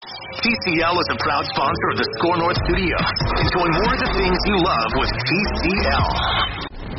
TCL 0.00 0.96
is 0.96 1.08
a 1.12 1.18
proud 1.20 1.44
sponsor 1.52 1.86
of 1.92 2.00
the 2.00 2.08
Score 2.16 2.40
North 2.40 2.56
Studio. 2.64 2.96
Enjoy 3.36 3.68
more 3.68 3.92
of 3.92 4.00
the 4.00 4.12
things 4.16 4.38
you 4.48 4.56
love 4.56 4.90
with 4.96 5.12
TCL. 5.12 6.08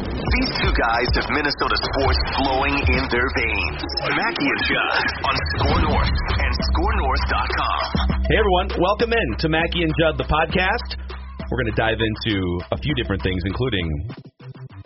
These 0.05 0.52
two 0.61 0.69
guys 0.77 1.09
have 1.17 1.25
Minnesota 1.33 1.81
sports 1.81 2.21
flowing 2.38 2.77
in 2.77 3.03
their 3.09 3.25
veins. 3.25 3.81
Mackey 4.05 4.45
and 4.45 4.61
Judd 4.69 5.02
on 5.17 5.35
Score 5.58 5.81
North 5.81 6.13
and 6.13 6.53
ScoreNorth.com. 6.69 8.21
Hey 8.30 8.38
everyone, 8.38 8.69
welcome 8.77 9.17
in 9.17 9.27
to 9.41 9.49
Mackey 9.49 9.81
and 9.81 9.93
Judd, 9.97 10.21
the 10.21 10.30
podcast. 10.30 11.02
We're 11.49 11.58
going 11.58 11.73
to 11.73 11.80
dive 11.81 11.97
into 11.97 12.38
a 12.69 12.77
few 12.77 12.93
different 13.02 13.25
things, 13.25 13.41
including 13.49 14.13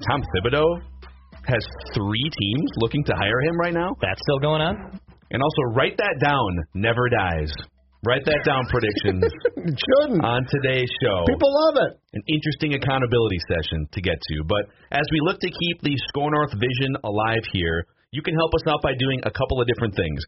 Tom 0.08 0.24
Thibodeau 0.32 0.80
has 1.52 1.68
three 1.92 2.32
teams 2.32 2.70
looking 2.80 3.04
to 3.12 3.14
hire 3.20 3.44
him 3.44 3.60
right 3.60 3.76
now. 3.76 3.92
That's 4.00 4.24
still 4.24 4.40
going 4.40 4.64
on? 4.64 5.04
And 5.36 5.44
also, 5.44 5.76
write 5.76 6.00
that 6.00 6.16
down. 6.24 6.64
Never 6.74 7.12
dies. 7.12 7.52
Write 8.06 8.24
that 8.30 8.46
down. 8.46 8.64
Predictions 8.74 9.26
It 9.58 9.76
shouldn't. 9.76 10.22
on 10.24 10.46
today's 10.46 10.90
show. 11.02 11.26
People 11.26 11.50
love 11.50 11.82
it. 11.90 11.98
An 12.14 12.24
interesting 12.30 12.78
accountability 12.78 13.42
session 13.50 13.90
to 13.92 14.00
get 14.00 14.16
to. 14.16 14.46
But 14.46 14.70
as 14.94 15.06
we 15.12 15.20
look 15.26 15.42
to 15.42 15.50
keep 15.50 15.82
the 15.82 15.98
Score 16.14 16.30
North 16.30 16.54
vision 16.54 16.94
alive 17.04 17.44
here, 17.52 17.90
you 18.14 18.22
can 18.22 18.38
help 18.38 18.54
us 18.54 18.64
out 18.70 18.86
by 18.86 18.94
doing 18.94 19.20
a 19.26 19.34
couple 19.34 19.60
of 19.60 19.68
different 19.68 19.98
things. 19.98 20.22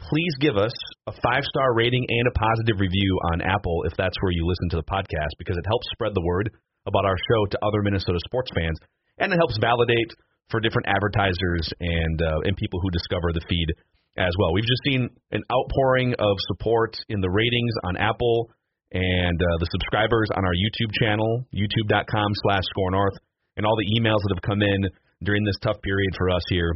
Please 0.00 0.34
give 0.40 0.56
us 0.56 0.72
a 1.06 1.12
five 1.12 1.44
star 1.44 1.74
rating 1.74 2.06
and 2.08 2.26
a 2.28 2.38
positive 2.38 2.78
review 2.78 3.12
on 3.32 3.42
Apple 3.42 3.84
if 3.86 3.94
that's 3.96 4.16
where 4.22 4.32
you 4.32 4.46
listen 4.46 4.70
to 4.70 4.80
the 4.80 4.88
podcast 4.90 5.34
because 5.38 5.56
it 5.56 5.66
helps 5.66 5.86
spread 5.92 6.14
the 6.14 6.24
word 6.24 6.50
about 6.86 7.04
our 7.04 7.16
show 7.30 7.46
to 7.50 7.58
other 7.64 7.82
Minnesota 7.82 8.18
sports 8.26 8.50
fans 8.54 8.78
and 9.18 9.32
it 9.32 9.36
helps 9.36 9.56
validate 9.60 10.12
for 10.50 10.60
different 10.60 10.88
advertisers 10.88 11.72
and 11.80 12.20
uh, 12.20 12.44
and 12.44 12.56
people 12.56 12.80
who 12.80 12.90
discover 12.90 13.32
the 13.32 13.40
feed 13.48 13.72
as 14.16 14.30
well. 14.38 14.52
We've 14.52 14.64
just 14.64 14.82
seen 14.84 15.10
an 15.32 15.42
outpouring 15.50 16.14
of 16.18 16.36
support 16.48 16.96
in 17.08 17.20
the 17.20 17.30
ratings 17.30 17.74
on 17.84 17.96
Apple 17.96 18.50
and 18.92 19.38
uh, 19.40 19.46
the 19.58 19.68
subscribers 19.72 20.28
on 20.36 20.44
our 20.44 20.54
YouTube 20.54 20.92
channel, 21.02 21.44
youtube.com 21.52 22.30
slash 22.46 22.62
score 22.70 22.90
north, 22.90 23.14
and 23.56 23.66
all 23.66 23.76
the 23.76 23.90
emails 23.98 24.22
that 24.22 24.32
have 24.38 24.42
come 24.46 24.62
in 24.62 24.90
during 25.22 25.44
this 25.44 25.56
tough 25.62 25.80
period 25.82 26.10
for 26.16 26.30
us 26.30 26.42
here 26.48 26.74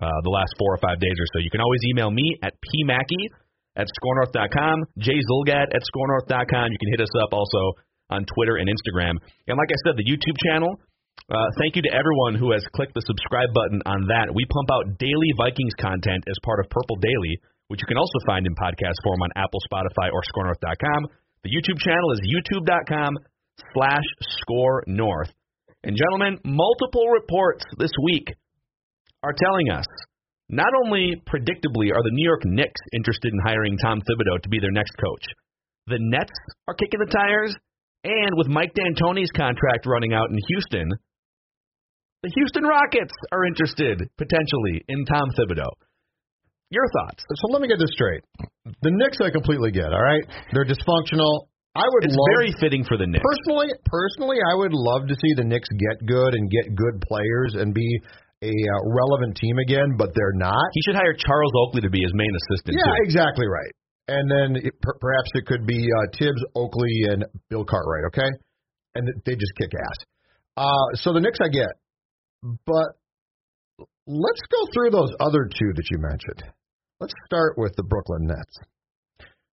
uh, 0.00 0.20
the 0.24 0.30
last 0.32 0.54
four 0.58 0.74
or 0.74 0.80
five 0.80 0.98
days 0.98 1.16
or 1.18 1.26
so. 1.32 1.38
You 1.38 1.50
can 1.50 1.60
always 1.60 1.80
email 1.92 2.10
me 2.10 2.38
at 2.42 2.54
pmackey 2.56 3.28
at 3.76 3.86
scorenorth.com, 3.86 4.76
jzulgad 4.98 5.68
at 5.70 5.82
scorenorth.com. 5.84 6.66
You 6.72 6.80
can 6.80 6.90
hit 6.90 7.00
us 7.00 7.14
up 7.22 7.32
also 7.32 7.78
on 8.10 8.26
Twitter 8.26 8.56
and 8.56 8.66
Instagram. 8.66 9.14
And 9.46 9.54
like 9.56 9.70
I 9.70 9.78
said, 9.86 9.94
the 9.96 10.04
YouTube 10.04 10.36
channel, 10.50 10.80
uh, 11.30 11.46
thank 11.62 11.78
you 11.78 11.82
to 11.86 11.94
everyone 11.94 12.34
who 12.34 12.50
has 12.50 12.66
clicked 12.74 12.94
the 12.94 13.06
subscribe 13.06 13.54
button 13.54 13.78
on 13.86 14.10
that. 14.10 14.34
We 14.34 14.50
pump 14.50 14.66
out 14.74 14.98
daily 14.98 15.30
Vikings 15.38 15.78
content 15.78 16.26
as 16.26 16.34
part 16.42 16.58
of 16.58 16.66
Purple 16.70 16.98
Daily, 16.98 17.38
which 17.70 17.78
you 17.78 17.86
can 17.86 18.02
also 18.02 18.18
find 18.26 18.42
in 18.46 18.54
podcast 18.58 18.98
form 19.06 19.22
on 19.22 19.30
Apple, 19.38 19.62
Spotify, 19.70 20.10
or 20.10 20.26
ScoreNorth.com. 20.26 21.06
The 21.46 21.54
YouTube 21.54 21.78
channel 21.78 22.10
is 22.12 22.20
youtube.com 22.26 23.14
slash 23.72 24.06
score 24.42 24.82
north. 24.86 25.30
And 25.84 25.96
gentlemen, 25.96 26.42
multiple 26.44 27.06
reports 27.06 27.64
this 27.78 27.94
week 28.02 28.34
are 29.22 29.32
telling 29.32 29.70
us 29.70 29.86
not 30.50 30.74
only 30.84 31.14
predictably 31.30 31.94
are 31.94 32.02
the 32.02 32.10
New 32.10 32.26
York 32.26 32.42
Knicks 32.44 32.80
interested 32.92 33.32
in 33.32 33.38
hiring 33.46 33.78
Tom 33.78 34.02
Thibodeau 34.02 34.42
to 34.42 34.48
be 34.48 34.58
their 34.58 34.74
next 34.74 34.98
coach, 34.98 35.22
the 35.86 35.98
Nets 35.98 36.34
are 36.66 36.74
kicking 36.74 36.98
the 36.98 37.06
tires, 37.06 37.54
and 38.04 38.32
with 38.36 38.48
Mike 38.48 38.72
D'Antoni's 38.74 39.30
contract 39.36 39.86
running 39.86 40.12
out 40.12 40.30
in 40.30 40.38
Houston, 40.48 40.88
the 42.22 42.30
Houston 42.36 42.64
Rockets 42.64 43.12
are 43.32 43.44
interested 43.46 44.00
potentially 44.18 44.84
in 44.88 45.04
Tom 45.06 45.28
Thibodeau. 45.38 45.72
Your 46.70 46.84
thoughts? 47.00 47.24
So 47.26 47.48
let 47.50 47.62
me 47.62 47.68
get 47.68 47.78
this 47.78 47.90
straight. 47.92 48.22
The 48.82 48.92
Knicks 48.94 49.18
I 49.24 49.30
completely 49.30 49.72
get, 49.72 49.90
all 49.90 50.02
right? 50.02 50.22
They're 50.52 50.68
dysfunctional. 50.68 51.48
I 51.74 51.82
would 51.86 52.04
It's 52.04 52.14
love 52.14 52.34
very 52.36 52.52
fitting 52.60 52.84
for 52.84 52.96
the 52.96 53.06
Knicks. 53.06 53.22
personally 53.22 53.70
personally 53.86 54.38
I 54.42 54.54
would 54.54 54.74
love 54.74 55.06
to 55.06 55.14
see 55.14 55.34
the 55.34 55.44
Knicks 55.46 55.68
get 55.70 56.06
good 56.06 56.34
and 56.34 56.50
get 56.50 56.74
good 56.74 57.00
players 57.06 57.54
and 57.54 57.72
be 57.74 57.88
a 58.42 58.50
uh, 58.50 58.80
relevant 58.96 59.36
team 59.36 59.58
again, 59.58 59.94
but 59.96 60.10
they're 60.14 60.34
not. 60.34 60.64
He 60.72 60.80
should 60.82 60.96
hire 60.96 61.12
Charles 61.14 61.52
Oakley 61.66 61.82
to 61.82 61.90
be 61.90 62.00
his 62.02 62.12
main 62.14 62.32
assistant. 62.32 62.76
Yeah, 62.78 62.88
too. 62.90 63.04
exactly 63.04 63.46
right. 63.46 63.72
And 64.10 64.26
then 64.28 64.62
it, 64.64 64.74
per- 64.82 64.98
perhaps 64.98 65.30
it 65.34 65.46
could 65.46 65.66
be 65.66 65.86
uh, 65.86 66.10
Tibbs, 66.18 66.42
Oakley, 66.56 67.06
and 67.08 67.24
Bill 67.48 67.64
Cartwright. 67.64 68.04
Okay, 68.08 68.28
and 68.96 69.06
they 69.24 69.34
just 69.36 69.54
kick 69.56 69.70
ass. 69.72 69.98
Uh, 70.56 70.86
so 70.94 71.12
the 71.12 71.20
Knicks 71.20 71.38
I 71.40 71.48
get, 71.48 71.70
but 72.66 72.98
let's 74.06 74.42
go 74.50 74.66
through 74.74 74.90
those 74.90 75.10
other 75.20 75.44
two 75.46 75.70
that 75.76 75.86
you 75.90 75.98
mentioned. 75.98 76.42
Let's 76.98 77.14
start 77.24 77.54
with 77.56 77.74
the 77.76 77.84
Brooklyn 77.84 78.26
Nets. 78.26 78.56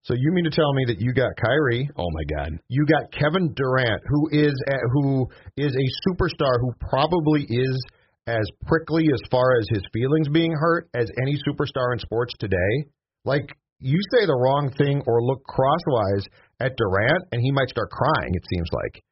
So 0.02 0.14
you 0.16 0.32
mean 0.32 0.46
to 0.46 0.50
tell 0.50 0.74
me 0.74 0.86
that 0.88 1.00
you 1.02 1.14
got 1.14 1.32
Kyrie, 1.36 1.90
Oh 1.98 2.10
my 2.12 2.24
God. 2.36 2.60
you 2.70 2.86
got 2.86 3.12
Kevin 3.12 3.54
Durant, 3.54 4.02
who 4.08 4.30
is 4.32 4.54
a, 4.68 4.76
who 4.94 5.28
is 5.58 5.76
a 5.76 6.10
superstar, 6.10 6.56
who 6.62 6.72
probably 6.90 7.46
is 7.48 7.84
as 8.26 8.46
prickly 8.66 9.04
as 9.14 9.20
far 9.30 9.60
as 9.60 9.68
his 9.70 9.84
feelings 9.94 10.30
being 10.30 10.54
hurt 10.54 10.90
as 10.96 11.10
any 11.22 11.36
superstar 11.48 11.94
in 11.94 12.00
sports 12.00 12.34
today. 12.40 12.88
Like 13.26 13.56
you 13.80 14.00
say 14.14 14.26
the 14.26 14.34
wrong 14.34 14.72
thing 14.78 15.02
or 15.06 15.24
look 15.24 15.44
crosswise 15.46 16.26
at 16.60 16.76
Durant, 16.78 17.26
and 17.32 17.42
he 17.42 17.52
might 17.52 17.70
start 17.70 17.90
crying. 17.90 18.34
It 18.34 18.44
seems 18.54 18.70
like. 18.72 19.04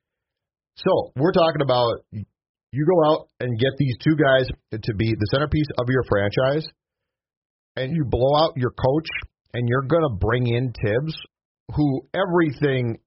So 0.78 1.12
we're 1.16 1.32
talking 1.32 1.62
about 1.62 2.04
you 2.12 2.86
go 2.86 3.12
out 3.12 3.28
and 3.40 3.58
get 3.58 3.72
these 3.78 3.96
two 4.04 4.16
guys 4.16 4.48
to 4.72 4.94
be 4.96 5.14
the 5.18 5.28
centerpiece 5.32 5.68
of 5.78 5.88
your 5.90 6.04
franchise, 6.10 6.68
and 7.76 7.92
you 7.96 8.06
blow 8.06 8.44
out 8.44 8.58
your 8.58 8.72
coach, 8.72 9.10
and 9.54 9.68
you're 9.70 9.88
going 9.88 10.04
to 10.04 10.16
bring 10.20 10.48
in 10.48 10.74
Tibbs, 10.74 11.16
who 11.76 12.02
everything 12.14 13.00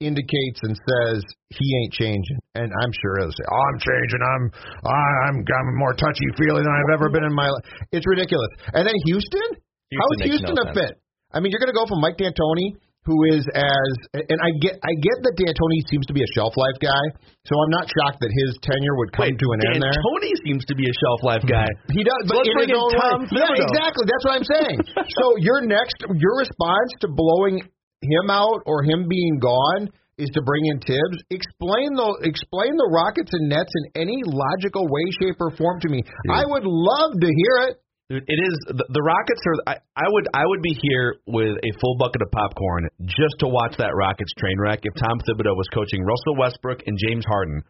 indicates 0.00 0.60
and 0.62 0.76
says 0.76 1.24
he 1.48 1.64
ain't 1.80 1.92
changing. 1.92 2.38
And 2.54 2.70
I'm 2.82 2.92
sure 2.92 3.20
he'll 3.20 3.30
say, 3.30 3.46
"Oh, 3.48 3.62
I'm 3.72 3.78
changing. 3.78 4.20
I'm 4.20 4.44
I'm 4.84 5.36
I'm 5.40 5.78
more 5.78 5.94
touchy 5.94 6.28
feely 6.36 6.60
than 6.60 6.72
I've 6.72 6.94
ever 6.94 7.08
been 7.08 7.24
in 7.24 7.32
my 7.32 7.48
life." 7.48 7.64
It's 7.92 8.06
ridiculous. 8.06 8.48
And 8.74 8.86
then 8.86 8.94
Houston, 9.06 9.63
how 9.92 10.08
is 10.16 10.30
Houston 10.30 10.54
no 10.56 10.66
fit? 10.72 10.96
I 11.34 11.40
mean, 11.40 11.50
you're 11.50 11.60
going 11.60 11.72
to 11.72 11.76
go 11.76 11.84
from 11.84 12.00
Mike 12.00 12.16
D'Antoni, 12.16 12.78
who 13.04 13.16
is 13.28 13.44
as 13.52 13.90
and 14.16 14.38
I 14.40 14.48
get 14.64 14.80
I 14.80 14.92
get 14.96 15.16
that 15.28 15.36
D'Antoni 15.36 15.80
seems 15.92 16.08
to 16.08 16.14
be 16.16 16.24
a 16.24 16.30
shelf 16.32 16.56
life 16.56 16.80
guy, 16.80 17.04
so 17.44 17.52
I'm 17.60 17.72
not 17.72 17.84
shocked 17.92 18.24
that 18.24 18.32
his 18.32 18.56
tenure 18.64 18.96
would 18.96 19.12
come 19.12 19.28
Wait, 19.28 19.36
to 19.36 19.46
an 19.52 19.60
end 19.68 19.84
there. 19.84 19.92
Tony 19.92 20.32
seems 20.48 20.64
to 20.72 20.74
be 20.74 20.88
a 20.88 20.94
shelf 20.94 21.20
life 21.20 21.44
guy. 21.44 21.68
He 21.92 22.00
does, 22.00 22.22
but 22.24 22.40
let's 22.40 22.48
in 22.48 22.56
bring 22.56 22.72
his 22.72 22.80
own 22.80 22.92
Tom 22.96 23.28
way. 23.28 23.44
Yeah, 23.44 23.60
exactly. 23.60 24.04
That's 24.08 24.24
what 24.24 24.34
I'm 24.40 24.48
saying. 24.48 24.78
so 25.20 25.24
your 25.44 25.60
next, 25.68 26.00
your 26.16 26.40
response 26.40 26.90
to 27.04 27.12
blowing 27.12 27.60
him 28.00 28.26
out 28.32 28.64
or 28.64 28.84
him 28.84 29.04
being 29.04 29.36
gone 29.36 29.92
is 30.16 30.30
to 30.32 30.40
bring 30.40 30.64
in 30.72 30.80
Tibbs. 30.80 31.18
Explain 31.28 31.92
the 31.92 32.08
explain 32.24 32.72
the 32.80 32.88
Rockets 32.88 33.36
and 33.36 33.52
Nets 33.52 33.72
in 33.84 34.00
any 34.08 34.24
logical 34.24 34.88
way, 34.88 35.04
shape, 35.20 35.36
or 35.40 35.52
form 35.52 35.80
to 35.84 35.88
me. 35.92 36.00
I 36.32 36.48
would 36.48 36.64
love 36.64 37.20
to 37.20 37.28
hear 37.28 37.68
it. 37.68 37.83
Dude, 38.10 38.24
it 38.28 38.36
is 38.36 38.54
the, 38.68 38.84
the 38.92 39.00
Rockets 39.00 39.40
are. 39.48 39.56
I, 39.64 39.74
I 39.96 40.04
would 40.12 40.26
I 40.34 40.44
would 40.44 40.60
be 40.60 40.76
here 40.76 41.16
with 41.26 41.56
a 41.56 41.70
full 41.80 41.96
bucket 41.96 42.20
of 42.20 42.30
popcorn 42.32 42.88
just 43.00 43.40
to 43.40 43.48
watch 43.48 43.80
that 43.80 43.96
Rockets 43.96 44.32
train 44.36 44.60
wreck. 44.60 44.80
If 44.84 44.92
Tom 45.00 45.16
Thibodeau 45.24 45.56
was 45.56 45.64
coaching 45.72 46.04
Russell 46.04 46.36
Westbrook 46.36 46.84
and 46.84 47.00
James 47.00 47.24
Harden, 47.24 47.62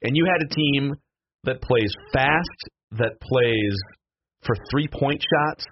and 0.00 0.16
you 0.16 0.24
had 0.24 0.40
a 0.40 0.48
team 0.48 0.96
that 1.44 1.60
plays 1.60 1.92
fast, 2.12 2.60
that 2.96 3.20
plays 3.20 3.76
for 4.48 4.56
three 4.72 4.88
point 4.88 5.20
shots, 5.20 5.68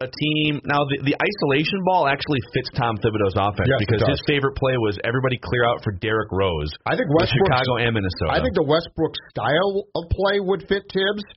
a 0.00 0.08
team 0.08 0.64
now 0.64 0.88
the, 0.88 1.04
the 1.04 1.16
isolation 1.20 1.84
ball 1.84 2.08
actually 2.08 2.40
fits 2.56 2.72
Tom 2.72 2.96
Thibodeau's 2.96 3.36
offense 3.36 3.68
Yes, 3.68 3.84
because 3.84 4.02
his 4.08 4.24
favorite 4.24 4.56
play 4.56 4.80
was 4.80 4.96
everybody 5.04 5.36
clear 5.36 5.68
out 5.68 5.84
for 5.84 5.92
Derrick 5.92 6.32
Rose. 6.32 6.72
I 6.88 6.96
think 6.96 7.12
Westbrook. 7.12 7.44
Chicago 7.44 7.76
and 7.76 7.92
Minnesota. 7.92 8.32
I 8.32 8.40
think 8.40 8.56
the 8.56 8.64
Westbrook 8.64 9.12
style 9.36 9.84
of 9.92 10.08
play 10.08 10.40
would 10.40 10.64
fit 10.64 10.88
Tibbs, 10.88 11.28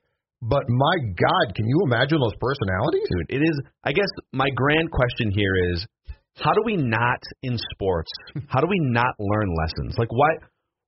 but 0.42 0.64
my 0.70 0.96
God, 1.18 1.56
can 1.56 1.66
you 1.66 1.82
imagine 1.86 2.20
those 2.20 2.38
personalities? 2.40 3.08
Dude, 3.10 3.42
it 3.42 3.44
is. 3.44 3.62
I 3.84 3.92
guess 3.92 4.10
my 4.32 4.50
grand 4.54 4.92
question 4.92 5.32
here 5.32 5.56
is, 5.74 5.86
how 6.36 6.54
do 6.54 6.62
we 6.64 6.78
not 6.78 7.22
in 7.42 7.58
sports? 7.74 8.12
How 8.48 8.62
do 8.62 8.68
we 8.70 8.78
not 8.80 9.16
learn 9.18 9.50
lessons? 9.58 9.96
Like 9.98 10.12
why? 10.12 10.38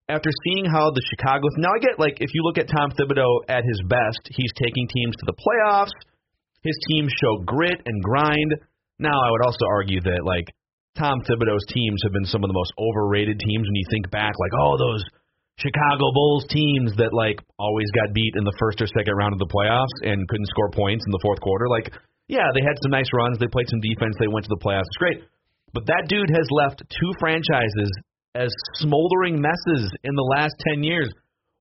After 0.08 0.30
seeing 0.44 0.66
how 0.66 0.90
the 0.90 1.02
Chicago 1.10 1.50
now, 1.58 1.70
I 1.74 1.80
get 1.80 2.00
like 2.00 2.22
if 2.22 2.30
you 2.34 2.42
look 2.44 2.58
at 2.58 2.70
Tom 2.70 2.92
Thibodeau 2.92 3.50
at 3.50 3.64
his 3.66 3.82
best, 3.90 4.22
he's 4.30 4.54
taking 4.62 4.88
teams 4.88 5.16
to 5.18 5.26
the 5.26 5.34
playoffs. 5.34 5.98
His 6.62 6.78
teams 6.90 7.12
show 7.22 7.42
grit 7.46 7.82
and 7.86 8.04
grind. 8.04 8.56
Now, 9.00 9.18
I 9.18 9.32
would 9.32 9.46
also 9.46 9.66
argue 9.70 10.02
that 10.02 10.22
like 10.26 10.46
Tom 10.98 11.22
Thibodeau's 11.22 11.66
teams 11.70 12.02
have 12.04 12.14
been 12.14 12.26
some 12.26 12.44
of 12.44 12.50
the 12.50 12.58
most 12.58 12.74
overrated 12.78 13.40
teams 13.40 13.66
when 13.66 13.76
you 13.76 13.86
think 13.90 14.12
back, 14.12 14.34
like 14.38 14.54
oh 14.54 14.78
those 14.78 15.04
Chicago 15.60 16.08
Bulls 16.16 16.48
teams 16.48 16.96
that 16.96 17.12
like 17.12 17.44
always 17.60 17.92
got 17.92 18.16
beat 18.16 18.34
in 18.40 18.48
the 18.48 18.56
first 18.56 18.80
or 18.80 18.88
second 18.88 19.12
round 19.20 19.36
of 19.36 19.40
the 19.44 19.52
playoffs 19.52 19.92
and 20.08 20.24
couldn't 20.28 20.48
score 20.48 20.72
points 20.72 21.04
in 21.04 21.12
the 21.12 21.20
fourth 21.22 21.44
quarter. 21.44 21.68
Like, 21.68 21.92
yeah, 22.32 22.48
they 22.56 22.64
had 22.64 22.80
some 22.80 22.96
nice 22.96 23.12
runs, 23.12 23.38
they 23.38 23.52
played 23.52 23.68
some 23.68 23.84
defense, 23.84 24.16
they 24.20 24.32
went 24.32 24.48
to 24.48 24.54
the 24.56 24.64
playoffs. 24.64 24.88
It's 24.88 25.04
great. 25.04 25.20
But 25.76 25.86
that 25.92 26.08
dude 26.08 26.32
has 26.32 26.48
left 26.50 26.82
two 26.88 27.12
franchises 27.20 27.92
as 28.34 28.50
smoldering 28.80 29.42
messes 29.42 29.92
in 30.04 30.16
the 30.16 30.30
last 30.38 30.56
10 30.72 30.84
years. 30.84 31.12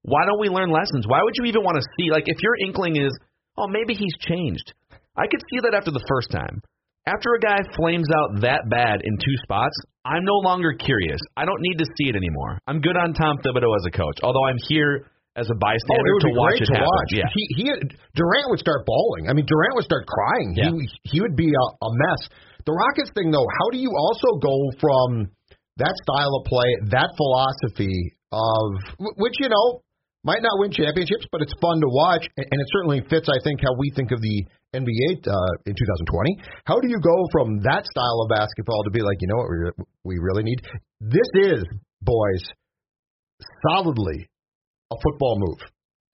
Why 0.02 0.24
don't 0.24 0.40
we 0.40 0.48
learn 0.48 0.70
lessons? 0.70 1.06
Why 1.06 1.20
would 1.22 1.34
you 1.34 1.44
even 1.50 1.66
want 1.66 1.76
to 1.76 1.86
see 1.98 2.10
like 2.14 2.24
if 2.26 2.38
your 2.40 2.54
inkling 2.64 2.96
is, 2.96 3.10
"Oh, 3.58 3.66
maybe 3.66 3.94
he's 3.94 4.14
changed." 4.20 4.72
I 5.16 5.26
could 5.26 5.42
see 5.50 5.58
that 5.66 5.74
after 5.74 5.90
the 5.90 6.04
first 6.08 6.30
time. 6.30 6.62
After 7.06 7.32
a 7.34 7.40
guy 7.40 7.56
flames 7.76 8.06
out 8.12 8.42
that 8.42 8.68
bad 8.68 9.00
in 9.02 9.16
two 9.16 9.36
spots, 9.42 9.72
I'm 10.04 10.24
no 10.24 10.36
longer 10.44 10.74
curious. 10.74 11.20
I 11.36 11.44
don't 11.46 11.60
need 11.60 11.78
to 11.78 11.86
see 11.96 12.08
it 12.10 12.16
anymore. 12.16 12.58
I'm 12.66 12.80
good 12.80 12.96
on 12.96 13.14
Tom 13.14 13.38
Thibodeau 13.40 13.72
as 13.76 13.84
a 13.88 13.90
coach, 13.90 14.18
although 14.22 14.44
I'm 14.44 14.58
here 14.68 15.08
as 15.36 15.48
a 15.48 15.54
Oh, 15.54 15.60
bystander 15.60 16.04
it 16.04 16.14
would 16.20 16.28
to 16.28 16.36
watch 16.36 16.60
it 16.60 16.66
to 16.66 16.72
happen. 16.74 16.84
watch. 16.84 17.10
Yeah. 17.14 17.28
He, 17.32 17.42
he 17.56 17.64
Durant 18.12 18.46
would 18.50 18.58
start 18.60 18.84
bawling. 18.84 19.28
I 19.28 19.32
mean, 19.32 19.46
Durant 19.46 19.74
would 19.76 19.84
start 19.88 20.04
crying. 20.06 20.52
Yeah. 20.56 20.70
He 20.70 21.16
he 21.16 21.20
would 21.20 21.36
be 21.36 21.48
a, 21.48 21.64
a 21.80 21.90
mess. 22.08 22.28
The 22.66 22.72
Rockets 22.76 23.10
thing, 23.16 23.30
though, 23.30 23.46
how 23.46 23.70
do 23.72 23.78
you 23.78 23.88
also 23.96 24.36
go 24.42 24.56
from 24.80 25.30
that 25.78 25.94
style 26.04 26.32
of 26.36 26.44
play, 26.44 26.68
that 26.92 27.08
philosophy 27.16 28.12
of 28.32 29.08
which 29.16 29.34
you 29.40 29.48
know 29.48 29.80
might 30.24 30.42
not 30.42 30.58
win 30.58 30.72
championships, 30.72 31.24
but 31.32 31.40
it's 31.40 31.54
fun 31.62 31.80
to 31.80 31.88
watch, 31.88 32.26
and 32.36 32.44
it 32.60 32.68
certainly 32.74 33.00
fits, 33.08 33.28
I 33.30 33.38
think, 33.44 33.62
how 33.62 33.72
we 33.78 33.88
think 33.94 34.10
of 34.12 34.20
the 34.20 34.44
NBA 34.74 35.24
uh, 35.24 35.52
in 35.64 35.72
2020. 35.72 36.36
How 36.64 36.78
do 36.80 36.88
you 36.88 37.00
go 37.00 37.16
from 37.32 37.60
that 37.62 37.84
style 37.86 38.20
of 38.22 38.28
basketball 38.28 38.84
to 38.84 38.90
be 38.90 39.00
like, 39.00 39.16
you 39.20 39.28
know 39.28 39.40
what, 39.40 39.48
we, 39.50 40.16
we 40.16 40.18
really 40.20 40.42
need? 40.42 40.60
This 41.00 41.28
is, 41.34 41.64
boys, 42.02 42.42
solidly 43.68 44.28
a 44.90 44.96
football 45.02 45.36
move, 45.38 45.60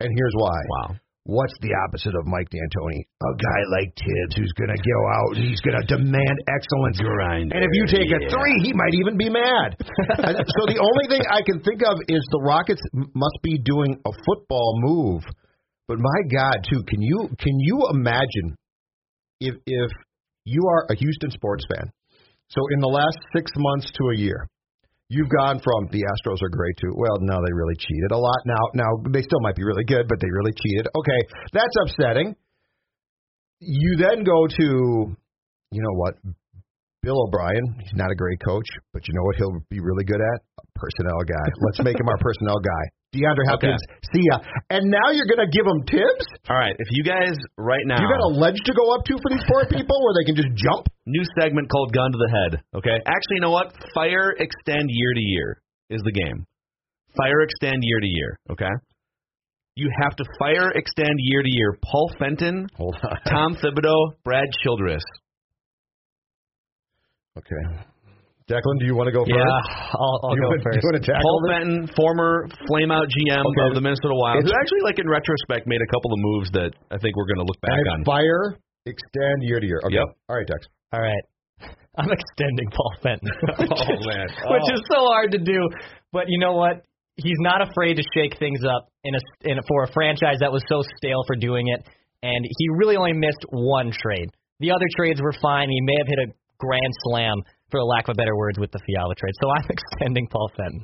and 0.00 0.10
here's 0.10 0.34
why. 0.36 0.58
Wow. 0.68 0.96
What's 1.24 1.56
the 1.64 1.72
opposite 1.88 2.12
of 2.12 2.28
Mike 2.28 2.52
D'Antoni? 2.52 3.00
A 3.00 3.32
guy 3.40 3.60
like 3.80 3.96
Tibbs 3.96 4.36
who's 4.36 4.52
going 4.60 4.68
to 4.68 4.76
go 4.76 4.98
out 5.08 5.40
and 5.40 5.48
he's 5.48 5.60
going 5.64 5.80
to 5.80 5.86
demand 5.88 6.36
excellence. 6.52 7.00
Grinder, 7.00 7.48
And 7.56 7.64
if 7.64 7.72
you 7.72 7.88
take 7.88 8.12
a 8.12 8.28
three, 8.28 8.60
he 8.60 8.76
might 8.76 8.92
even 8.92 9.16
be 9.16 9.32
mad. 9.32 9.72
So 10.54 10.68
the 10.68 10.76
only 10.76 11.06
thing 11.08 11.24
I 11.32 11.40
can 11.40 11.64
think 11.64 11.80
of 11.80 11.96
is 12.08 12.20
the 12.30 12.44
Rockets 12.44 12.82
must 12.92 13.38
be 13.42 13.56
doing 13.56 13.96
a 14.04 14.12
football 14.28 14.76
move. 14.84 15.24
But 15.88 15.98
my 15.98 16.20
God, 16.34 16.64
too, 16.70 16.82
can 16.86 17.02
you 17.02 17.28
can 17.38 17.58
you 17.58 17.88
imagine 17.90 18.56
if 19.40 19.54
if 19.66 19.90
you 20.44 20.62
are 20.68 20.86
a 20.90 20.96
Houston 20.96 21.30
sports 21.30 21.64
fan? 21.74 21.90
So 22.48 22.60
in 22.72 22.80
the 22.80 22.88
last 22.88 23.18
six 23.34 23.50
months 23.56 23.90
to 23.90 24.04
a 24.14 24.16
year, 24.16 24.48
You've 25.14 25.28
gone 25.28 25.60
from 25.60 25.92
the 25.92 26.00
Astros 26.00 26.40
are 26.40 26.48
great 26.48 26.76
to 26.78 26.88
well, 26.96 27.20
no, 27.20 27.36
they 27.36 27.52
really 27.52 27.76
cheated 27.76 28.10
a 28.10 28.16
lot. 28.16 28.40
Now, 28.46 28.62
now 28.72 28.90
they 29.12 29.20
still 29.20 29.40
might 29.40 29.54
be 29.54 29.62
really 29.62 29.84
good, 29.84 30.08
but 30.08 30.18
they 30.18 30.30
really 30.30 30.52
cheated. 30.56 30.88
Okay, 30.96 31.20
that's 31.52 31.76
upsetting. 31.84 32.34
You 33.60 33.96
then 33.96 34.24
go 34.24 34.46
to, 34.48 34.66
you 35.70 35.82
know 35.82 35.94
what, 35.94 36.14
Bill 37.02 37.20
O'Brien. 37.28 37.76
He's 37.84 37.92
not 37.94 38.10
a 38.10 38.14
great 38.14 38.40
coach, 38.42 38.66
but 38.92 39.06
you 39.06 39.12
know 39.14 39.24
what 39.24 39.36
he'll 39.36 39.60
be 39.68 39.80
really 39.80 40.04
good 40.04 40.20
at? 40.20 40.38
A 40.58 40.64
personnel 40.74 41.20
guy. 41.28 41.46
Let's 41.68 41.84
make 41.84 42.00
him 42.00 42.08
our 42.08 42.18
personnel 42.24 42.58
guy. 42.58 42.84
DeAndre 43.14 43.46
Hopkins. 43.46 43.78
See 44.12 44.26
ya. 44.26 44.42
And 44.70 44.90
now 44.90 45.14
you're 45.14 45.30
going 45.30 45.46
to 45.46 45.50
give 45.54 45.62
him 45.62 45.86
Tibbs? 45.86 46.26
All 46.50 46.58
right, 46.58 46.74
if 46.78 46.88
you 46.90 47.06
guys 47.06 47.38
right 47.56 47.86
now 47.86 48.02
You 48.02 48.10
got 48.10 48.26
a 48.26 48.34
ledge 48.34 48.58
to 48.66 48.74
go 48.74 48.92
up 48.94 49.06
to 49.06 49.14
for 49.22 49.30
these 49.30 49.46
poor 49.46 49.64
people 49.70 49.94
where 50.02 50.14
they 50.18 50.26
can 50.26 50.36
just 50.36 50.50
jump? 50.58 50.90
new 51.06 51.22
segment 51.38 51.70
called 51.70 51.92
Gun 51.92 52.10
to 52.12 52.18
the 52.18 52.30
Head. 52.32 52.62
Okay, 52.74 52.96
actually, 53.06 53.36
you 53.36 53.40
know 53.42 53.50
what? 53.50 53.72
Fire 53.94 54.34
extend 54.38 54.88
year 54.88 55.12
to 55.14 55.20
year 55.20 55.62
is 55.90 56.00
the 56.04 56.12
game. 56.12 56.46
Fire 57.16 57.42
extend 57.42 57.78
year 57.82 58.00
to 58.00 58.06
year. 58.06 58.38
Okay, 58.50 58.74
you 59.76 59.90
have 60.02 60.16
to 60.16 60.24
fire 60.38 60.70
extend 60.70 61.14
year 61.18 61.42
to 61.42 61.48
year. 61.50 61.78
Paul 61.82 62.10
Fenton, 62.18 62.66
Hold 62.76 62.96
on. 63.04 63.18
Tom 63.28 63.54
Thibodeau, 63.56 64.14
Brad 64.24 64.48
Childress. 64.62 65.04
Okay. 67.36 67.84
Declan, 68.44 68.76
do 68.76 68.84
you 68.84 68.92
want 68.92 69.08
to 69.08 69.14
go 69.16 69.24
first? 69.24 69.32
Yeah, 69.32 69.96
I'll, 69.96 70.20
I'll 70.28 70.36
you 70.36 70.44
go 70.44 70.52
want, 70.52 70.60
first. 70.68 70.76
You 70.76 70.84
want 70.92 71.00
to 71.00 71.06
tackle 71.08 71.24
Paul 71.24 71.40
this? 71.40 71.50
Fenton, 71.56 71.76
former 71.96 72.44
flameout 72.68 73.08
GM 73.08 73.40
Okay. 73.40 73.64
of 73.68 73.72
the 73.72 73.80
Minnesota 73.80 74.12
Wild, 74.12 74.44
It's- 74.44 74.52
who 74.52 74.56
actually, 74.60 74.84
like 74.84 75.00
in 75.00 75.08
retrospect, 75.08 75.64
made 75.64 75.80
a 75.80 75.88
couple 75.88 76.12
of 76.12 76.20
moves 76.20 76.48
that 76.52 76.76
I 76.92 77.00
think 77.00 77.16
we're 77.16 77.24
going 77.32 77.40
to 77.40 77.48
look 77.48 77.56
back 77.64 77.72
And 77.72 77.88
on. 77.88 77.98
fire, 78.04 78.60
extend 78.84 79.40
year 79.48 79.60
to 79.60 79.66
year. 79.66 79.80
Okay. 79.88 79.96
Yep. 79.96 80.08
All 80.28 80.36
right, 80.36 80.44
Dex. 80.44 80.60
All 80.92 81.00
right. 81.00 81.24
I'm 81.96 82.12
extending 82.12 82.68
Paul 82.68 82.92
Fenton. 83.00 83.32
Oh, 83.64 83.96
man. 84.12 84.28
Which 84.28 84.68
Oh. 84.68 84.74
is 84.76 84.82
so 84.92 85.00
hard 85.08 85.32
to 85.32 85.40
do. 85.40 85.60
But 86.12 86.28
you 86.28 86.36
know 86.36 86.52
what? 86.52 86.84
He's 87.16 87.40
not 87.40 87.64
afraid 87.64 87.96
to 87.96 88.04
shake 88.12 88.36
things 88.36 88.60
up 88.60 88.92
in 89.08 89.14
a, 89.16 89.22
in 89.48 89.56
a 89.56 89.62
for 89.64 89.84
a 89.84 89.90
franchise 89.96 90.44
that 90.44 90.52
was 90.52 90.60
so 90.68 90.82
stale 91.00 91.24
for 91.26 91.36
doing 91.36 91.68
it. 91.72 91.80
And 92.20 92.44
he 92.44 92.64
really 92.76 92.96
only 93.00 93.12
missed 93.16 93.40
one 93.50 93.88
trade. 93.88 94.28
The 94.60 94.72
other 94.72 94.84
trades 94.96 95.22
were 95.22 95.32
fine. 95.40 95.70
He 95.70 95.80
may 95.80 95.94
have 95.96 96.08
hit 96.08 96.18
a 96.28 96.32
grand 96.58 96.92
slam, 97.08 97.36
for 97.70 97.82
lack 97.82 98.08
of 98.08 98.16
better 98.16 98.36
words, 98.36 98.58
with 98.58 98.72
the 98.72 98.80
Fiala 98.86 99.14
trade. 99.14 99.34
So 99.40 99.48
I'm 99.50 99.66
extending 99.70 100.26
Paul 100.28 100.50
Fenton. 100.56 100.82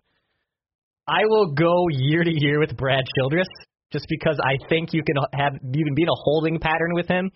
I 1.06 1.22
will 1.26 1.52
go 1.52 1.88
year 1.90 2.22
to 2.22 2.30
year 2.32 2.60
with 2.60 2.76
Brad 2.76 3.04
Childress 3.18 3.48
just 3.92 4.06
because 4.08 4.38
I 4.42 4.56
think 4.68 4.92
you 4.92 5.02
can 5.02 5.16
have 5.34 5.54
you 5.54 5.84
can 5.84 5.94
be 5.94 6.02
in 6.02 6.08
a 6.08 6.20
holding 6.24 6.58
pattern 6.58 6.94
with 6.94 7.08
him. 7.08 7.30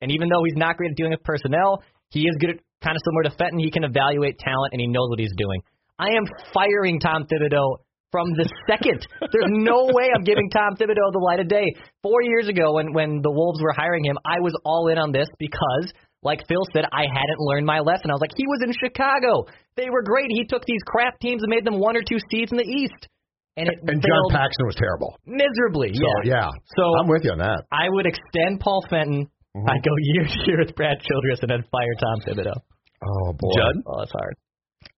And 0.00 0.10
even 0.10 0.28
though 0.28 0.42
he's 0.44 0.56
not 0.56 0.76
great 0.76 0.90
at 0.90 0.96
dealing 0.96 1.12
with 1.12 1.22
personnel, 1.22 1.82
he 2.08 2.22
is 2.22 2.36
good 2.40 2.50
at 2.50 2.56
kind 2.82 2.96
of 2.96 3.02
similar 3.04 3.22
to 3.24 3.36
Fenton. 3.36 3.58
He 3.58 3.70
can 3.70 3.84
evaluate 3.84 4.38
talent 4.38 4.72
and 4.72 4.80
he 4.80 4.88
knows 4.88 5.08
what 5.10 5.18
he's 5.18 5.34
doing. 5.36 5.60
I 5.98 6.08
am 6.16 6.24
firing 6.52 6.98
Tom 6.98 7.26
Thibodeau 7.26 7.76
from 8.10 8.32
the 8.32 8.48
second. 8.66 9.06
There's 9.20 9.52
no 9.62 9.90
way 9.92 10.08
I'm 10.14 10.24
giving 10.24 10.50
Tom 10.50 10.74
Thibodeau 10.74 11.12
the 11.12 11.22
light 11.22 11.40
of 11.40 11.48
day. 11.48 11.66
Four 12.02 12.22
years 12.22 12.48
ago, 12.48 12.74
when 12.74 12.92
when 12.92 13.20
the 13.22 13.30
Wolves 13.30 13.60
were 13.62 13.74
hiring 13.76 14.04
him, 14.04 14.16
I 14.24 14.40
was 14.40 14.54
all 14.64 14.88
in 14.88 14.98
on 14.98 15.12
this 15.12 15.28
because, 15.38 15.92
like 16.22 16.46
Phil 16.48 16.64
said, 16.72 16.84
I 16.92 17.08
hadn't 17.08 17.40
learned 17.40 17.66
my 17.66 17.80
lesson. 17.80 18.10
I 18.10 18.14
was 18.14 18.20
like, 18.20 18.36
he 18.36 18.46
was 18.46 18.60
in 18.62 18.72
Chicago. 18.76 19.46
They 19.76 19.88
were 19.88 20.02
great. 20.02 20.28
He 20.28 20.44
took 20.44 20.64
these 20.66 20.82
crap 20.86 21.18
teams 21.20 21.42
and 21.42 21.50
made 21.50 21.64
them 21.64 21.78
one 21.80 21.96
or 21.96 22.02
two 22.02 22.18
seeds 22.30 22.52
in 22.52 22.58
the 22.58 22.68
East, 22.68 23.08
and 23.56 23.68
it 23.68 23.78
And 23.80 24.02
John 24.02 24.04
failed 24.04 24.32
Paxson 24.32 24.66
was 24.66 24.76
terrible. 24.76 25.16
miserably. 25.24 25.92
So, 25.94 26.04
yeah. 26.24 26.44
yeah. 26.44 26.48
So 26.76 26.84
I'm 27.00 27.08
with 27.08 27.24
you 27.24 27.32
on 27.32 27.38
that. 27.38 27.64
I 27.72 27.88
would 27.88 28.06
extend 28.06 28.60
Paul 28.60 28.84
Fenton. 28.90 29.26
Mm-hmm. 29.56 29.68
I 29.68 29.76
go 29.80 29.92
year 29.98 30.24
to 30.28 30.38
year 30.46 30.58
with 30.60 30.76
Brad 30.76 30.98
Childress 31.00 31.40
and 31.42 31.50
then 31.50 31.64
fire 31.72 31.96
Tom 31.98 32.20
Thibodeau. 32.26 32.58
Oh, 33.02 33.32
boy. 33.32 33.52
Judd? 33.56 33.76
Oh, 33.86 33.98
that's 33.98 34.12
hard. 34.12 34.36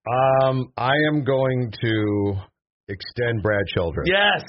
Um, 0.04 0.72
I 0.76 0.94
am 1.08 1.24
going 1.24 1.72
to 1.80 2.34
extend 2.88 3.42
Brad 3.42 3.64
Childress. 3.74 4.08
Yes. 4.10 4.42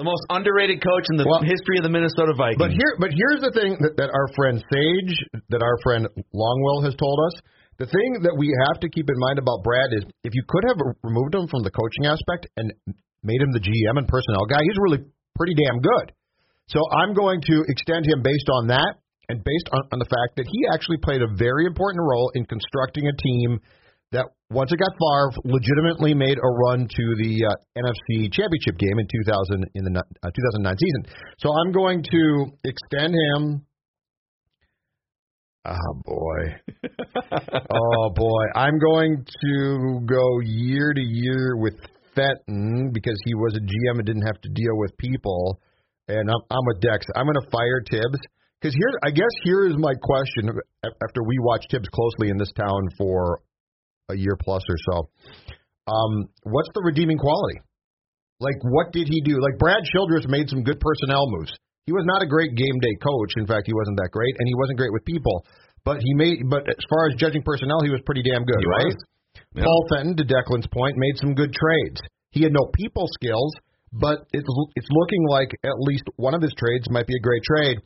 The 0.00 0.08
most 0.08 0.24
underrated 0.32 0.80
coach 0.80 1.04
in 1.12 1.20
the 1.20 1.28
Well- 1.28 1.44
history 1.44 1.76
of 1.76 1.84
the 1.84 1.92
Minnesota 1.92 2.32
Vikings. 2.32 2.58
But 2.58 2.72
here, 2.72 2.96
but 2.96 3.12
here's 3.12 3.44
the 3.44 3.52
thing 3.52 3.76
that, 3.84 3.96
that 4.00 4.08
our 4.08 4.28
friend 4.32 4.56
Sage, 4.56 5.14
that 5.52 5.60
our 5.60 5.76
friend 5.84 6.08
Longwell 6.32 6.84
has 6.88 6.96
told 6.96 7.18
us. 7.28 7.34
The 7.76 7.86
thing 7.86 8.22
that 8.24 8.36
we 8.36 8.48
have 8.68 8.80
to 8.80 8.88
keep 8.88 9.08
in 9.08 9.18
mind 9.18 9.38
about 9.38 9.64
Brad 9.64 9.92
is 9.92 10.04
if 10.24 10.32
you 10.32 10.44
could 10.48 10.64
have 10.68 10.78
removed 11.02 11.34
him 11.34 11.48
from 11.48 11.62
the 11.62 11.72
coaching 11.72 12.06
aspect 12.06 12.48
and 12.56 12.72
made 13.22 13.40
him 13.40 13.52
the 13.52 13.60
GM 13.60 13.98
and 13.98 14.08
personnel 14.08 14.44
guy, 14.48 14.60
he's 14.62 14.80
really 14.80 15.04
pretty 15.36 15.54
damn 15.56 15.80
good. 15.80 16.12
So 16.68 16.80
I'm 16.92 17.12
going 17.12 17.40
to 17.52 17.64
extend 17.68 18.06
him 18.06 18.22
based 18.22 18.48
on 18.48 18.68
that 18.68 18.96
and 19.28 19.44
based 19.44 19.68
on, 19.72 19.82
on 19.92 19.98
the 19.98 20.08
fact 20.08 20.36
that 20.36 20.46
he 20.48 20.60
actually 20.72 20.98
played 20.98 21.22
a 21.22 21.30
very 21.36 21.66
important 21.66 22.00
role 22.00 22.30
in 22.34 22.44
constructing 22.46 23.08
a 23.08 23.16
team 23.16 23.60
that 24.12 24.26
once 24.50 24.70
it 24.70 24.78
got 24.78 24.92
Favre, 24.92 25.32
legitimately 25.44 26.14
made 26.14 26.38
a 26.38 26.48
run 26.68 26.86
to 26.86 27.04
the 27.22 27.44
uh, 27.48 27.80
NFC 27.80 28.32
Championship 28.32 28.78
game 28.78 28.98
in 28.98 29.06
2000 29.26 29.64
in 29.74 29.84
the 29.84 30.02
uh, 30.22 30.30
2009 30.30 30.76
season. 30.78 31.02
So 31.38 31.48
I'm 31.52 31.72
going 31.72 32.02
to 32.04 32.46
extend 32.64 33.14
him. 33.14 33.66
Oh 35.64 35.94
boy, 36.04 36.42
oh 37.32 38.10
boy, 38.14 38.44
I'm 38.54 38.78
going 38.78 39.24
to 39.24 40.00
go 40.04 40.40
year 40.44 40.92
to 40.92 41.00
year 41.00 41.56
with 41.56 41.74
Fenton 42.14 42.90
because 42.92 43.16
he 43.24 43.34
was 43.34 43.54
a 43.56 43.60
GM 43.60 43.98
and 43.98 44.04
didn't 44.04 44.26
have 44.26 44.40
to 44.42 44.48
deal 44.48 44.76
with 44.76 44.96
people. 44.98 45.60
And 46.08 46.28
I'm, 46.28 46.42
I'm 46.50 46.66
with 46.66 46.80
Dex. 46.80 47.06
I'm 47.14 47.24
going 47.24 47.40
to 47.40 47.50
fire 47.50 47.80
Tibbs 47.80 48.18
Because 48.60 48.74
here, 48.74 48.90
I 49.04 49.10
guess 49.10 49.30
here 49.44 49.66
is 49.68 49.76
my 49.78 49.94
question. 50.02 50.50
After 50.84 51.22
we 51.24 51.38
watched 51.38 51.70
Tibbs 51.70 51.88
closely 51.88 52.28
in 52.28 52.36
this 52.36 52.50
town 52.58 52.88
for 52.98 53.40
a 54.12 54.16
year 54.16 54.36
plus 54.36 54.62
or 54.68 54.78
so, 54.90 54.96
um, 55.88 56.28
what's 56.44 56.70
the 56.74 56.82
redeeming 56.84 57.18
quality? 57.18 57.58
Like, 58.38 58.58
what 58.62 58.92
did 58.92 59.08
he 59.08 59.22
do? 59.22 59.38
Like, 59.40 59.58
Brad 59.58 59.82
Childress 59.94 60.26
made 60.28 60.50
some 60.50 60.62
good 60.62 60.78
personnel 60.78 61.30
moves. 61.30 61.52
He 61.86 61.92
was 61.92 62.06
not 62.06 62.22
a 62.22 62.28
great 62.28 62.54
game 62.54 62.78
day 62.78 62.94
coach. 63.02 63.34
In 63.38 63.46
fact, 63.46 63.66
he 63.66 63.74
wasn't 63.74 63.98
that 63.98 64.10
great, 64.10 64.34
and 64.38 64.46
he 64.46 64.54
wasn't 64.54 64.78
great 64.78 64.92
with 64.92 65.04
people. 65.04 65.46
But 65.84 65.98
he 65.98 66.14
made. 66.14 66.46
But 66.46 66.62
as 66.70 66.84
far 66.90 67.10
as 67.10 67.18
judging 67.18 67.42
personnel, 67.42 67.82
he 67.82 67.90
was 67.90 68.00
pretty 68.06 68.22
damn 68.22 68.44
good, 68.44 68.62
He 68.62 68.66
right? 68.66 68.96
Yeah. 69.54 69.64
Paul 69.64 69.82
Fenton, 69.90 70.16
to 70.16 70.24
Declan's 70.24 70.70
point, 70.70 70.94
made 70.96 71.18
some 71.18 71.34
good 71.34 71.52
trades. 71.52 72.00
He 72.30 72.42
had 72.42 72.52
no 72.52 72.70
people 72.74 73.06
skills, 73.18 73.52
but 73.92 74.26
it's 74.32 74.46
it's 74.76 74.88
looking 74.90 75.26
like 75.28 75.50
at 75.64 75.74
least 75.78 76.04
one 76.16 76.34
of 76.34 76.42
his 76.42 76.54
trades 76.56 76.88
might 76.88 77.06
be 77.06 77.16
a 77.16 77.22
great 77.22 77.42
trade. 77.42 77.78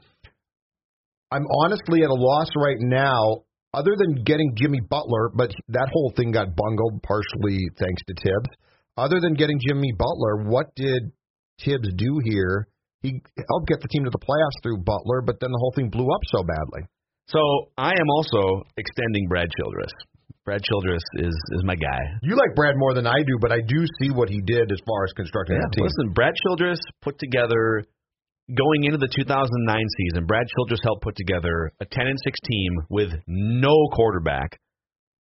I'm 1.33 1.45
honestly 1.64 2.04
at 2.04 2.11
a 2.11 2.14
loss 2.14 2.49
right 2.56 2.78
now, 2.78 3.42
other 3.76 3.92
than 3.99 4.25
getting 4.25 4.56
Jimmy 4.56 4.80
Butler, 4.80 5.30
but 5.37 5.52
that 5.68 5.88
whole 5.92 6.12
thing 6.16 6.33
got 6.33 6.56
bungled 6.56 7.02
partially 7.02 7.68
thanks 7.78 8.02
to 8.09 8.14
Tibbs. 8.14 8.50
Other 8.97 9.21
than 9.21 9.35
getting 9.35 9.61
Jimmy 9.61 9.92
Butler, 9.92 10.49
what 10.49 10.75
did 10.75 11.12
Tibbs 11.61 11.92
do 11.95 12.21
here? 12.25 12.68
He 13.02 13.21
helped 13.37 13.68
get 13.68 13.80
the 13.83 13.88
team 13.88 14.04
to 14.04 14.11
the 14.11 14.18
playoffs 14.18 14.59
through 14.62 14.78
Butler, 14.78 15.21
but 15.21 15.37
then 15.40 15.52
the 15.52 15.61
whole 15.61 15.73
thing 15.76 15.90
blew 15.90 16.09
up 16.09 16.25
so 16.33 16.42
badly. 16.42 16.88
So 17.28 17.38
I 17.76 17.92
am 17.92 18.09
also 18.16 18.64
extending 18.78 19.28
Brad 19.28 19.49
Childress. 19.61 19.92
Brad 20.47 20.62
Childress 20.62 21.02
is 21.18 21.35
is 21.59 21.62
my 21.64 21.75
guy. 21.75 22.00
You 22.23 22.37
like 22.37 22.54
Brad 22.54 22.75
more 22.78 22.95
than 22.95 23.06
I 23.06 23.18
do, 23.26 23.37
but 23.40 23.52
I 23.52 23.61
do 23.66 23.85
see 24.00 24.11
what 24.11 24.30
he 24.30 24.40
did 24.47 24.73
as 24.73 24.78
far 24.87 25.04
as 25.04 25.12
constructing 25.12 25.59
that 25.59 25.71
team. 25.75 25.85
Listen, 25.85 26.14
Brad 26.14 26.33
Childress 26.47 26.78
put 27.02 27.18
together 27.18 27.85
going 28.55 28.85
into 28.85 28.99
the 28.99 29.09
2009 29.09 29.87
season. 29.99 30.26
Brad 30.26 30.47
Childress 30.55 30.81
helped 30.85 31.03
put 31.03 31.17
together 31.17 31.73
a 31.81 31.85
10 31.85 32.07
and 32.07 32.19
6 32.23 32.38
team 32.49 32.73
with 32.88 33.11
no 33.26 33.75
quarterback, 33.93 34.61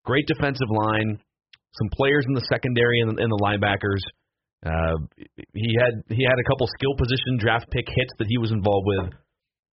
great 0.04 0.26
defensive 0.26 0.70
line, 0.70 1.18
some 1.74 1.88
players 1.92 2.24
in 2.28 2.34
the 2.34 2.46
secondary 2.48 3.00
and, 3.00 3.18
and 3.18 3.30
the 3.30 3.40
linebackers. 3.42 4.00
Uh, 4.64 4.96
he 5.52 5.76
had 5.78 6.02
he 6.08 6.24
had 6.24 6.38
a 6.40 6.48
couple 6.48 6.66
skill 6.66 6.94
position 6.96 7.38
draft 7.38 7.66
pick 7.70 7.86
hits 7.86 8.12
that 8.18 8.26
he 8.28 8.38
was 8.38 8.50
involved 8.50 8.86
with. 8.86 9.12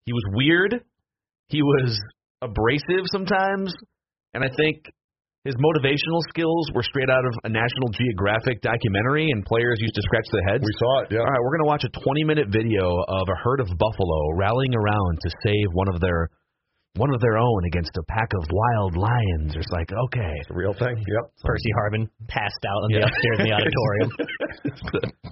He 0.07 0.13
was 0.13 0.25
weird. 0.33 0.83
He 1.49 1.63
was 1.63 2.01
abrasive 2.41 3.05
sometimes, 3.13 3.75
and 4.33 4.43
I 4.43 4.49
think 4.57 4.85
his 5.45 5.57
motivational 5.57 6.21
skills 6.29 6.69
were 6.75 6.83
straight 6.85 7.09
out 7.09 7.25
of 7.25 7.33
a 7.45 7.49
National 7.49 7.89
Geographic 7.97 8.61
documentary, 8.61 9.31
and 9.33 9.45
players 9.45 9.79
used 9.81 9.95
to 9.97 10.03
scratch 10.03 10.29
their 10.33 10.45
heads. 10.53 10.65
We 10.65 10.75
saw 10.79 10.93
it, 11.01 11.07
yeah. 11.17 11.25
All 11.25 11.33
right, 11.33 11.41
we're 11.41 11.57
going 11.57 11.65
to 11.65 11.71
watch 11.73 11.85
a 11.89 11.93
20-minute 11.97 12.49
video 12.53 12.85
of 13.09 13.25
a 13.29 13.37
herd 13.43 13.61
of 13.61 13.69
buffalo 13.73 14.21
rallying 14.37 14.75
around 14.77 15.13
to 15.25 15.29
save 15.45 15.69
one 15.73 15.89
of 15.89 16.01
their 16.01 16.29
one 16.99 17.15
of 17.15 17.21
their 17.21 17.39
own 17.39 17.63
against 17.71 17.95
a 17.97 18.03
pack 18.11 18.27
of 18.35 18.43
wild 18.51 18.97
lions. 18.99 19.55
It's 19.55 19.71
like, 19.71 19.87
okay, 20.11 20.35
It's 20.43 20.51
a 20.51 20.55
real 20.59 20.75
thing. 20.75 20.99
Yep. 20.99 21.25
Percy 21.45 21.71
Harvin 21.79 22.09
passed 22.27 22.59
out 22.67 22.83
on 22.83 22.89
the 22.91 22.99
Yeah. 22.99 23.07
upstairs 23.07 23.39
in 23.39 23.45
the 23.47 23.55
auditorium 23.63 24.11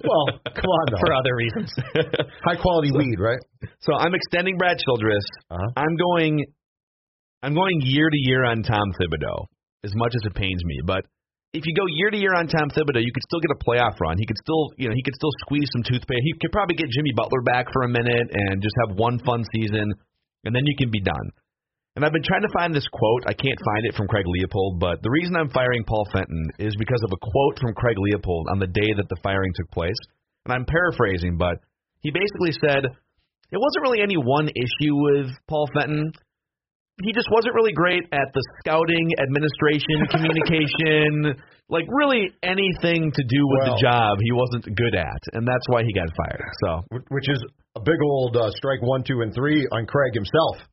Well, 0.07 0.25
come 0.55 0.71
on, 0.71 0.85
though. 0.89 1.01
for 1.03 1.13
other 1.13 1.35
reasons. 1.35 1.69
High 2.47 2.55
quality 2.55 2.91
weed, 2.95 3.19
right? 3.19 3.39
so 3.81 3.91
I'm 3.93 4.15
extending 4.15 4.57
Brad 4.57 4.77
Childress. 4.79 5.25
Uh-huh. 5.51 5.67
I'm 5.75 5.95
going, 5.99 6.45
I'm 7.43 7.53
going 7.53 7.81
year 7.83 8.09
to 8.09 8.17
year 8.17 8.45
on 8.45 8.63
Tom 8.63 8.87
Thibodeau. 8.95 9.45
As 9.83 9.95
much 9.95 10.11
as 10.11 10.23
it 10.27 10.35
pains 10.35 10.59
me, 10.65 10.81
but 10.83 11.05
if 11.53 11.65
you 11.65 11.73
go 11.73 11.87
year 11.87 12.11
to 12.11 12.17
year 12.17 12.35
on 12.37 12.45
Tom 12.45 12.69
Thibodeau, 12.69 13.01
you 13.01 13.15
could 13.15 13.25
still 13.25 13.41
get 13.41 13.49
a 13.49 13.63
playoff 13.63 13.97
run. 13.97 14.19
He 14.19 14.27
could 14.27 14.37
still, 14.37 14.69
you 14.77 14.85
know, 14.85 14.93
he 14.93 15.01
could 15.01 15.15
still 15.15 15.33
squeeze 15.41 15.65
some 15.73 15.81
toothpaste. 15.81 16.21
He 16.21 16.33
could 16.37 16.53
probably 16.53 16.75
get 16.75 16.93
Jimmy 16.93 17.09
Butler 17.15 17.41
back 17.41 17.71
for 17.73 17.83
a 17.83 17.89
minute 17.89 18.27
and 18.29 18.61
just 18.61 18.75
have 18.85 18.97
one 18.97 19.17
fun 19.25 19.41
season, 19.55 19.89
and 20.45 20.51
then 20.53 20.61
you 20.65 20.75
can 20.77 20.91
be 20.91 21.01
done. 21.01 21.33
And 21.95 22.05
I've 22.05 22.13
been 22.13 22.23
trying 22.23 22.45
to 22.45 22.53
find 22.53 22.69
this 22.69 22.87
quote. 22.93 23.25
I 23.25 23.33
can't 23.33 23.59
find 23.65 23.83
it 23.89 23.95
from 23.95 24.07
Craig 24.07 24.27
Leopold, 24.27 24.79
but 24.79 25.01
the 25.01 25.09
reason 25.09 25.35
I'm 25.35 25.49
firing 25.49 25.83
Paul 25.83 26.05
Fenton 26.13 26.45
is 26.59 26.75
because 26.77 27.01
of 27.03 27.11
a 27.11 27.19
quote 27.19 27.57
from 27.59 27.73
Craig 27.73 27.97
Leopold 27.97 28.47
on 28.51 28.59
the 28.59 28.69
day 28.69 28.93
that 28.95 29.09
the 29.09 29.19
firing 29.23 29.51
took 29.55 29.71
place. 29.71 29.97
And 30.45 30.53
I'm 30.53 30.69
paraphrasing, 30.69 31.37
but 31.37 31.59
he 31.99 32.11
basically 32.11 32.53
said 32.61 32.85
it 32.85 33.57
wasn't 33.57 33.83
really 33.83 34.01
any 34.05 34.15
one 34.15 34.47
issue 34.53 34.95
with 34.95 35.33
Paul 35.49 35.67
Fenton. 35.73 36.13
He 37.03 37.11
just 37.13 37.27
wasn't 37.31 37.55
really 37.55 37.71
great 37.73 38.03
at 38.11 38.27
the 38.33 38.43
scouting, 38.59 39.11
administration, 39.21 40.03
communication, 40.13 41.39
like 41.69 41.85
really 41.87 42.31
anything 42.43 43.11
to 43.11 43.23
do 43.23 43.41
with 43.47 43.61
Well- 43.63 43.75
the 43.75 43.81
job 43.81 44.17
he 44.21 44.31
wasn't 44.31 44.75
good 44.75 44.95
at. 44.95 45.21
And 45.33 45.47
that's 45.47 45.65
why 45.67 45.83
he 45.83 45.93
got 45.93 46.09
fired. 46.15 46.43
So 46.65 46.69
Which 47.09 47.29
is 47.29 47.39
a 47.75 47.81
big 47.81 47.99
old 48.03 48.35
uh, 48.35 48.51
strike 48.55 48.81
one, 48.81 49.03
two, 49.03 49.21
and 49.21 49.33
three 49.33 49.67
on 49.71 49.85
Craig 49.85 50.13
himself. 50.13 50.67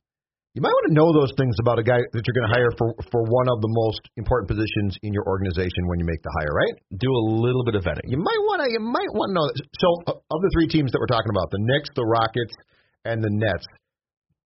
You 0.57 0.65
might 0.65 0.73
want 0.73 0.89
to 0.89 0.95
know 0.97 1.13
those 1.13 1.29
things 1.37 1.53
about 1.61 1.77
a 1.77 1.85
guy 1.85 2.01
that 2.01 2.21
you're 2.25 2.33
going 2.33 2.49
to 2.49 2.55
hire 2.57 2.73
for 2.81 2.89
for 3.13 3.21
one 3.29 3.45
of 3.45 3.61
the 3.61 3.69
most 3.69 4.01
important 4.17 4.49
positions 4.49 4.97
in 5.05 5.13
your 5.13 5.21
organization 5.29 5.85
when 5.85 6.01
you 6.01 6.07
make 6.09 6.17
the 6.25 6.33
hire, 6.33 6.49
right? 6.49 6.73
do 6.97 7.13
a 7.13 7.23
little 7.45 7.61
bit 7.61 7.77
of 7.77 7.85
vetting. 7.85 8.09
You 8.09 8.17
might 8.17 8.41
want 8.49 8.65
to 8.65 8.67
you 8.73 8.81
might 8.81 9.11
want 9.13 9.29
to 9.29 9.35
know. 9.37 9.45
That. 9.45 9.61
So, 9.77 10.17
of 10.17 10.39
the 10.41 10.49
three 10.57 10.65
teams 10.65 10.89
that 10.89 10.97
we're 10.97 11.13
talking 11.13 11.29
about, 11.29 11.53
the 11.53 11.61
Knicks, 11.61 11.93
the 11.93 12.09
Rockets, 12.09 12.57
and 13.05 13.21
the 13.21 13.29
Nets, 13.29 13.69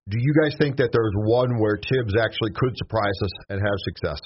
do 0.08 0.18
you 0.18 0.34
guys 0.42 0.56
think 0.58 0.76
that 0.76 0.90
there's 0.92 1.14
one 1.14 1.58
where 1.58 1.76
Tibbs 1.76 2.14
actually 2.18 2.50
could 2.54 2.76
surprise 2.76 3.18
us 3.22 3.34
and 3.50 3.60
have 3.60 3.78
success? 3.86 4.20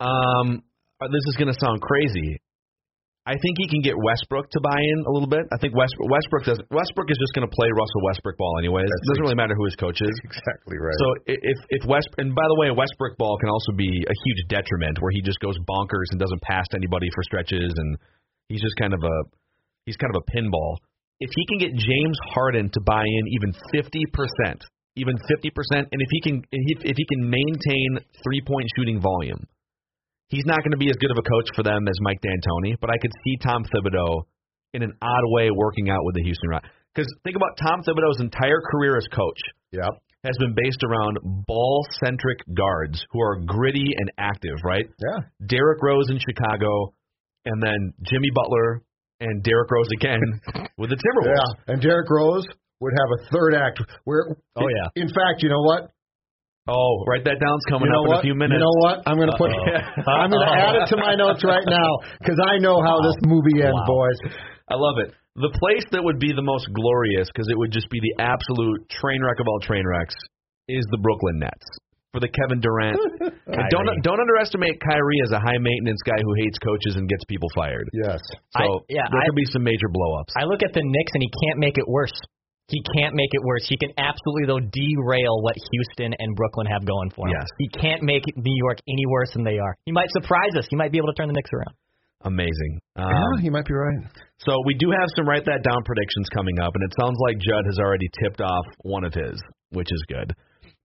Um, 0.00 0.62
uh, 1.00 1.08
this 1.08 1.24
is 1.28 1.36
going 1.36 1.52
to 1.52 1.58
sound 1.60 1.80
crazy. 1.80 2.40
I 3.26 3.34
think 3.42 3.58
he 3.58 3.66
can 3.66 3.82
get 3.82 3.98
Westbrook 3.98 4.54
to 4.54 4.60
buy 4.62 4.78
in 4.78 4.98
a 5.02 5.10
little 5.10 5.26
bit. 5.26 5.42
I 5.50 5.58
think 5.58 5.74
West, 5.74 5.98
Westbrook 5.98 6.46
does. 6.46 6.62
Westbrook 6.70 7.10
is 7.10 7.18
just 7.18 7.34
going 7.34 7.42
to 7.42 7.50
play 7.50 7.66
Russell 7.74 8.02
Westbrook 8.06 8.38
ball 8.38 8.54
anyways. 8.62 8.86
It 8.86 9.06
doesn't 9.10 9.24
really 9.26 9.34
matter 9.34 9.58
who 9.58 9.66
his 9.66 9.74
coach 9.74 9.98
is. 9.98 10.14
Exactly 10.22 10.78
right. 10.78 10.94
So 10.94 11.06
if 11.26 11.58
if 11.74 11.82
West 11.90 12.06
and 12.22 12.30
by 12.30 12.46
the 12.46 12.56
way, 12.62 12.70
Westbrook 12.70 13.18
ball 13.18 13.34
can 13.42 13.50
also 13.50 13.74
be 13.74 13.90
a 13.90 14.14
huge 14.14 14.40
detriment 14.46 15.02
where 15.02 15.10
he 15.10 15.26
just 15.26 15.42
goes 15.42 15.58
bonkers 15.66 16.06
and 16.14 16.22
doesn't 16.22 16.38
pass 16.46 16.70
to 16.70 16.78
anybody 16.78 17.10
for 17.18 17.26
stretches 17.26 17.74
and 17.74 17.98
he's 18.46 18.62
just 18.62 18.78
kind 18.78 18.94
of 18.94 19.02
a 19.02 19.16
he's 19.90 19.98
kind 19.98 20.14
of 20.14 20.22
a 20.22 20.24
pinball. 20.30 20.78
If 21.20 21.30
he 21.34 21.46
can 21.46 21.58
get 21.58 21.72
James 21.72 22.18
Harden 22.34 22.70
to 22.72 22.80
buy 22.80 23.02
in 23.02 23.24
even 23.32 23.52
fifty 23.72 24.02
percent, 24.12 24.64
even 24.96 25.16
fifty 25.28 25.50
percent, 25.50 25.88
and 25.92 26.00
if 26.02 26.08
he 26.10 26.20
can 26.20 26.42
if, 26.52 26.84
if 26.84 26.96
he 26.96 27.06
can 27.06 27.30
maintain 27.30 28.04
three 28.22 28.42
point 28.46 28.66
shooting 28.76 29.00
volume, 29.00 29.46
he's 30.28 30.44
not 30.44 30.60
going 30.60 30.72
to 30.72 30.76
be 30.76 30.90
as 30.90 30.96
good 30.96 31.10
of 31.10 31.18
a 31.18 31.28
coach 31.28 31.48
for 31.54 31.62
them 31.62 31.88
as 31.88 31.96
Mike 32.00 32.20
D'Antoni. 32.20 32.76
But 32.80 32.90
I 32.90 32.98
could 33.00 33.12
see 33.24 33.36
Tom 33.42 33.64
Thibodeau 33.64 34.22
in 34.74 34.82
an 34.82 34.92
odd 35.00 35.24
way 35.32 35.50
working 35.50 35.88
out 35.88 36.04
with 36.04 36.14
the 36.16 36.22
Houston 36.22 36.50
Rockets. 36.50 36.72
Because 36.94 37.12
think 37.24 37.36
about 37.36 37.58
Tom 37.60 37.82
Thibodeau's 37.82 38.20
entire 38.20 38.60
career 38.70 38.96
as 38.96 39.06
coach 39.08 39.40
yeah. 39.70 39.88
has 40.24 40.36
been 40.38 40.54
based 40.54 40.82
around 40.82 41.18
ball 41.46 41.86
centric 42.00 42.38
guards 42.54 43.04
who 43.10 43.20
are 43.20 43.36
gritty 43.44 43.92
and 43.96 44.10
active, 44.18 44.56
right? 44.64 44.86
Yeah. 44.98 45.24
Derrick 45.46 45.82
Rose 45.82 46.08
in 46.08 46.18
Chicago, 46.18 46.94
and 47.44 47.62
then 47.62 47.92
Jimmy 48.02 48.30
Butler 48.34 48.82
and 49.20 49.42
Derrick 49.42 49.70
Rose 49.70 49.88
again 49.94 50.20
with 50.78 50.90
the 50.90 50.96
Timberwolves. 50.96 51.34
Yeah. 51.66 51.72
And 51.72 51.82
Derrick 51.82 52.08
Rose 52.10 52.44
would 52.80 52.92
have 52.92 53.10
a 53.16 53.20
third 53.32 53.54
act 53.54 53.80
where. 54.04 54.36
Oh, 54.56 54.68
yeah. 54.68 54.88
In 55.02 55.08
fact, 55.08 55.42
you 55.42 55.48
know 55.48 55.62
what? 55.62 55.90
Oh, 56.68 57.04
write 57.06 57.22
that 57.24 57.38
down. 57.38 57.54
It's 57.62 57.70
coming 57.70 57.86
you 57.86 57.94
know 57.94 58.02
up 58.02 58.08
what? 58.10 58.18
in 58.18 58.26
a 58.26 58.26
few 58.26 58.34
minutes. 58.34 58.58
You 58.58 58.66
know 58.66 58.76
what? 58.82 59.06
I'm 59.06 59.16
going 59.16 59.30
to 59.30 59.38
put. 59.38 59.54
I'm 60.10 60.30
going 60.34 60.42
to 60.42 60.50
add 60.50 60.74
it 60.82 60.86
to 60.90 60.98
my 60.98 61.14
notes 61.14 61.46
right 61.46 61.62
now 61.62 61.90
because 62.18 62.42
I 62.42 62.58
know 62.58 62.82
how 62.82 62.98
this 63.06 63.14
movie 63.22 63.62
ends, 63.62 63.78
Wow. 63.86 64.10
boys. 64.10 64.18
I 64.66 64.74
love 64.74 64.98
it. 64.98 65.14
The 65.38 65.52
place 65.62 65.86
that 65.94 66.02
would 66.02 66.18
be 66.18 66.34
the 66.34 66.42
most 66.42 66.66
glorious, 66.74 67.30
because 67.30 67.46
it 67.52 67.56
would 67.56 67.70
just 67.70 67.86
be 67.88 68.00
the 68.02 68.18
absolute 68.18 68.82
train 68.90 69.22
wreck 69.22 69.38
of 69.38 69.46
all 69.46 69.60
train 69.62 69.86
wrecks, 69.86 70.16
is 70.66 70.82
the 70.90 70.98
Brooklyn 70.98 71.38
Nets 71.38 71.66
for 72.16 72.24
the 72.24 72.32
Kevin 72.32 72.64
Durant. 72.64 72.96
and 73.52 73.60
don't 73.68 73.84
don't 74.00 74.20
underestimate 74.20 74.80
Kyrie 74.80 75.20
as 75.20 75.36
a 75.36 75.40
high 75.40 75.60
maintenance 75.60 76.00
guy 76.00 76.16
who 76.16 76.32
hates 76.40 76.56
coaches 76.56 76.96
and 76.96 77.04
gets 77.04 77.28
people 77.28 77.52
fired. 77.52 77.84
Yes. 77.92 78.16
So 78.56 78.64
I- 78.64 78.80
yeah, 78.88 79.04
there 79.12 79.20
I- 79.20 79.26
could 79.28 79.36
be 79.36 79.44
some 79.52 79.60
major 79.62 79.92
blowups. 79.92 80.32
I 80.32 80.48
look 80.48 80.64
at 80.64 80.72
the 80.72 80.80
Knicks 80.80 81.12
and 81.12 81.20
he 81.20 81.30
can't 81.44 81.60
make 81.60 81.76
it 81.76 81.84
worse. 81.84 82.16
He 82.72 82.82
can't 82.96 83.14
make 83.14 83.30
it 83.30 83.44
worse. 83.44 83.62
He 83.68 83.76
can 83.76 83.92
absolutely 84.00 84.48
though 84.48 84.64
derail 84.64 85.38
what 85.44 85.54
Houston 85.70 86.16
and 86.18 86.34
Brooklyn 86.34 86.66
have 86.66 86.84
going 86.88 87.10
for 87.12 87.28
him. 87.28 87.36
Yes. 87.38 87.46
He 87.60 87.68
can't 87.68 88.02
make 88.02 88.24
New 88.34 88.56
York 88.64 88.80
any 88.88 89.04
worse 89.06 89.30
than 89.36 89.44
they 89.44 89.58
are. 89.60 89.76
He 89.84 89.92
might 89.92 90.10
surprise 90.10 90.56
us. 90.56 90.66
He 90.70 90.74
might 90.74 90.90
be 90.90 90.98
able 90.98 91.12
to 91.12 91.14
turn 91.14 91.28
the 91.28 91.36
Knicks 91.36 91.52
around. 91.52 91.76
Amazing. 92.22 92.80
Um, 92.96 93.06
yeah, 93.06 93.44
you 93.44 93.52
might 93.52 93.66
be 93.66 93.74
right. 93.74 94.02
So 94.38 94.56
we 94.64 94.74
do 94.74 94.90
have 94.90 95.06
some 95.14 95.28
write 95.28 95.44
that 95.44 95.62
down 95.62 95.84
predictions 95.84 96.26
coming 96.34 96.58
up, 96.58 96.72
and 96.74 96.82
it 96.82 96.92
sounds 96.98 97.16
like 97.20 97.36
Judd 97.38 97.64
has 97.66 97.78
already 97.78 98.08
tipped 98.20 98.40
off 98.40 98.64
one 98.82 99.04
of 99.04 99.14
his, 99.14 99.38
which 99.70 99.86
is 99.92 100.02
good. 100.08 100.34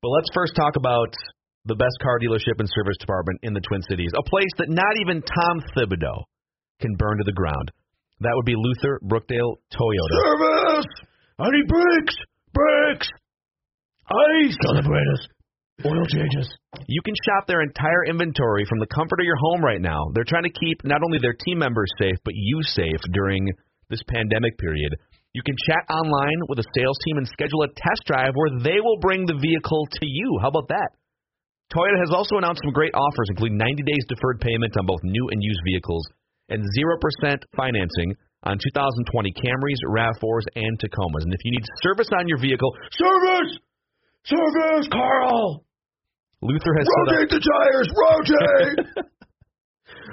But 0.02 0.10
let's 0.10 0.34
first 0.34 0.56
talk 0.56 0.76
about 0.78 1.14
the 1.66 1.76
best 1.76 1.94
car 2.02 2.18
dealership 2.18 2.58
and 2.58 2.68
service 2.74 2.98
department 3.00 3.40
in 3.44 3.54
the 3.54 3.62
Twin 3.62 3.84
Cities, 3.88 4.10
a 4.18 4.30
place 4.30 4.50
that 4.58 4.70
not 4.70 4.98
even 5.06 5.22
Tom 5.22 5.62
Thibodeau 5.78 6.26
can 6.82 6.96
burn 6.98 7.20
to 7.20 7.24
the 7.24 7.38
ground. 7.38 7.70
That 8.22 8.34
would 8.34 8.46
be 8.46 8.58
Luther 8.58 9.00
Brookdale 9.06 9.62
Toyota. 9.70 10.18
Service. 10.26 10.92
I 11.38 11.50
need 11.54 11.68
brakes. 11.68 12.16
Brakes. 12.54 13.10
Ice. 14.10 14.58
Calibrators. 14.66 15.22
Oil 15.86 16.06
changes. 16.06 16.50
You 16.88 17.02
can 17.06 17.16
shop 17.26 17.46
their 17.48 17.62
entire 17.62 18.06
inventory 18.06 18.66
from 18.66 18.80
the 18.80 18.88
comfort 18.88 19.20
of 19.20 19.26
your 19.26 19.38
home 19.38 19.64
right 19.64 19.82
now. 19.82 20.10
They're 20.14 20.28
trying 20.28 20.44
to 20.44 20.60
keep 20.60 20.84
not 20.84 21.02
only 21.04 21.20
their 21.22 21.38
team 21.46 21.60
members 21.60 21.90
safe, 22.00 22.18
but 22.26 22.34
you 22.36 22.62
safe 22.64 23.02
during 23.14 23.50
this 23.90 24.02
pandemic 24.08 24.58
period. 24.58 24.94
You 25.34 25.42
can 25.44 25.56
chat 25.68 25.88
online 25.88 26.44
with 26.50 26.60
a 26.60 26.68
sales 26.76 27.00
team 27.08 27.18
and 27.18 27.28
schedule 27.28 27.64
a 27.64 27.72
test 27.72 28.04
drive 28.06 28.36
where 28.36 28.60
they 28.60 28.84
will 28.84 29.00
bring 29.00 29.26
the 29.26 29.40
vehicle 29.40 29.88
to 30.00 30.06
you. 30.06 30.40
How 30.42 30.50
about 30.50 30.68
that? 30.68 30.92
Toyota 31.72 32.04
has 32.04 32.12
also 32.12 32.36
announced 32.36 32.60
some 32.64 32.76
great 32.76 32.92
offers, 32.94 33.32
including 33.32 33.58
90 33.58 33.84
days 33.84 34.04
deferred 34.12 34.44
payment 34.44 34.76
on 34.76 34.86
both 34.86 35.00
new 35.04 35.30
and 35.32 35.40
used 35.40 35.62
vehicles 35.64 36.04
and 36.50 36.60
0% 36.60 37.40
financing 37.56 38.12
on 38.44 38.60
2020 38.60 39.32
Camrys, 39.40 39.80
RAV4s, 39.88 40.46
and 40.60 40.76
Tacomas. 40.80 41.24
And 41.24 41.34
if 41.34 41.40
you 41.46 41.52
need 41.52 41.64
service 41.82 42.10
on 42.12 42.28
your 42.28 42.40
vehicle, 42.40 42.76
service! 42.92 43.56
Service, 44.26 44.88
Carl! 44.92 45.64
Luther 46.42 46.74
has 46.78 46.88
set 46.90 47.08
up, 47.08 47.22
Rotate 47.22 47.30
the 47.30 47.40
tires, 47.40 47.90
rotate. 47.96 49.06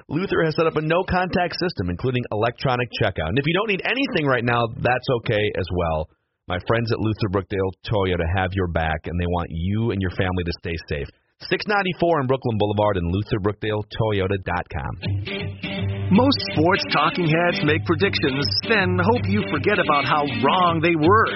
Luther 0.09 0.43
has 0.45 0.57
set 0.57 0.67
up 0.67 0.77
a 0.77 0.81
no 0.81 1.05
contact 1.09 1.57
system, 1.59 1.91
including 1.91 2.25
electronic 2.33 2.89
checkout. 3.03 3.29
And 3.29 3.39
if 3.39 3.45
you 3.47 3.55
don't 3.55 3.69
need 3.69 3.83
anything 3.85 4.27
right 4.27 4.45
now, 4.45 4.67
that's 4.77 5.07
okay 5.21 5.53
as 5.59 5.67
well. 5.75 6.09
My 6.47 6.59
friends 6.67 6.91
at 6.93 6.99
Luther 6.99 7.29
Brookdale 7.31 7.73
Toyota 7.85 8.25
have 8.37 8.53
your 8.55 8.69
back, 8.69 9.07
and 9.07 9.21
they 9.21 9.27
want 9.27 9.49
you 9.51 9.91
and 9.91 10.01
your 10.01 10.13
family 10.13 10.45
to 10.45 10.53
stay 10.61 10.77
safe. 10.89 11.09
694 11.51 12.21
on 12.21 12.27
Brooklyn 12.27 12.59
Boulevard 12.59 12.97
and 12.97 13.15
LutherBrookdaleToyota.com. 13.15 15.68
Most 16.11 16.41
sports 16.57 16.81
talking 16.89 17.29
heads 17.29 17.61
make 17.69 17.85
predictions, 17.85 18.49
then 18.65 18.97
hope 18.97 19.29
you 19.29 19.45
forget 19.53 19.77
about 19.77 20.09
how 20.09 20.25
wrong 20.41 20.81
they 20.81 20.97
were. 20.97 21.33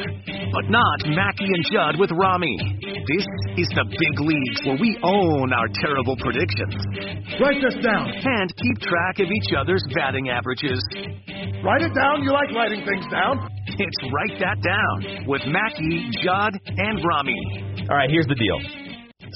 But 0.48 0.72
not 0.72 1.12
Mackey 1.12 1.44
and 1.44 1.64
Judd 1.68 2.00
with 2.00 2.08
Rami. 2.16 2.56
This 3.04 3.26
is 3.60 3.68
the 3.76 3.84
big 3.84 4.16
leagues 4.24 4.60
where 4.64 4.80
we 4.80 4.96
own 5.04 5.52
our 5.52 5.68
terrible 5.84 6.16
predictions. 6.16 6.72
Write 7.36 7.60
this 7.60 7.76
down. 7.84 8.16
And 8.16 8.48
keep 8.56 8.76
track 8.80 9.20
of 9.20 9.28
each 9.28 9.52
other's 9.52 9.84
batting 9.92 10.32
averages. 10.32 10.80
Write 11.60 11.84
it 11.84 11.92
down. 11.92 12.24
You 12.24 12.32
like 12.32 12.48
writing 12.56 12.80
things 12.88 13.04
down. 13.12 13.44
It's 13.76 13.98
Write 14.08 14.40
That 14.40 14.56
Down 14.64 15.28
with 15.28 15.42
Mackey, 15.52 16.08
Judd, 16.24 16.56
and 16.64 16.96
Rami. 17.04 17.36
All 17.92 17.96
right, 17.96 18.08
here's 18.08 18.26
the 18.26 18.40
deal. 18.40 18.81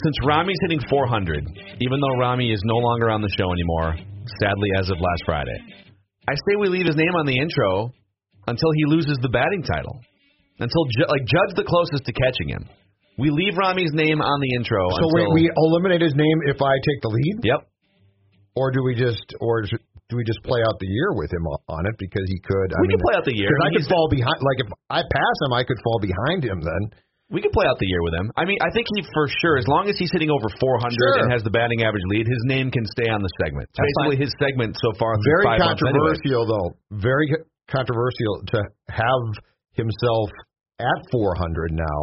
Since 0.04 0.16
Rami's 0.26 0.58
hitting 0.62 0.80
400, 0.90 1.40
even 1.80 1.98
though 2.00 2.14
Rami 2.20 2.52
is 2.52 2.60
no 2.64 2.76
longer 2.76 3.08
on 3.10 3.22
the 3.22 3.32
show 3.38 3.48
anymore, 3.52 3.96
sadly 4.40 4.70
as 4.78 4.90
of 4.90 4.98
last 5.00 5.22
Friday, 5.24 5.56
I 6.28 6.34
say 6.34 6.56
we 6.60 6.68
leave 6.68 6.86
his 6.86 6.96
name 6.96 7.14
on 7.16 7.24
the 7.26 7.38
intro 7.38 7.92
until 8.46 8.70
he 8.76 8.84
loses 8.92 9.16
the 9.22 9.30
batting 9.30 9.62
title. 9.62 9.96
Until 10.58 10.84
Ju- 10.96 11.08
like 11.08 11.24
Judd's 11.24 11.54
the 11.56 11.64
closest 11.68 12.04
to 12.08 12.12
catching 12.12 12.48
him. 12.48 12.64
We 13.18 13.30
leave 13.32 13.56
Rami's 13.56 13.92
name 13.96 14.20
on 14.20 14.38
the 14.40 14.50
intro. 14.56 14.84
so 14.92 15.08
until, 15.08 15.32
wait, 15.32 15.32
we 15.32 15.42
eliminate 15.56 16.02
his 16.04 16.14
name 16.14 16.38
if 16.48 16.60
I 16.60 16.74
take 16.84 17.00
the 17.00 17.08
lead, 17.12 17.36
Yep. 17.44 17.60
or 18.56 18.70
do 18.72 18.84
we 18.84 18.92
just, 18.94 19.24
or 19.40 19.62
do 19.64 20.12
we 20.16 20.24
just 20.24 20.40
play 20.44 20.60
out 20.60 20.76
the 20.80 20.88
year 20.88 21.12
with 21.16 21.32
him 21.32 21.44
on 21.72 21.82
it 21.88 21.96
because 21.98 22.24
he 22.28 22.36
could? 22.44 22.68
I 22.76 22.80
We 22.84 22.88
mean, 22.88 22.96
can 23.00 23.04
play 23.08 23.14
out 23.16 23.24
the 23.24 23.36
year. 23.36 23.48
I 23.64 23.68
could 23.72 23.88
fall 23.88 24.08
behind. 24.12 24.36
Like 24.44 24.60
if 24.60 24.68
I 24.92 25.00
pass 25.00 25.36
him, 25.48 25.52
I 25.56 25.64
could 25.64 25.80
fall 25.84 25.98
behind 26.04 26.44
him. 26.44 26.60
Then 26.60 26.82
We 27.28 27.42
can 27.42 27.50
play 27.50 27.66
out 27.66 27.78
the 27.83 27.90
year 27.90 28.02
with 28.06 28.14
him. 28.14 28.30
I 28.38 28.47
mean, 28.47 28.59
I 28.62 28.71
think 28.71 28.87
he 28.95 29.02
for 29.11 29.26
sure, 29.42 29.59
as 29.59 29.66
long 29.66 29.90
as 29.90 29.99
he's 29.99 30.12
hitting 30.14 30.30
over 30.30 30.47
400 30.47 30.95
Sure. 30.95 31.26
and 31.26 31.33
has 31.35 31.42
the 31.42 31.50
batting 31.50 31.83
average 31.83 32.06
lead, 32.06 32.23
his 32.26 32.42
name 32.47 32.71
can 32.71 32.87
stay 32.87 33.11
on 33.11 33.18
the 33.18 33.30
segment. 33.42 33.66
That's 33.75 33.83
basically 33.99 34.23
his 34.23 34.33
segment 34.38 34.78
so 34.78 34.95
far. 34.95 35.18
very 35.26 35.42
five 35.42 35.59
months 35.59 35.83
anyway. 35.83 36.14
controversial, 36.23 36.42
though. 36.47 36.68
Very 36.95 37.26
controversial 37.66 38.47
to 38.54 38.59
have 38.95 39.23
himself 39.75 40.30
at 40.78 40.99
400 41.11 41.75
now 41.75 41.99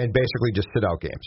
and 0.00 0.08
basically 0.12 0.52
just 0.56 0.68
sit 0.72 0.84
out 0.88 1.00
games. 1.04 1.26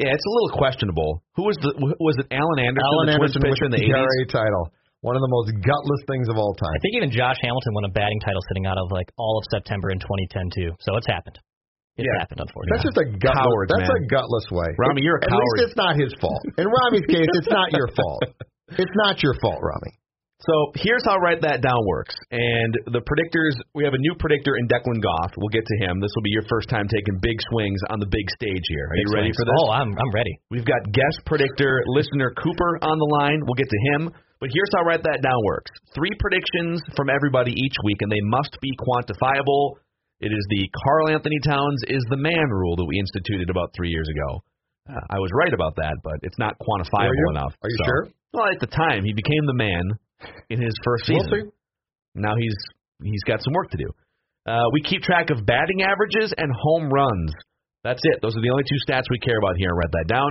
Yeah, 0.00 0.16
it's 0.16 0.24
a 0.24 0.32
little 0.40 0.56
questionable. 0.56 1.20
Who 1.36 1.44
was 1.44 1.60
the 1.60 1.76
was 1.76 2.16
it? 2.16 2.32
Allan 2.32 2.64
Anderson, 2.64 2.80
Allan 2.88 3.06
the 3.12 3.20
Twins 3.20 3.36
Anderson 3.36 3.40
with 3.44 3.52
pitcher 3.52 3.66
in 3.68 3.72
the 3.76 3.84
the 3.84 3.92
80s. 3.92 4.00
ERA 4.00 4.24
title, 4.32 4.64
one 5.04 5.12
of 5.12 5.20
the 5.20 5.28
most 5.28 5.52
gutless 5.60 6.02
things 6.08 6.32
of 6.32 6.40
all 6.40 6.56
time. 6.56 6.72
I 6.72 6.80
think 6.80 6.96
even 6.96 7.12
Josh 7.12 7.36
Hamilton 7.44 7.76
won 7.76 7.84
a 7.84 7.92
batting 7.92 8.20
title 8.24 8.40
sitting 8.48 8.64
out 8.64 8.80
of 8.80 8.88
like 8.88 9.12
all 9.20 9.36
of 9.36 9.44
September 9.52 9.92
in 9.92 10.00
2010 10.00 10.48
too. 10.56 10.72
So 10.80 10.96
it's 10.96 11.04
happened. 11.04 11.36
It's 11.98 12.06
Yeah. 12.06 12.20
happened, 12.22 12.40
unfortunately. 12.46 12.72
That's 12.76 12.86
just 12.86 12.98
a 13.02 13.06
gutless. 13.18 13.44
Cowards, 13.44 13.70
that's 13.74 13.88
man. 13.90 14.02
a 14.02 14.06
gutless 14.06 14.46
way. 14.50 14.70
Rami, 14.78 15.02
you're 15.02 15.18
a 15.18 15.24
At 15.24 15.30
coward. 15.30 15.42
least 15.58 15.64
it's 15.70 15.76
not 15.76 15.94
his 15.96 16.12
fault. 16.20 16.42
In 16.58 16.66
Rami's 16.68 17.06
case, 17.10 17.28
it's 17.38 17.50
not 17.50 17.72
your 17.72 17.88
fault. 17.98 18.22
It's 18.78 18.94
not 19.04 19.22
your 19.22 19.34
fault, 19.42 19.58
Rami. 19.60 19.92
So 20.40 20.72
here's 20.80 21.04
how 21.04 21.20
write 21.20 21.42
that 21.44 21.60
down 21.60 21.76
works. 21.84 22.16
And 22.32 22.72
the 22.96 23.04
predictors, 23.04 23.52
we 23.76 23.84
have 23.84 23.92
a 23.92 24.00
new 24.00 24.14
predictor 24.16 24.56
in 24.56 24.64
Declan 24.72 24.96
Goff. 25.04 25.36
We'll 25.36 25.52
get 25.52 25.66
to 25.68 25.76
him. 25.84 26.00
This 26.00 26.08
will 26.16 26.24
be 26.24 26.32
your 26.32 26.48
first 26.48 26.70
time 26.72 26.88
taking 26.88 27.20
big 27.20 27.36
swings 27.52 27.76
on 27.92 28.00
the 28.00 28.08
big 28.08 28.24
stage 28.32 28.64
here. 28.72 28.88
Are 28.88 28.96
you 28.96 29.04
Big 29.04 29.12
ready 29.20 29.28
swings. 29.28 29.36
for 29.36 29.44
this? 29.44 29.58
Oh, 29.60 29.68
I'm 29.76 29.92
I'm 29.92 30.12
ready. 30.16 30.32
We've 30.48 30.64
got 30.64 30.80
guest 30.96 31.20
predictor 31.28 31.84
listener 31.92 32.32
Cooper 32.40 32.78
on 32.80 32.96
the 32.96 33.10
line. 33.20 33.44
We'll 33.44 33.60
get 33.60 33.68
to 33.68 33.80
him. 33.92 34.08
But 34.40 34.48
here's 34.56 34.70
how 34.72 34.88
write 34.88 35.02
that 35.04 35.20
down 35.20 35.36
works. 35.44 35.68
Three 35.92 36.16
predictions 36.16 36.80
from 36.96 37.10
everybody 37.12 37.52
each 37.52 37.76
week, 37.84 38.00
and 38.00 38.08
they 38.10 38.24
must 38.24 38.56
be 38.64 38.72
quantifiable. 38.80 39.76
It 40.20 40.32
is 40.32 40.44
the 40.50 40.68
Karl-Anthony 40.84 41.40
Towns 41.46 41.80
is 41.88 42.04
the 42.10 42.16
man 42.16 42.48
rule 42.50 42.76
that 42.76 42.84
we 42.84 42.98
instituted 42.98 43.48
about 43.48 43.72
three 43.74 43.88
years 43.88 44.08
ago. 44.08 44.42
Uh, 44.88 45.00
I 45.08 45.18
was 45.18 45.30
right 45.32 45.52
about 45.52 45.76
that, 45.76 45.96
but 46.04 46.20
it's 46.22 46.38
not 46.38 46.56
quantifiable 46.60 47.14
you? 47.16 47.30
enough. 47.30 47.54
Are 47.62 47.70
you 47.70 47.76
So- 47.78 47.84
sure? 47.84 48.08
Well, 48.32 48.46
at 48.52 48.60
the 48.60 48.66
time, 48.68 49.04
he 49.04 49.12
became 49.12 49.44
the 49.46 49.54
man 49.54 49.82
in 50.50 50.60
his 50.60 50.74
first 50.84 51.08
We'll 51.08 51.24
season. 51.24 51.50
see. 51.50 52.20
Now 52.20 52.36
he's 52.36 52.54
he's 53.02 53.22
got 53.24 53.42
some 53.42 53.54
work 53.54 53.70
to 53.70 53.78
do. 53.78 53.88
Uh, 54.46 54.66
we 54.72 54.82
keep 54.82 55.02
track 55.02 55.30
of 55.30 55.44
batting 55.46 55.82
averages 55.82 56.32
and 56.36 56.50
home 56.52 56.90
runs. 56.92 57.32
That's 57.82 58.00
it. 58.04 58.20
Those 58.20 58.36
are 58.36 58.42
the 58.42 58.50
only 58.50 58.64
two 58.64 58.76
stats 58.86 59.04
we 59.10 59.18
care 59.20 59.38
about 59.38 59.56
here. 59.56 59.70
Write 59.72 59.90
that 59.92 60.06
down. 60.08 60.30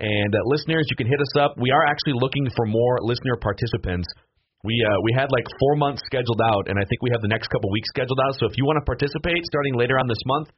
And 0.00 0.34
uh, 0.34 0.38
listeners, 0.46 0.86
you 0.90 0.96
can 0.96 1.06
hit 1.06 1.20
us 1.20 1.36
up. 1.38 1.54
We 1.58 1.70
are 1.70 1.84
actually 1.84 2.14
looking 2.14 2.46
for 2.56 2.66
more 2.66 2.98
listener 3.02 3.36
participants. 3.40 4.06
We 4.64 4.80
uh, 4.80 4.98
we 5.04 5.12
had 5.12 5.28
like 5.28 5.44
four 5.60 5.76
months 5.76 6.00
scheduled 6.08 6.40
out, 6.40 6.72
and 6.72 6.80
I 6.80 6.88
think 6.88 7.04
we 7.04 7.12
have 7.12 7.20
the 7.20 7.28
next 7.28 7.52
couple 7.52 7.68
weeks 7.68 7.92
scheduled 7.92 8.18
out. 8.24 8.32
So 8.40 8.48
if 8.48 8.56
you 8.56 8.64
want 8.64 8.80
to 8.80 8.86
participate 8.88 9.44
starting 9.44 9.76
later 9.76 10.00
on 10.00 10.08
this 10.08 10.24
month, 10.24 10.48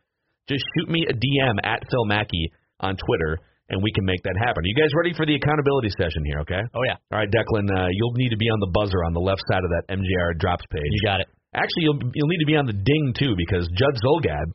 just 0.46 0.62
shoot 0.78 0.88
me 0.88 1.02
a 1.10 1.14
DM 1.14 1.58
at 1.66 1.82
Phil 1.90 2.06
Mackey 2.06 2.54
on 2.78 2.94
Twitter, 2.94 3.42
and 3.66 3.82
we 3.82 3.90
can 3.90 4.06
make 4.06 4.22
that 4.22 4.38
happen. 4.38 4.62
Are 4.62 4.70
you 4.70 4.78
guys 4.78 4.94
ready 4.94 5.10
for 5.10 5.26
the 5.26 5.34
accountability 5.34 5.90
session 5.98 6.22
here? 6.22 6.38
Okay. 6.46 6.62
Oh 6.70 6.86
yeah, 6.86 7.02
All 7.10 7.18
right, 7.18 7.26
Declan, 7.26 7.66
uh, 7.66 7.90
you'll 7.90 8.14
need 8.14 8.30
to 8.30 8.38
be 8.38 8.46
on 8.46 8.62
the 8.62 8.70
buzzer 8.70 9.02
on 9.02 9.12
the 9.12 9.20
left 9.20 9.42
side 9.50 9.66
of 9.66 9.70
that 9.74 9.90
MJR 9.90 10.38
drops 10.38 10.62
page. 10.70 10.86
you 10.86 11.02
got 11.02 11.18
it. 11.18 11.26
Actually, 11.50 11.90
you'll 11.90 12.00
you'll 12.14 12.30
need 12.30 12.46
to 12.46 12.50
be 12.50 12.54
on 12.54 12.70
the 12.70 12.78
ding 12.78 13.10
too 13.18 13.34
because 13.34 13.66
Judd 13.74 13.98
Zulgad 13.98 14.54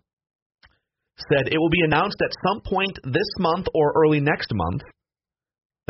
said 1.28 1.52
it 1.52 1.60
will 1.60 1.70
be 1.70 1.84
announced 1.84 2.18
at 2.24 2.32
some 2.48 2.64
point 2.64 2.96
this 3.04 3.28
month 3.36 3.68
or 3.76 3.92
early 4.00 4.24
next 4.24 4.48
month. 4.54 4.82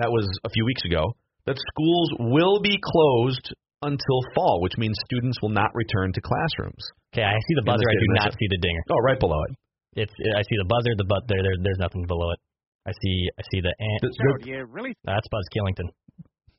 That 0.02 0.10
was 0.10 0.26
a 0.43 0.50
few 0.50 0.65
weeks 0.65 0.82
ago. 0.86 1.13
That 1.45 1.58
schools 1.73 2.10
will 2.19 2.62
be 2.62 2.77
closed 2.77 3.54
until 3.82 4.19
fall, 4.36 4.62
which 4.62 4.77
means 4.77 4.93
students 5.06 5.41
will 5.41 5.49
not 5.49 5.73
return 5.73 6.13
to 6.13 6.21
classrooms. 6.21 6.84
Okay, 7.13 7.25
I 7.25 7.34
see 7.34 7.56
the 7.58 7.65
In 7.65 7.65
the 7.65 7.71
buzzer. 7.71 7.89
I 7.89 7.97
do 7.97 8.10
not 8.21 8.32
see 8.38 8.47
the 8.47 8.62
dinger. 8.62 8.84
Oh, 8.91 9.01
right 9.01 9.19
below 9.19 9.41
it. 9.49 10.06
It's 10.06 10.13
I 10.13 10.41
see 10.43 10.58
the 10.62 10.69
buzzer. 10.69 10.93
The 10.95 11.04
but 11.04 11.27
there, 11.27 11.41
there 11.43 11.58
there's 11.60 11.82
nothing 11.82 12.06
below 12.08 12.32
it. 12.32 12.39
I 12.88 12.93
see 13.04 13.30
I 13.38 13.43
see 13.51 13.62
the 13.62 13.73
ant. 13.73 14.01
The- 14.01 14.65
really? 14.69 14.93
That's 15.04 15.27
Buzz 15.30 15.45
Killington. 15.54 15.89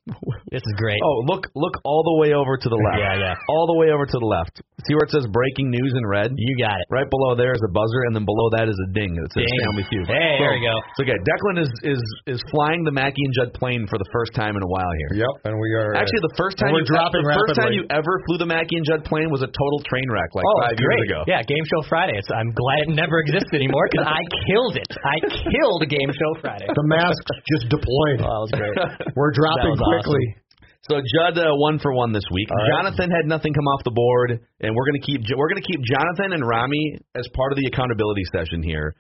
This 0.53 0.61
is 0.69 0.75
great. 0.77 1.01
Oh, 1.01 1.25
look 1.25 1.49
look 1.57 1.81
all 1.81 2.05
the 2.05 2.21
way 2.21 2.37
over 2.37 2.61
to 2.61 2.69
the 2.69 2.77
left. 2.77 3.01
Yeah, 3.01 3.17
yeah. 3.33 3.49
All 3.49 3.65
the 3.65 3.79
way 3.81 3.89
over 3.89 4.05
to 4.05 4.19
the 4.21 4.29
left. 4.29 4.61
See 4.85 4.93
where 4.93 5.09
it 5.09 5.13
says 5.17 5.25
breaking 5.33 5.73
news 5.73 5.97
in 5.97 6.05
red? 6.05 6.29
You 6.37 6.53
got 6.61 6.77
it. 6.77 6.85
Right 6.93 7.09
below 7.09 7.33
there 7.33 7.57
is 7.57 7.63
a 7.65 7.73
buzzer, 7.73 8.05
and 8.05 8.13
then 8.13 8.29
below 8.29 8.53
that 8.61 8.69
is 8.69 8.77
a 8.77 8.89
ding 8.93 9.17
that 9.17 9.33
says 9.33 9.49
Ding. 9.49 9.61
Family 9.65 9.85
Feud. 9.89 10.05
Hey, 10.13 10.37
there 10.45 10.53
So- 10.53 10.59
we 10.61 10.61
go. 10.61 10.77
So 10.93 11.01
okay, 11.09 11.17
Declan 11.25 11.57
is 11.65 11.71
is 11.89 12.01
is 12.29 12.41
flying 12.53 12.85
the 12.85 12.93
Mackey 12.93 13.25
and 13.25 13.33
Judd 13.33 13.51
plane 13.57 13.89
for 13.89 13.97
the 13.97 14.05
first 14.13 14.37
time 14.37 14.53
in 14.53 14.63
a 14.67 14.69
while 14.69 14.93
here. 15.09 15.25
Yep, 15.25 15.35
and 15.49 15.55
we 15.57 15.73
are 15.73 15.97
Actually, 15.97 16.21
the 16.29 16.37
first 16.37 16.61
time 16.61 16.77
we're 16.77 16.85
you, 16.85 16.93
dropping 16.93 17.25
the 17.25 17.33
first 17.33 17.57
time 17.57 17.73
you 17.73 17.89
ever 17.89 18.13
flew 18.29 18.37
the 18.37 18.51
Mackey 18.51 18.77
and 18.77 18.85
Judd 18.85 19.09
plane 19.09 19.33
was 19.33 19.41
a 19.41 19.49
total 19.49 19.81
train 19.89 20.05
wreck 20.13 20.29
like 20.37 20.45
oh, 20.45 20.69
five 20.69 20.77
it's 20.77 20.85
years 20.85 20.99
great. 21.01 21.09
ago. 21.09 21.21
Yeah, 21.25 21.41
Game 21.49 21.65
Show 21.65 21.81
Friday. 21.89 22.21
It's, 22.21 22.29
I'm 22.29 22.53
glad 22.53 22.93
it 22.93 22.93
never 22.93 23.25
exists 23.25 23.55
anymore 23.57 23.89
because 23.89 24.05
I 24.05 24.21
killed 24.53 24.77
it. 24.77 24.91
I 25.01 25.17
killed 25.49 25.81
Game 25.89 26.11
Show 26.13 26.33
Friday. 26.45 26.69
the 26.69 26.85
masks 26.93 27.25
just 27.49 27.73
deployed. 27.73 28.21
Oh, 28.21 28.29
that 28.29 28.43
was 28.45 28.53
great. 28.53 28.77
We're 29.17 29.33
dropping 29.33 29.73
That 29.73 29.81
was 29.81 29.92
quickly. 30.01 30.43
So 30.89 30.99
Judd 30.99 31.39
uh, 31.39 31.55
one 31.55 31.79
for 31.79 31.95
one 31.95 32.11
this 32.11 32.27
week. 32.33 32.51
All 32.51 32.59
right. 32.59 32.83
Jonathan 32.83 33.11
had 33.11 33.27
nothing 33.31 33.55
come 33.55 33.69
off 33.71 33.85
the 33.85 33.95
board, 33.95 34.43
and 34.59 34.75
we're 34.75 34.87
gonna 34.87 35.05
keep 35.05 35.23
we're 35.31 35.49
gonna 35.49 35.63
keep 35.63 35.79
Jonathan 35.87 36.35
and 36.35 36.43
Rami 36.43 36.99
as 37.15 37.29
part 37.37 37.53
of 37.53 37.57
the 37.57 37.71
accountability 37.71 38.27
session 38.35 38.67
here, 38.67 38.95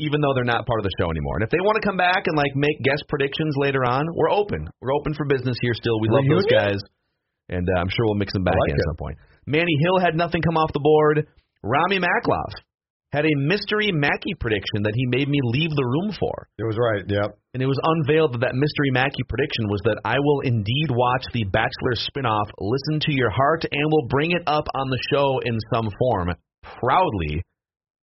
even 0.00 0.24
though 0.24 0.32
they're 0.32 0.48
not 0.48 0.64
part 0.64 0.80
of 0.80 0.84
the 0.88 0.94
show 0.96 1.12
anymore. 1.12 1.36
And 1.36 1.44
if 1.44 1.52
they 1.52 1.60
want 1.60 1.76
to 1.76 1.84
come 1.84 2.00
back 2.00 2.24
and 2.24 2.36
like 2.40 2.56
make 2.56 2.80
guest 2.80 3.04
predictions 3.12 3.52
later 3.60 3.84
on, 3.84 4.08
we're 4.16 4.32
open. 4.32 4.64
We're 4.80 4.96
open 4.96 5.12
for 5.12 5.28
business 5.28 5.60
here 5.60 5.76
still. 5.76 6.00
We 6.00 6.08
love 6.08 6.24
those 6.24 6.48
guys, 6.48 6.80
and 7.52 7.68
uh, 7.68 7.84
I'm 7.84 7.92
sure 7.92 8.08
we'll 8.08 8.16
mix 8.16 8.32
them 8.32 8.44
back 8.44 8.56
like 8.56 8.72
in 8.72 8.80
at 8.80 8.88
some 8.88 8.96
point. 8.96 9.18
Manny 9.44 9.76
Hill 9.84 10.00
had 10.00 10.16
nothing 10.16 10.40
come 10.40 10.56
off 10.56 10.72
the 10.72 10.80
board. 10.80 11.28
Rami 11.62 12.00
Makloff 12.00 12.56
had 13.12 13.24
a 13.24 13.34
mystery 13.36 13.92
Mackey 13.92 14.34
prediction 14.40 14.82
that 14.84 14.92
he 14.94 15.06
made 15.06 15.28
me 15.28 15.38
leave 15.42 15.70
the 15.70 15.84
room 15.84 16.16
for 16.18 16.48
It 16.58 16.64
was 16.64 16.76
right. 16.76 17.04
Yep. 17.06 17.38
And 17.56 17.64
it 17.64 17.72
was 17.72 17.80
unveiled 17.80 18.36
that 18.36 18.44
that 18.44 18.52
mystery 18.52 18.92
Mackey 18.92 19.24
prediction 19.32 19.64
was 19.72 19.80
that 19.88 19.96
I 20.04 20.20
will 20.20 20.44
indeed 20.44 20.92
watch 20.92 21.24
the 21.32 21.48
Bachelor 21.48 21.96
spinoff, 21.96 22.52
listen 22.60 23.00
to 23.08 23.12
your 23.16 23.32
heart, 23.32 23.64
and 23.64 23.84
will 23.88 24.04
bring 24.12 24.36
it 24.36 24.44
up 24.44 24.68
on 24.76 24.92
the 24.92 25.00
show 25.08 25.40
in 25.40 25.56
some 25.72 25.88
form. 25.96 26.36
Proudly, 26.60 27.40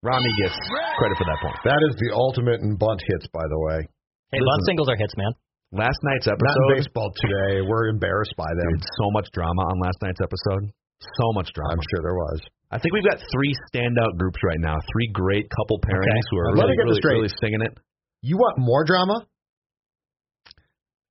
Rami 0.02 0.34
gets 0.42 0.58
credit 0.98 1.22
for 1.22 1.30
that 1.30 1.38
point. 1.38 1.54
That 1.70 1.78
is 1.86 1.94
the 2.02 2.18
ultimate 2.18 2.66
in 2.66 2.82
bunt 2.82 3.06
hits, 3.06 3.30
by 3.30 3.46
the 3.46 3.60
way. 3.70 3.86
Hey, 4.34 4.42
Listen. 4.42 4.50
bunt 4.50 4.62
singles 4.66 4.90
are 4.90 4.98
hits, 4.98 5.14
man. 5.22 5.32
Last 5.70 6.02
night's 6.02 6.26
episode. 6.26 6.50
Not 6.50 6.74
in 6.74 6.82
baseball 6.82 7.10
today. 7.22 7.62
We're 7.62 7.94
embarrassed 7.94 8.34
by 8.34 8.50
them. 8.50 8.74
dude, 8.74 8.90
so 8.98 9.06
much 9.14 9.30
drama 9.38 9.70
on 9.70 9.78
last 9.86 10.02
night's 10.02 10.22
episode. 10.26 10.74
So 11.22 11.26
much 11.38 11.54
drama. 11.54 11.78
I'm 11.78 11.86
sure 11.94 12.02
there 12.02 12.18
was. 12.18 12.42
I 12.74 12.82
think 12.82 12.94
we've 12.98 13.06
got 13.06 13.22
three 13.30 13.54
standout 13.70 14.18
groups 14.18 14.42
right 14.42 14.58
now. 14.58 14.82
Three 14.90 15.10
great 15.14 15.46
couple 15.54 15.78
pairings 15.86 16.10
Okay. 16.10 16.30
who 16.34 16.38
are 16.42 16.50
Let 16.58 16.66
really, 16.66 16.78
get 16.78 16.86
this 16.90 17.06
really, 17.06 17.30
really 17.30 17.34
singing 17.38 17.62
it. 17.62 17.78
You 18.26 18.38
want 18.38 18.58
more 18.58 18.82
drama? 18.86 19.28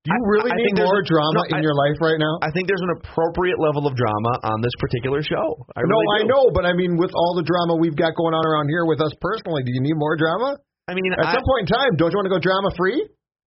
Do 0.02 0.10
you 0.10 0.22
really 0.34 0.50
I 0.50 0.58
need 0.58 0.74
more 0.82 0.98
drama 1.06 1.46
no, 1.46 1.54
in 1.54 1.62
I- 1.62 1.64
your 1.64 1.78
life 1.78 1.94
right 2.02 2.18
now? 2.18 2.34
I 2.42 2.50
think 2.50 2.66
there's 2.66 2.82
an 2.82 2.90
appropriate 2.98 3.58
level 3.62 3.86
of 3.86 3.94
drama 3.94 4.32
on 4.50 4.58
this 4.58 4.74
particular 4.82 5.22
show. 5.22 5.62
I 5.78 5.86
no, 5.86 5.94
really 5.94 6.08
I 6.18 6.20
know, 6.26 6.50
but 6.50 6.66
I 6.66 6.74
mean, 6.74 6.98
with 6.98 7.14
all 7.14 7.38
the 7.38 7.46
drama 7.46 7.78
we've 7.78 7.94
got 7.94 8.18
going 8.18 8.34
on 8.34 8.42
around 8.42 8.66
here 8.66 8.82
with 8.82 8.98
us 8.98 9.14
personally, 9.22 9.62
do 9.62 9.70
you 9.70 9.78
need 9.78 9.94
more 9.94 10.18
drama? 10.18 10.58
I 10.90 10.98
mean, 10.98 11.06
At 11.14 11.30
I, 11.30 11.38
some 11.38 11.46
point 11.46 11.70
in 11.70 11.70
time, 11.70 11.94
don't 11.94 12.10
you 12.10 12.18
want 12.18 12.26
to 12.26 12.34
go 12.34 12.42
drama 12.42 12.74
free? 12.74 12.98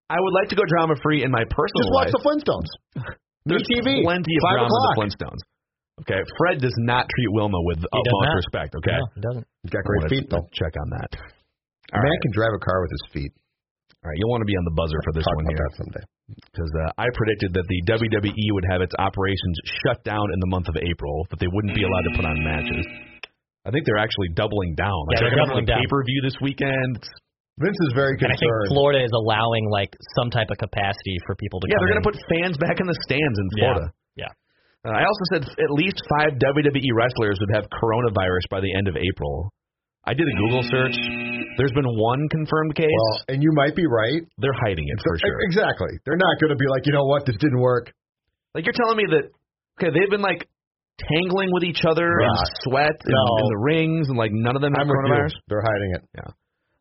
I 0.07 0.15
would 0.15 0.35
like 0.39 0.47
to 0.55 0.57
go 0.57 0.63
drama 0.63 0.95
free 1.03 1.27
in 1.27 1.31
my 1.35 1.43
personal 1.51 1.91
life. 1.91 1.91
Just 1.91 1.91
watch 1.99 2.07
life. 2.07 2.15
the 2.15 2.23
Flintstones. 2.23 2.71
Me 3.51 3.59
There's 3.59 3.67
TV. 3.67 4.07
plenty 4.07 4.33
of 4.39 4.43
Five 4.47 4.63
drama 4.63 4.71
in 4.71 4.83
the 4.87 4.95
Flintstones. 4.95 5.43
Okay, 6.07 6.21
Fred 6.39 6.63
does 6.63 6.75
not 6.87 7.11
treat 7.11 7.31
Wilma 7.35 7.59
with 7.67 7.83
does 7.83 7.91
utmost 7.91 8.31
not. 8.31 8.39
respect. 8.39 8.71
Okay, 8.79 8.95
No, 8.95 9.07
it 9.19 9.23
doesn't. 9.27 9.47
He's 9.67 9.75
got 9.75 9.83
great 9.83 10.07
feet, 10.07 10.27
though. 10.31 10.47
Check 10.55 10.75
on 10.79 10.89
that. 10.95 11.11
A 11.19 11.99
All 11.99 12.03
man 12.03 12.15
right. 12.15 12.23
can 12.23 12.33
drive 12.35 12.55
a 12.55 12.63
car 12.63 12.79
with 12.83 12.91
his 12.95 13.05
feet. 13.11 13.33
All 14.05 14.13
right, 14.13 14.19
you'll 14.21 14.29
want 14.29 14.45
to 14.45 14.51
be 14.51 14.53
on 14.61 14.69
the 14.69 14.77
buzzer 14.77 15.01
for 15.01 15.17
this 15.17 15.25
Talk 15.25 15.33
one 15.41 15.49
about 15.49 15.57
here 15.57 15.65
that 15.65 15.77
someday. 15.81 16.05
because 16.53 16.73
uh, 16.77 16.93
I 17.01 17.09
predicted 17.17 17.57
that 17.57 17.65
the 17.73 17.81
WWE 17.89 18.47
would 18.53 18.69
have 18.69 18.85
its 18.85 18.93
operations 19.01 19.57
shut 19.81 20.05
down 20.05 20.29
in 20.29 20.39
the 20.45 20.51
month 20.53 20.69
of 20.69 20.77
April, 20.77 21.25
that 21.33 21.41
they 21.41 21.49
wouldn't 21.49 21.73
be 21.73 21.89
allowed 21.89 22.05
to 22.13 22.15
put 22.21 22.29
on 22.29 22.37
matches. 22.45 22.85
I 23.65 23.73
think 23.73 23.89
they're 23.89 23.97
actually 24.01 24.29
doubling 24.37 24.77
down. 24.77 24.93
Like 25.09 25.25
Yeah, 25.25 25.33
they're 25.33 25.41
they're 25.41 25.49
doubling 25.49 25.65
down. 25.65 25.81
pay 25.81 25.89
per 25.89 26.05
view 26.05 26.21
this 26.21 26.37
weekend. 26.45 27.01
Vince 27.57 27.81
is 27.89 27.97
very 27.97 28.13
And 28.21 28.29
I 28.29 28.37
think 28.37 28.45
concerned. 28.45 28.69
Florida 28.77 29.01
is 29.01 29.15
allowing 29.17 29.65
like 29.73 29.97
some 30.21 30.29
type 30.29 30.53
of 30.53 30.59
capacity 30.61 31.17
for 31.25 31.33
people 31.41 31.65
to 31.65 31.71
Yeah, 31.73 31.81
come 31.81 31.89
they're 31.89 31.93
going 31.97 32.05
to 32.05 32.09
put 32.13 32.19
fans 32.29 32.61
back 32.61 32.77
in 32.85 32.87
the 32.91 32.99
stands 33.09 33.37
in 33.41 33.47
Yeah. 33.57 33.57
Florida. 33.57 33.87
Yeah. 34.21 34.33
Uh, 34.85 34.93
I 35.01 35.09
also 35.09 35.25
said 35.33 35.43
at 35.49 35.71
least 35.73 35.97
five 36.13 36.37
WWE 36.37 36.93
wrestlers 36.93 37.41
would 37.41 37.57
have 37.57 37.65
coronavirus 37.73 38.45
by 38.53 38.61
the 38.61 38.69
end 38.77 38.85
of 38.85 39.01
April. 39.01 39.49
I 40.07 40.13
did 40.15 40.27
a 40.29 40.37
Google 40.37 40.63
search. 40.69 40.97
There's 41.57 41.73
been 41.73 41.87
one 41.87 42.29
confirmed 42.29 42.75
case. 42.75 42.89
well, 42.91 43.25
and 43.29 43.43
you 43.43 43.51
might 43.55 43.75
be 43.77 43.87
right. 43.87 44.21
They're 44.39 44.59
hiding 44.67 44.85
it 44.89 44.99
for 45.03 45.17
sure. 45.19 45.39
Exactly. 45.49 45.89
They're 46.05 46.19
not 46.21 46.37
going 46.41 46.51
to 46.51 46.59
be 46.59 46.67
like, 46.69 46.85
you 46.87 46.93
know 46.93 47.07
what, 47.07 47.25
this 47.27 47.37
didn't 47.39 47.61
work. 47.61 47.93
Like 48.55 48.65
you're 48.67 48.77
telling 48.77 48.97
me 48.99 49.07
that 49.11 49.31
okay, 49.81 49.91
they've 49.95 50.11
been 50.11 50.23
like 50.23 50.47
tangling 50.99 51.51
with 51.53 51.65
each 51.65 51.83
other 51.89 52.07
and 52.07 52.31
Right. 52.31 52.57
sweat 52.63 52.95
and, 53.03 53.15
No. 53.15 53.25
in 53.43 53.47
the 53.51 53.61
rings 53.65 54.09
and 54.09 54.19
like 54.19 54.31
none 54.33 54.55
of 54.55 54.63
them 54.63 54.75
have 54.75 54.87
I'm 54.87 54.93
coronavirus. 54.93 55.35
They're 55.49 55.63
hiding 55.65 55.91
it. 55.99 56.03
Yeah. 56.15 56.31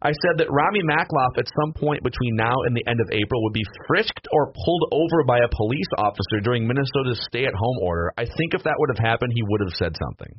I 0.04 0.12
said 0.12 0.36
that 0.44 0.52
Rami 0.52 0.82
Makloff 0.84 1.40
at 1.40 1.48
some 1.64 1.72
point 1.74 2.04
between 2.04 2.36
now 2.36 2.54
and 2.68 2.76
the 2.76 2.84
end 2.92 3.00
of 3.00 3.08
April 3.10 3.42
would 3.46 3.54
be 3.54 3.64
frisked 3.88 4.28
or 4.34 4.52
pulled 4.52 4.84
over 4.92 5.24
by 5.26 5.38
a 5.40 5.48
police 5.50 5.88
officer 5.98 6.42
during 6.44 6.68
Minnesota's 6.68 7.24
stay-at-home 7.32 7.78
order. 7.82 8.12
I 8.18 8.26
think 8.26 8.52
if 8.54 8.64
that 8.64 8.76
would 8.78 8.90
have 8.92 9.00
happened, 9.00 9.32
he 9.34 9.42
would 9.48 9.62
have 9.62 9.72
said 9.80 9.96
something. 9.96 10.32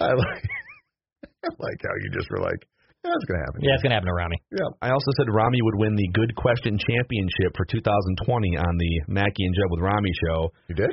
I 0.00 0.12
like, 0.12 0.44
I 0.44 0.53
like 1.66 1.78
how 1.82 1.94
you 2.04 2.08
just 2.12 2.28
were 2.30 2.42
like, 2.42 2.60
that's 3.04 3.24
going 3.28 3.36
to 3.40 3.44
happen. 3.44 3.60
Yeah, 3.60 3.76
it's 3.76 3.82
gonna 3.84 3.94
happen 4.00 4.08
to 4.08 4.16
Rami. 4.16 4.40
Yeah. 4.48 4.64
I 4.80 4.88
also 4.88 5.10
said 5.20 5.28
Rami 5.28 5.60
would 5.60 5.76
win 5.76 5.92
the 5.94 6.08
Good 6.16 6.32
Question 6.40 6.80
Championship 6.80 7.52
for 7.52 7.68
2020 7.68 8.56
on 8.56 8.72
the 8.80 8.92
Mackey 9.12 9.44
and 9.44 9.52
Jeb 9.54 9.68
with 9.68 9.84
Rami 9.84 10.08
show. 10.24 10.48
You 10.72 10.76
did? 10.76 10.92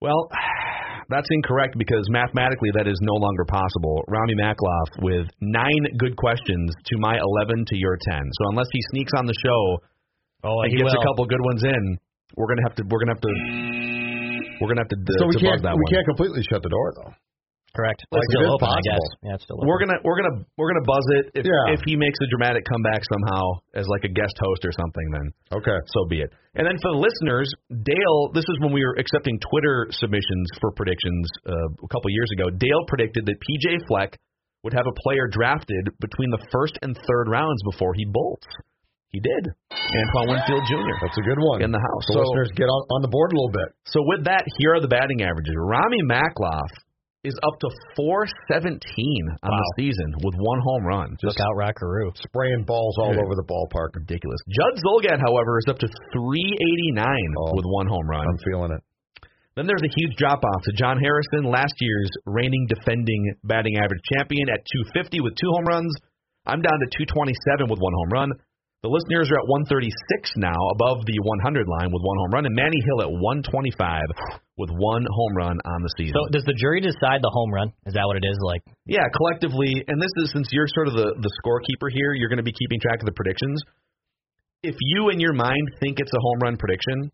Well, 0.00 0.32
that's 1.12 1.28
incorrect 1.28 1.76
because 1.76 2.08
mathematically 2.08 2.72
that 2.80 2.88
is 2.88 2.96
no 3.04 3.12
longer 3.20 3.44
possible. 3.44 4.00
Rami 4.08 4.34
Makloff 4.40 5.04
with 5.04 5.28
nine 5.44 5.84
good 6.00 6.16
questions 6.16 6.72
to 6.88 6.94
my 6.96 7.20
11 7.44 7.64
to 7.68 7.76
your 7.76 7.98
10. 8.08 8.16
So 8.24 8.42
unless 8.56 8.68
he 8.72 8.80
sneaks 8.96 9.12
on 9.16 9.26
the 9.26 9.36
show 9.44 9.84
Oh, 10.42 10.62
and 10.64 10.72
he 10.72 10.78
gets 10.80 10.94
will. 10.96 11.02
a 11.02 11.04
couple 11.04 11.26
good 11.28 11.44
ones 11.44 11.62
in, 11.64 11.98
we're 12.40 12.48
gonna 12.48 12.64
have 12.64 12.76
to 12.80 12.84
we're 12.88 13.00
gonna 13.04 13.12
have 13.12 13.20
to 13.20 13.32
we're 14.64 14.68
gonna 14.72 14.80
have 14.80 14.88
to, 14.88 14.96
so 15.20 15.26
we 15.28 15.36
to 15.36 15.44
can't 15.44 15.60
that 15.62 15.76
we 15.76 15.84
one. 15.84 15.92
can't 15.92 16.06
completely 16.08 16.40
shut 16.48 16.62
the 16.62 16.68
door 16.72 16.88
though. 16.96 17.12
Correct. 17.76 18.02
Like, 18.10 18.18
it's 18.26 18.34
still 18.34 18.50
open, 18.58 18.66
I 18.66 18.82
guess. 18.82 18.98
possible. 18.98 19.26
Yeah, 19.30 19.34
it's 19.38 19.44
still 19.46 19.56
open. 19.62 19.68
We're 19.70 19.78
gonna 19.78 19.98
we're 20.02 20.18
gonna 20.18 20.36
we're 20.58 20.70
gonna 20.74 20.86
buzz 20.90 21.06
it 21.22 21.24
if 21.38 21.44
Yeah. 21.46 21.74
if 21.74 21.80
he 21.86 21.94
makes 21.94 22.18
a 22.18 22.26
dramatic 22.34 22.66
comeback 22.66 22.98
somehow 23.06 23.42
as 23.78 23.86
like 23.86 24.02
a 24.04 24.12
guest 24.12 24.34
host 24.42 24.66
or 24.66 24.72
something. 24.74 25.06
Then 25.14 25.26
Okay. 25.62 25.78
so 25.94 25.98
be 26.10 26.20
it. 26.20 26.30
And 26.58 26.66
then 26.66 26.74
for 26.82 26.90
the 26.90 26.98
listeners, 26.98 27.46
Dale, 27.70 28.34
this 28.34 28.42
is 28.50 28.56
when 28.58 28.74
we 28.74 28.82
were 28.82 28.98
accepting 28.98 29.38
Twitter 29.38 29.86
submissions 29.94 30.46
for 30.58 30.74
predictions 30.74 31.24
uh, 31.46 31.54
a 31.54 31.88
couple 31.94 32.10
years 32.10 32.30
ago. 32.34 32.50
Dale 32.50 32.82
predicted 32.90 33.26
that 33.30 33.38
PJ 33.38 33.86
Fleck 33.86 34.18
would 34.66 34.74
have 34.74 34.84
a 34.90 34.96
player 35.06 35.30
drafted 35.30 35.88
between 36.02 36.30
the 36.34 36.42
first 36.50 36.74
and 36.82 36.92
third 36.94 37.26
rounds 37.30 37.62
before 37.70 37.94
he 37.94 38.04
bolts. 38.04 38.46
He 39.14 39.18
did. 39.18 39.42
Antoine 39.72 40.28
Winfield 40.38 40.62
Jr. 40.70 40.94
That's 41.02 41.18
a 41.18 41.22
good 41.26 41.38
one. 41.38 41.62
in 41.62 41.72
the 41.72 41.80
house. 41.82 42.04
So, 42.10 42.14
So, 42.14 42.20
listeners, 42.20 42.50
get 42.54 42.66
on, 42.70 42.82
on 42.94 43.02
the 43.02 43.08
board 43.10 43.32
a 43.32 43.34
little 43.34 43.50
bit. 43.50 43.74
so 43.86 43.98
with 44.06 44.22
that, 44.26 44.42
here 44.58 44.74
are 44.74 44.80
the 44.80 44.86
batting 44.86 45.22
averages. 45.22 45.54
Rami 45.58 45.98
Makloff 46.06 46.70
is 47.22 47.36
up 47.44 47.52
to 47.60 47.68
417 47.96 48.80
on 49.44 49.52
the 49.52 49.68
season 49.76 50.08
with 50.24 50.32
one 50.40 50.60
home 50.64 50.84
run. 50.88 51.16
Just 51.20 51.36
Look 51.36 51.44
out, 51.44 51.52
Rockaroo. 51.56 52.12
Spraying 52.16 52.64
balls 52.64 52.96
all 52.98 53.12
Yeah. 53.12 53.20
over 53.20 53.34
the 53.36 53.44
ballpark. 53.44 53.92
ridiculous. 53.94 54.40
Judd 54.48 54.80
Zulgad, 54.80 55.20
however, 55.20 55.58
is 55.58 55.68
up 55.68 55.78
to 55.80 55.88
389 56.12 57.04
Oh. 57.38 57.52
with 57.54 57.66
one 57.68 57.86
home 57.88 58.08
run. 58.08 58.24
I'm 58.26 58.38
feeling 58.38 58.72
it. 58.72 58.82
Then 59.56 59.66
there's 59.66 59.82
a 59.84 59.92
huge 60.00 60.16
drop 60.16 60.40
off 60.42 60.62
to 60.62 60.72
John 60.72 60.98
Harrison, 60.98 61.44
last 61.44 61.74
year's 61.80 62.08
reigning 62.24 62.66
defending 62.68 63.34
batting 63.44 63.76
average 63.76 64.00
champion 64.16 64.48
at 64.48 64.64
250 64.64 65.20
with 65.20 65.34
two 65.36 65.50
home 65.52 65.64
runs. 65.64 65.92
I'm 66.46 66.62
down 66.62 66.78
to 66.80 66.86
227 66.96 67.68
with 67.68 67.80
one 67.80 67.92
home 67.92 68.08
run. 68.10 68.30
The 68.80 68.88
listeners 68.88 69.28
are 69.28 69.36
at 69.36 69.44
136 69.68 69.92
now, 70.40 70.56
above 70.72 71.04
the 71.04 71.20
100 71.20 71.68
line 71.68 71.92
with 71.92 72.00
one 72.00 72.16
home 72.24 72.32
run, 72.32 72.44
and 72.48 72.56
Manny 72.56 72.80
Hill 72.88 73.04
at 73.04 73.12
125 73.12 73.76
with 74.56 74.72
one 74.72 75.04
home 75.04 75.34
run 75.36 75.60
on 75.68 75.84
the 75.84 75.92
season. 76.00 76.16
So 76.16 76.32
does 76.32 76.48
the 76.48 76.56
jury 76.56 76.80
decide 76.80 77.20
the 77.20 77.28
home 77.28 77.52
run? 77.52 77.68
Is 77.84 77.92
that 77.92 78.08
what 78.08 78.16
it 78.16 78.24
is? 78.24 78.40
Like, 78.40 78.64
Yeah, 78.88 79.04
collectively, 79.12 79.84
and 79.84 80.00
this 80.00 80.08
is 80.24 80.32
since 80.32 80.48
you're 80.48 80.68
sort 80.72 80.88
of 80.88 80.96
the 80.96 81.12
the 81.20 81.32
scorekeeper 81.44 81.92
here, 81.92 82.16
you're 82.16 82.32
going 82.32 82.40
to 82.40 82.46
be 82.46 82.56
keeping 82.56 82.80
track 82.80 83.04
of 83.04 83.06
the 83.06 83.12
predictions. 83.12 83.60
If 84.64 84.76
you 84.80 85.12
in 85.12 85.20
your 85.20 85.36
mind 85.36 85.76
think 85.84 86.00
it's 86.00 86.12
a 86.16 86.20
home 86.24 86.40
run 86.40 86.56
prediction, 86.56 87.12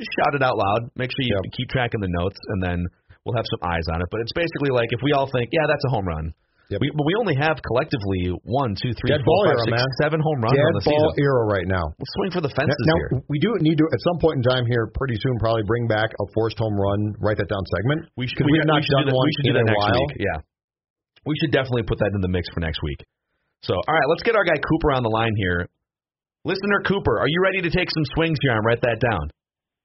just 0.00 0.08
shout 0.16 0.32
it 0.32 0.40
out 0.40 0.56
loud. 0.56 0.88
Make 0.96 1.12
sure 1.12 1.28
you 1.28 1.36
Yep. 1.44 1.52
keep 1.52 1.68
track 1.68 1.92
of 1.92 2.00
the 2.00 2.08
notes, 2.08 2.40
and 2.56 2.64
then 2.64 2.88
we'll 3.28 3.36
have 3.36 3.48
some 3.52 3.68
eyes 3.68 3.84
on 3.92 4.00
it. 4.00 4.08
But 4.08 4.24
it's 4.24 4.32
basically 4.32 4.72
like 4.72 4.88
if 4.96 5.04
we 5.04 5.12
all 5.12 5.28
think, 5.28 5.52
yeah, 5.52 5.68
that's 5.68 5.84
a 5.84 5.92
home 5.92 6.08
run. 6.08 6.32
Yep. 6.66 6.82
We, 6.82 6.90
but 6.90 7.06
we 7.06 7.14
only 7.22 7.38
have 7.38 7.62
collectively 7.62 8.34
one, 8.42 8.74
two, 8.74 8.90
three, 8.98 9.14
Dead 9.14 9.22
four, 9.22 9.30
ball 9.30 9.42
five, 9.46 9.54
era, 9.54 9.66
six, 9.70 9.78
man. 9.78 9.90
seven 10.02 10.18
home 10.18 10.42
runs 10.42 10.58
Dead 10.58 10.66
on 10.66 10.74
the 10.74 10.82
ball 10.82 10.98
season. 11.14 11.22
era 11.22 11.42
right 11.46 11.68
now. 11.70 11.84
We'll 11.94 12.12
swing 12.18 12.34
for 12.34 12.42
the 12.42 12.50
fences 12.50 12.74
now, 12.90 12.98
here. 13.14 13.22
we 13.30 13.38
do 13.38 13.54
need 13.62 13.78
to, 13.78 13.86
at 13.86 14.00
some 14.02 14.18
point 14.18 14.42
in 14.42 14.44
time 14.44 14.66
here, 14.66 14.90
pretty 14.98 15.14
soon, 15.22 15.38
probably 15.38 15.62
bring 15.62 15.86
back 15.86 16.10
a 16.18 16.26
forced 16.34 16.58
home 16.58 16.74
run, 16.74 17.14
write 17.22 17.38
that 17.38 17.46
down 17.46 17.62
segment. 17.70 18.10
We 18.18 18.26
should, 18.26 18.42
'Cause 18.42 18.50
we, 18.50 18.58
we 18.58 18.66
have 18.66 18.66
not 18.66 18.82
we 18.82 18.82
should 18.82 18.98
do 18.98 19.06
done 19.06 19.14
that, 19.14 19.14
one 19.14 19.26
we 19.30 19.34
should 19.38 19.46
do 19.46 19.54
in 19.54 19.58
that 19.62 19.66
a 19.66 19.70
next 19.70 19.86
while. 19.86 20.00
week. 20.02 20.12
Yeah. 20.18 20.38
We 21.22 21.34
should 21.38 21.52
definitely 21.54 21.86
put 21.86 22.02
that 22.02 22.10
in 22.14 22.20
the 22.22 22.30
mix 22.34 22.50
for 22.50 22.58
next 22.58 22.82
week. 22.82 22.98
So, 23.62 23.74
all 23.74 23.94
right, 23.94 24.06
let's 24.10 24.26
get 24.26 24.34
our 24.34 24.44
guy 24.44 24.58
Cooper 24.58 24.90
on 24.90 25.02
the 25.06 25.10
line 25.10 25.34
here. 25.38 25.66
Listener 26.44 26.82
Cooper, 26.86 27.18
are 27.18 27.26
you 27.30 27.40
ready 27.42 27.62
to 27.62 27.70
take 27.70 27.88
some 27.94 28.04
swings 28.14 28.38
here 28.42 28.52
and 28.54 28.62
write 28.66 28.82
that 28.82 28.98
down? 29.02 29.30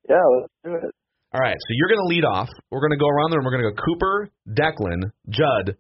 Yeah, 0.10 0.22
let's 0.38 0.54
do 0.66 0.74
it. 0.82 0.94
All 1.34 1.42
right, 1.42 1.58
so 1.58 1.70
you're 1.78 1.88
going 1.90 2.02
to 2.04 2.10
lead 2.10 2.26
off. 2.26 2.50
We're 2.70 2.82
going 2.82 2.92
to 2.92 3.02
go 3.02 3.08
around 3.08 3.32
there 3.32 3.40
and 3.40 3.46
we're 3.46 3.54
going 3.58 3.66
to 3.66 3.72
go 3.74 3.78
Cooper, 3.86 4.30
Declan, 4.50 5.12
Judd, 5.30 5.78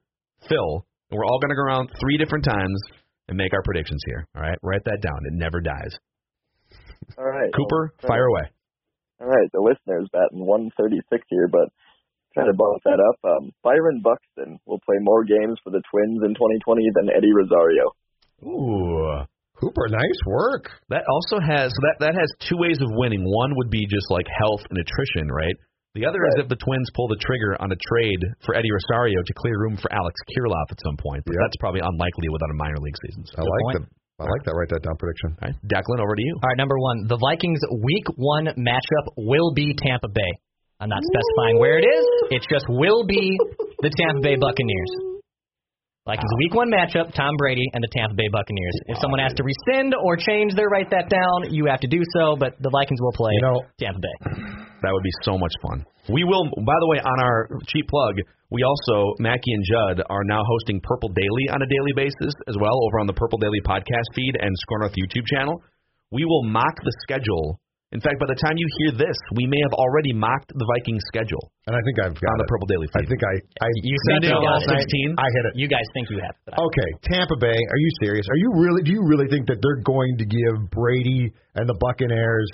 Phil, 0.47 0.85
and 1.11 1.17
we're 1.19 1.27
all 1.27 1.39
going 1.39 1.51
to 1.51 1.59
go 1.59 1.67
around 1.67 1.91
three 1.99 2.17
different 2.17 2.45
times 2.47 2.79
and 3.27 3.37
make 3.37 3.53
our 3.53 3.61
predictions 3.63 4.01
here. 4.07 4.25
All 4.35 4.41
right, 4.41 4.57
write 4.63 4.83
that 4.85 5.03
down. 5.03 5.19
It 5.27 5.35
never 5.35 5.59
dies. 5.59 5.93
All 7.17 7.27
right. 7.27 7.51
Cooper, 7.53 7.93
well, 8.01 8.07
fire 8.07 8.25
away. 8.25 8.47
All 9.19 9.27
right, 9.27 9.49
the 9.53 9.61
listeners 9.61 10.09
batting 10.11 10.41
136 10.47 11.03
here, 11.29 11.47
but 11.51 11.69
trying 12.33 12.47
to 12.47 12.57
bump 12.57 12.81
that 12.85 12.97
up. 12.97 13.19
Um, 13.27 13.51
Byron 13.61 14.01
Buxton 14.01 14.57
will 14.65 14.79
play 14.87 14.97
more 14.99 15.23
games 15.23 15.59
for 15.63 15.69
the 15.69 15.83
Twins 15.91 16.23
in 16.23 16.33
2020 16.33 16.89
than 16.95 17.11
Eddie 17.11 17.35
Rosario. 17.35 17.91
Ooh. 18.47 19.27
Cooper, 19.59 19.87
nice 19.89 20.21
work. 20.25 20.71
That 20.89 21.03
also 21.05 21.37
has 21.37 21.69
so 21.69 21.81
that 21.85 21.97
that 21.99 22.15
has 22.17 22.49
two 22.49 22.57
ways 22.57 22.81
of 22.81 22.89
winning. 22.97 23.21
One 23.21 23.53
would 23.57 23.69
be 23.69 23.85
just 23.85 24.09
like 24.09 24.25
health 24.25 24.65
and 24.71 24.79
attrition, 24.79 25.29
right? 25.29 25.53
The 25.93 26.07
other 26.07 26.23
is 26.23 26.39
Right. 26.39 26.43
if 26.43 26.47
the 26.47 26.55
Twins 26.55 26.87
pull 26.95 27.07
the 27.11 27.19
trigger 27.19 27.59
on 27.59 27.67
a 27.71 27.75
trade 27.75 28.21
for 28.47 28.55
Eddie 28.55 28.71
Rosario 28.71 29.19
to 29.19 29.33
clear 29.35 29.59
room 29.59 29.75
for 29.75 29.91
Alex 29.91 30.15
Kirilloff 30.31 30.71
at 30.71 30.79
some 30.87 30.95
point. 30.95 31.19
But 31.27 31.35
Yep. 31.35 31.41
that's 31.43 31.57
probably 31.59 31.81
unlikely 31.83 32.29
without 32.31 32.47
a 32.49 32.55
minor 32.55 32.79
league 32.79 32.95
season. 33.07 33.23
I 33.27 33.31
So, 33.35 33.43
like 33.43 33.63
point. 33.63 33.75
the, 33.83 34.23
I 34.23 34.29
like 34.31 34.43
that. 34.47 34.55
Write 34.55 34.69
that 34.71 34.83
down 34.87 34.95
prediction. 34.95 35.35
all 35.35 35.51
right, 35.51 35.55
Declan, 35.67 35.99
over 35.99 36.15
to 36.15 36.23
you. 36.23 36.33
all 36.39 36.47
right, 36.47 36.55
number 36.57 36.79
one, 36.79 37.07
the 37.11 37.17
Vikings' 37.19 37.59
Week 37.83 38.07
One 38.15 38.45
matchup 38.55 39.05
will 39.17 39.51
be 39.53 39.73
Tampa 39.75 40.07
Bay. 40.07 40.31
I'm 40.79 40.87
not 40.89 41.03
specifying 41.03 41.59
where 41.59 41.77
it 41.77 41.85
is. 41.85 42.05
It 42.39 42.41
just 42.49 42.65
will 42.69 43.03
be 43.05 43.37
the 43.83 43.89
Tampa 43.91 44.21
Bay 44.21 44.35
Buccaneers. 44.39 45.10
Vikings 46.11 46.35
Week 46.43 46.53
One 46.53 46.67
matchup: 46.67 47.15
Tom 47.15 47.37
Brady 47.37 47.63
and 47.71 47.79
the 47.81 47.87
Tampa 47.95 48.15
Bay 48.15 48.27
Buccaneers. 48.27 48.75
If 48.91 48.99
someone 48.99 49.23
has 49.23 49.31
to 49.39 49.43
rescind 49.47 49.95
or 49.95 50.17
change 50.19 50.51
their 50.59 50.67
write 50.67 50.91
that 50.91 51.07
down, 51.07 51.55
you 51.55 51.67
have 51.71 51.79
to 51.79 51.87
do 51.87 52.03
so. 52.19 52.35
But 52.35 52.59
the 52.59 52.67
Vikings 52.69 52.99
will 52.99 53.15
play 53.15 53.31
You 53.31 53.41
know- 53.47 53.63
Tampa 53.79 53.99
Bay. 54.03 54.17
That 54.81 54.89
would 54.91 55.03
be 55.03 55.13
so 55.21 55.37
much 55.37 55.53
fun. 55.61 55.85
We 56.09 56.23
will. 56.23 56.43
By 56.65 56.73
the 56.81 56.89
way, 56.89 56.97
on 56.97 57.17
our 57.21 57.47
cheap 57.67 57.87
plug, 57.87 58.15
we 58.49 58.63
also 58.63 59.13
Mackey 59.19 59.53
and 59.53 59.63
Judd 59.63 60.01
are 60.09 60.23
now 60.25 60.41
hosting 60.43 60.81
Purple 60.81 61.09
Daily 61.09 61.45
on 61.53 61.61
a 61.61 61.67
daily 61.69 61.93
basis 61.95 62.33
as 62.49 62.57
well 62.59 62.73
over 62.89 62.99
on 62.99 63.05
the 63.05 63.13
Purple 63.13 63.37
Daily 63.37 63.61
podcast 63.61 64.09
feed 64.15 64.33
and 64.41 64.49
Score 64.57 64.79
North 64.79 64.97
YouTube 64.97 65.27
channel. 65.27 65.61
We 66.09 66.25
will 66.25 66.43
mock 66.49 66.73
the 66.83 66.91
schedule 67.03 67.60
In 67.91 67.99
fact, 67.99 68.23
by 68.23 68.27
the 68.31 68.39
time 68.39 68.55
you 68.55 68.63
hear 68.79 68.91
this, 69.03 69.17
we 69.35 69.43
may 69.51 69.59
have 69.67 69.75
already 69.75 70.15
mocked 70.15 70.47
the 70.55 70.63
Vikings 70.79 71.03
schedule 71.11 71.51
And 71.67 71.75
I 71.75 71.81
think 71.83 71.99
I've 71.99 72.15
got 72.15 72.31
on 72.31 72.39
the 72.39 72.47
it. 72.47 72.53
Purple 72.55 72.67
Daily 72.71 72.87
I 72.95 73.03
think 73.03 73.19
I 73.19 73.35
I 73.59 73.67
You 73.83 73.97
sat 74.07 74.23
said 74.23 74.31
you 74.31 74.39
got 74.39 74.47
last 74.47 74.63
it. 74.71 74.79
night. 74.79 74.87
16? 74.87 75.19
I 75.19 75.27
hit 75.35 75.43
it. 75.51 75.53
You 75.59 75.67
guys 75.67 75.87
think 75.91 76.07
you 76.07 76.19
have. 76.23 76.35
But 76.47 76.55
Okay, 76.55 76.89
Tampa 77.11 77.35
Bay. 77.35 77.59
Are 77.59 77.79
you 77.83 77.91
serious? 77.99 78.23
Are 78.31 78.39
you 78.39 78.49
really? 78.55 78.81
Do 78.87 78.91
you 78.95 79.03
really 79.03 79.27
think 79.27 79.51
that 79.51 79.59
they're 79.59 79.83
going 79.83 80.15
to 80.23 80.25
give 80.25 80.55
Brady 80.71 81.35
and 81.59 81.67
the 81.67 81.75
Buccaneers 81.83 82.47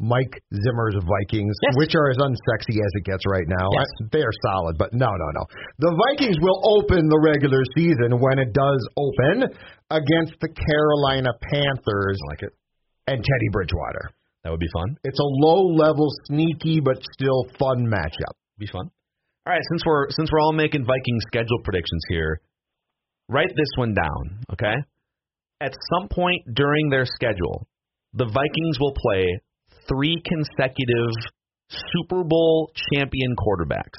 Mike 0.00 0.32
Zimmer's 0.48 0.96
Vikings, 0.96 1.52
Yes. 1.60 1.76
which 1.76 1.92
are 1.92 2.08
as 2.08 2.16
unsexy 2.16 2.80
as 2.80 2.92
it 2.96 3.04
gets 3.04 3.20
right 3.28 3.44
now? 3.44 3.68
Yes. 3.76 3.84
I- 3.84 4.08
they 4.16 4.22
are 4.24 4.32
solid, 4.48 4.80
but 4.80 4.96
no, 4.96 5.12
no, 5.12 5.28
no. 5.36 5.44
The 5.84 5.92
Vikings 6.08 6.40
will 6.40 6.56
open 6.80 7.04
the 7.12 7.20
regular 7.20 7.60
season 7.76 8.16
when 8.16 8.40
it 8.40 8.56
does 8.56 8.80
open 8.96 9.44
against 9.92 10.40
the 10.40 10.48
Carolina 10.48 11.36
Panthers 11.52 12.16
I 12.16 12.30
like 12.32 12.42
it. 12.48 12.52
and 13.12 13.20
Teddy 13.20 13.48
Bridgewater. 13.52 14.08
That 14.44 14.50
would 14.50 14.60
be 14.60 14.70
fun. 14.72 14.96
It's 15.04 15.18
a 15.18 15.22
low-level, 15.22 16.08
sneaky 16.24 16.80
but 16.80 16.96
still 17.12 17.44
fun 17.58 17.86
matchup. 17.86 18.34
Be 18.58 18.66
fun. 18.66 18.90
All 19.46 19.52
right, 19.52 19.62
since 19.70 19.82
we're 19.84 20.06
since 20.10 20.30
we're 20.30 20.40
all 20.40 20.52
making 20.52 20.84
Viking 20.84 21.18
schedule 21.26 21.58
predictions 21.64 22.02
here, 22.08 22.40
write 23.28 23.50
this 23.56 23.70
one 23.76 23.94
down, 23.94 24.44
okay? 24.52 24.74
At 25.60 25.74
some 25.92 26.08
point 26.08 26.42
during 26.54 26.88
their 26.90 27.04
schedule, 27.06 27.66
the 28.14 28.26
Vikings 28.26 28.78
will 28.78 28.94
play 28.94 29.40
three 29.88 30.22
consecutive 30.24 31.10
Super 31.68 32.24
Bowl 32.24 32.70
champion 32.92 33.34
quarterbacks. 33.36 33.98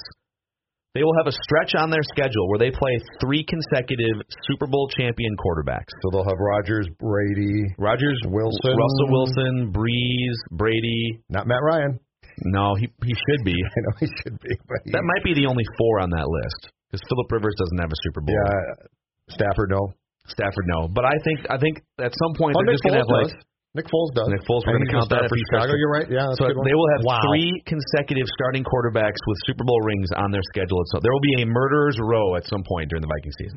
They 0.94 1.02
will 1.02 1.16
have 1.16 1.26
a 1.26 1.32
stretch 1.32 1.72
on 1.74 1.88
their 1.88 2.04
schedule 2.04 2.48
where 2.52 2.58
they 2.60 2.70
play 2.70 2.92
three 3.20 3.44
consecutive 3.48 4.20
Super 4.44 4.66
Bowl 4.66 4.88
champion 4.92 5.32
quarterbacks. 5.40 5.88
So 6.04 6.10
they'll 6.12 6.28
have 6.28 6.36
Rodgers, 6.38 6.86
Brady, 7.00 7.64
Rodgers, 7.78 8.20
Wilson. 8.28 8.76
Russell 8.76 9.08
Wilson, 9.08 9.72
Brees, 9.72 10.36
Brady. 10.50 11.20
not 11.30 11.46
Matt 11.46 11.62
Ryan. 11.64 11.98
No, 12.44 12.74
he 12.76 12.88
he 13.04 13.14
should 13.14 13.44
be. 13.44 13.56
I 13.76 13.78
know 13.88 13.94
he 14.00 14.08
should 14.22 14.38
be, 14.40 14.52
but 14.68 14.78
he, 14.84 14.92
That 14.92 15.04
might 15.04 15.24
be 15.24 15.32
the 15.32 15.46
only 15.46 15.64
four 15.78 16.00
on 16.00 16.10
that 16.10 16.28
list 16.28 16.72
because 16.90 17.00
Philip 17.08 17.32
Rivers 17.32 17.54
doesn't 17.58 17.78
have 17.80 17.90
a 17.90 17.98
Super 18.04 18.20
Bowl. 18.20 18.36
yeah. 18.36 18.86
Stafford, 19.32 19.70
no. 19.70 19.92
Stafford, 20.28 20.66
no. 20.68 20.88
But 20.88 21.04
I 21.04 21.16
think 21.24 21.40
I 21.48 21.56
think 21.56 21.80
at 22.00 22.12
some 22.12 22.34
point 22.36 22.52
Oh, 22.56 22.60
they're 22.64 22.72
Nick 22.72 22.80
just 22.80 22.84
gonna 22.84 23.00
Foles 23.00 23.08
have 23.08 23.16
like 23.24 23.32
does. 23.32 23.44
Nick 23.72 23.88
Foles 23.88 24.12
does. 24.12 24.28
Nick 24.28 24.44
Foles, 24.44 24.60
we're 24.68 24.76
gonna 24.76 24.92
count 24.92 25.08
that 25.08 25.24
for 25.32 25.36
he 25.36 25.44
Chicago. 25.48 25.72
You're 25.72 25.88
right. 25.88 26.04
Yeah, 26.04 26.28
that's 26.28 26.36
so 26.36 26.44
a 26.44 26.52
good 26.52 26.60
one. 26.60 26.68
they 26.68 26.76
will 26.76 26.90
have 26.92 27.02
Wow. 27.08 27.24
three 27.32 27.56
consecutive 27.64 28.28
starting 28.36 28.68
quarterbacks 28.68 29.16
with 29.24 29.38
Super 29.48 29.64
Bowl 29.64 29.80
rings 29.80 30.12
on 30.12 30.28
their 30.28 30.44
schedule. 30.52 30.84
So 30.92 31.00
there 31.00 31.08
will 31.08 31.24
be 31.24 31.40
a 31.40 31.46
murderer's 31.48 31.96
row 31.96 32.36
at 32.36 32.44
some 32.44 32.60
point 32.68 32.92
during 32.92 33.00
the 33.00 33.08
Viking 33.08 33.32
season. 33.40 33.56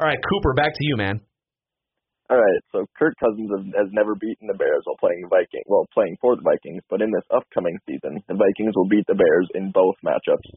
All 0.00 0.08
right, 0.08 0.16
Cooper, 0.24 0.54
back 0.56 0.72
to 0.72 0.84
you, 0.88 0.96
man. 0.96 1.20
All 2.32 2.40
right, 2.40 2.62
so 2.72 2.88
Kirk 2.96 3.12
Cousins 3.20 3.50
has, 3.52 3.60
has 3.76 3.88
never 3.92 4.16
beaten 4.16 4.48
the 4.48 4.56
Bears 4.56 4.80
while 4.88 4.96
playing 4.96 5.20
Viking, 5.28 5.60
well, 5.68 5.84
playing 5.92 6.16
for 6.24 6.32
the 6.32 6.40
Vikings. 6.40 6.80
But 6.88 7.04
in 7.04 7.12
this 7.12 7.28
upcoming 7.28 7.76
season, 7.84 8.24
the 8.24 8.40
Vikings 8.40 8.72
will 8.72 8.88
beat 8.88 9.04
the 9.04 9.20
Bears 9.20 9.48
in 9.52 9.68
both 9.68 10.00
matchups. 10.00 10.48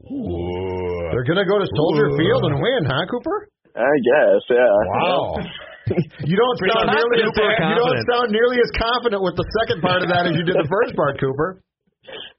They're 1.11 1.27
gonna 1.27 1.43
go 1.43 1.59
to 1.59 1.67
Soldier 1.75 2.15
Field 2.15 2.47
and 2.47 2.63
win, 2.63 2.87
huh, 2.87 3.03
Cooper? 3.11 3.49
I 3.75 3.93
guess, 3.99 4.41
yeah. 4.49 4.75
Wow. 4.87 5.35
you 6.25 6.35
don't 6.39 6.57
Pretty 6.57 6.73
sound 6.73 6.89
nearly 6.89 7.21
as 7.21 7.31
confident 7.35 7.69
you 7.69 7.77
don't 7.77 8.03
sound 8.09 8.27
nearly 8.33 8.57
as 8.57 8.71
confident 8.73 9.21
with 9.21 9.35
the 9.37 9.45
second 9.61 9.83
part 9.85 10.01
of 10.01 10.09
that 10.09 10.25
as 10.25 10.33
you 10.33 10.47
did 10.47 10.57
the 10.57 10.69
first 10.71 10.95
part, 10.95 11.19
Cooper. 11.19 11.61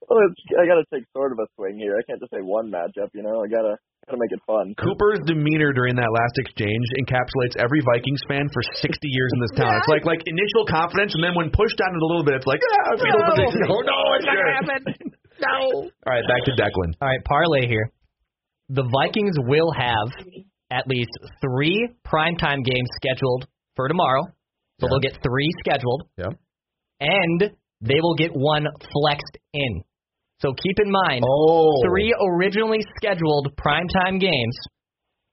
Well, 0.07 0.23
it's, 0.31 0.39
I 0.55 0.71
got 0.71 0.79
to 0.79 0.87
take 0.95 1.03
sort 1.11 1.35
of 1.35 1.43
a 1.43 1.51
swing 1.59 1.83
here. 1.83 1.99
I 1.99 2.03
can't 2.07 2.23
just 2.23 2.31
say 2.31 2.39
one 2.39 2.71
matchup, 2.71 3.11
you 3.11 3.27
know. 3.27 3.43
I 3.43 3.51
gotta 3.51 3.75
gotta 4.07 4.23
make 4.23 4.31
it 4.31 4.39
fun. 4.47 4.71
Cooper's 4.79 5.19
demeanor 5.27 5.75
during 5.75 5.99
that 5.99 6.07
last 6.07 6.39
exchange 6.39 6.87
encapsulates 7.03 7.59
every 7.59 7.83
Vikings 7.83 8.23
fan 8.31 8.47
for 8.55 8.63
60 8.63 8.87
years 9.03 9.31
in 9.35 9.39
this 9.43 9.51
town. 9.59 9.75
It's 9.75 9.91
like 9.91 10.07
like 10.07 10.23
initial 10.31 10.63
confidence, 10.71 11.19
and 11.19 11.27
then 11.27 11.35
when 11.35 11.51
pushed 11.51 11.83
on 11.83 11.91
it 11.91 11.99
a 11.99 12.07
little 12.07 12.23
bit, 12.23 12.39
it's 12.39 12.47
like, 12.47 12.63
yeah, 12.63 12.87
I 12.87 12.95
feel 12.95 13.19
the 13.19 13.67
no, 13.67 13.83
no, 13.83 13.99
it's 14.15 14.27
not 14.31 14.37
gonna 14.39 14.55
happen. 14.63 14.83
No. 15.37 15.85
All 15.85 15.91
right, 16.07 16.25
back 16.31 16.47
to 16.47 16.53
Declan. 16.57 16.95
All 17.03 17.09
right, 17.09 17.21
parlay 17.27 17.67
here. 17.67 17.93
The 18.71 18.89
Vikings 18.89 19.37
will 19.45 19.71
have 19.71 20.09
at 20.71 20.87
least 20.87 21.11
three 21.41 21.89
primetime 22.07 22.63
games 22.65 22.89
scheduled 23.03 23.47
for 23.77 23.89
tomorrow. 23.89 24.23
So 24.81 24.87
Yeah. 24.87 24.89
they'll 24.91 25.01
get 25.11 25.23
three 25.23 25.51
scheduled, 25.61 26.03
Yeah. 26.19 26.33
and 27.01 27.51
they 27.81 28.01
will 28.01 28.15
get 28.15 28.33
one 28.35 28.67
flexed 28.93 29.37
in. 29.53 29.83
So 30.41 30.53
keep 30.53 30.79
in 30.81 30.91
mind, 30.91 31.25
Oh. 31.27 31.83
three 31.87 32.13
originally 32.21 32.81
scheduled 32.97 33.57
primetime 33.57 34.21
games 34.21 34.57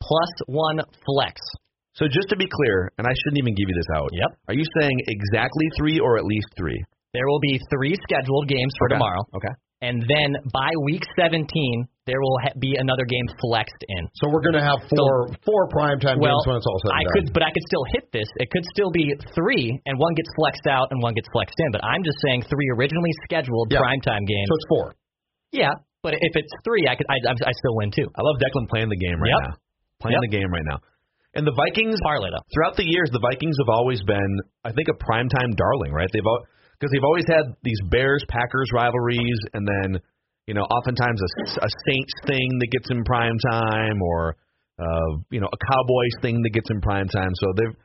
plus 0.01 0.31
one 0.47 0.79
flex. 1.05 1.41
So 1.93 2.07
just 2.07 2.29
to 2.29 2.35
be 2.37 2.47
clear, 2.47 2.89
and 2.97 3.05
I 3.05 3.13
shouldn't 3.13 3.37
even 3.39 3.53
give 3.53 3.67
you 3.69 3.75
this 3.75 3.87
out. 3.95 4.09
Yep. 4.13 4.37
Are 4.47 4.53
you 4.55 4.63
saying 4.79 4.97
exactly 5.07 5.67
three 5.77 5.99
or 5.99 6.17
at 6.17 6.25
least 6.25 6.47
three? 6.57 6.81
There 7.13 7.27
will 7.27 7.39
be 7.39 7.59
three 7.69 7.95
scheduled 8.01 8.47
games 8.47 8.73
for 8.79 8.87
Okay. 8.87 8.95
tomorrow, 8.95 9.21
Okay. 9.35 9.53
And 9.83 9.99
then 10.07 10.29
by 10.55 10.71
week 10.87 11.03
17, 11.19 11.43
there 12.07 12.19
will 12.23 12.39
ha- 12.43 12.55
be 12.59 12.71
another 12.79 13.03
game 13.03 13.27
flexed 13.43 13.83
in. 13.87 14.07
So 14.15 14.31
we're 14.31 14.41
gonna 14.43 14.63
have 14.63 14.79
four 14.87 15.27
four 15.43 15.67
primetime 15.75 16.17
Well, 16.23 16.39
games 16.39 16.47
when 16.47 16.55
it's 16.59 16.67
all 16.67 16.79
said 16.83 16.91
and 16.91 16.99
I 16.99 17.03
done. 17.03 17.13
could, 17.15 17.25
but 17.35 17.43
I 17.43 17.51
could 17.51 17.65
still 17.67 17.85
hit 17.91 18.05
this. 18.15 18.27
It 18.39 18.47
could 18.51 18.63
still 18.71 18.91
be 18.91 19.11
three, 19.35 19.67
and 19.85 19.99
one 19.99 20.13
gets 20.15 20.31
flexed 20.39 20.67
out 20.71 20.87
and 20.91 21.03
one 21.03 21.13
gets 21.13 21.27
flexed 21.35 21.59
in. 21.59 21.69
But 21.75 21.83
I'm 21.83 22.03
just 22.03 22.17
saying 22.25 22.43
three 22.47 22.67
originally 22.79 23.11
scheduled 23.27 23.67
Yeah. 23.71 23.83
primetime 23.83 24.23
games. 24.25 24.47
So 24.47 24.55
it's 24.55 24.69
four. 24.71 24.85
yeah, 25.51 25.73
but 26.01 26.15
if 26.15 26.33
it's 26.35 26.53
three, 26.65 26.87
I 26.89 26.95
could, 26.95 27.05
I, 27.11 27.19
I 27.29 27.51
still 27.51 27.75
win 27.75 27.91
too. 27.91 28.07
I 28.17 28.21
love 28.23 28.35
Declan 28.41 28.67
playing 28.71 28.89
the 28.89 28.97
game 28.99 29.19
right 29.21 29.31
Yep. 29.35 29.41
now. 29.47 29.53
Playing 30.01 30.19
Yep. 30.23 30.31
the 30.31 30.33
game 30.39 30.49
right 30.51 30.65
now. 30.67 30.79
And 31.35 31.47
the 31.47 31.55
Vikings, 31.55 31.97
Parlay 32.03 32.29
though. 32.29 32.45
throughout 32.53 32.75
the 32.75 32.85
years, 32.85 33.09
the 33.11 33.19
Vikings 33.19 33.57
have 33.65 33.69
always 33.73 34.03
been, 34.03 34.31
I 34.63 34.71
think, 34.71 34.87
a 34.87 34.93
primetime 34.93 35.55
darling, 35.57 35.91
right? 35.91 36.07
They've 36.13 36.25
because 36.79 36.91
they've 36.91 37.03
always 37.03 37.25
had 37.27 37.55
these 37.63 37.79
Bears 37.89 38.23
Packers 38.29 38.69
rivalries, 38.73 39.39
and 39.53 39.67
then 39.67 40.01
you 40.47 40.53
know, 40.53 40.63
oftentimes 40.63 41.21
a, 41.21 41.65
a 41.65 41.69
Saints 41.87 42.13
thing 42.25 42.49
that 42.59 42.67
gets 42.71 42.91
in 42.91 43.03
prime 43.03 43.37
time, 43.51 44.01
or 44.01 44.35
uh, 44.79 45.17
you 45.31 45.39
know, 45.39 45.47
a 45.47 45.57
Cowboys 45.71 46.15
thing 46.21 46.41
that 46.43 46.49
gets 46.49 46.69
in 46.69 46.81
prime 46.81 47.07
time. 47.07 47.31
So 47.35 47.53
they've 47.55 47.75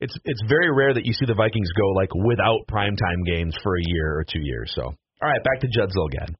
it's 0.00 0.16
it's 0.24 0.42
very 0.48 0.72
rare 0.72 0.94
that 0.94 1.04
you 1.04 1.12
see 1.12 1.26
the 1.26 1.34
Vikings 1.34 1.68
go 1.76 1.88
like 1.90 2.10
without 2.14 2.66
primetime 2.70 3.26
games 3.26 3.54
for 3.62 3.76
a 3.76 3.82
year 3.82 4.18
or 4.18 4.24
two 4.24 4.40
years. 4.40 4.72
So 4.74 4.82
all 4.84 5.28
right, 5.28 5.42
back 5.42 5.60
to 5.60 5.68
Judd 5.68 5.90
Zulgad. 5.90 6.34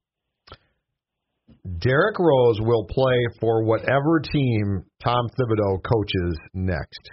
Derrick 1.80 2.18
Rose 2.18 2.61
will 2.61 2.84
play 2.84 3.26
for 3.40 3.64
whatever 3.64 4.20
team 4.20 4.84
Tom 5.02 5.26
Thibodeau 5.38 5.82
coaches 5.82 6.38
next. 6.54 7.11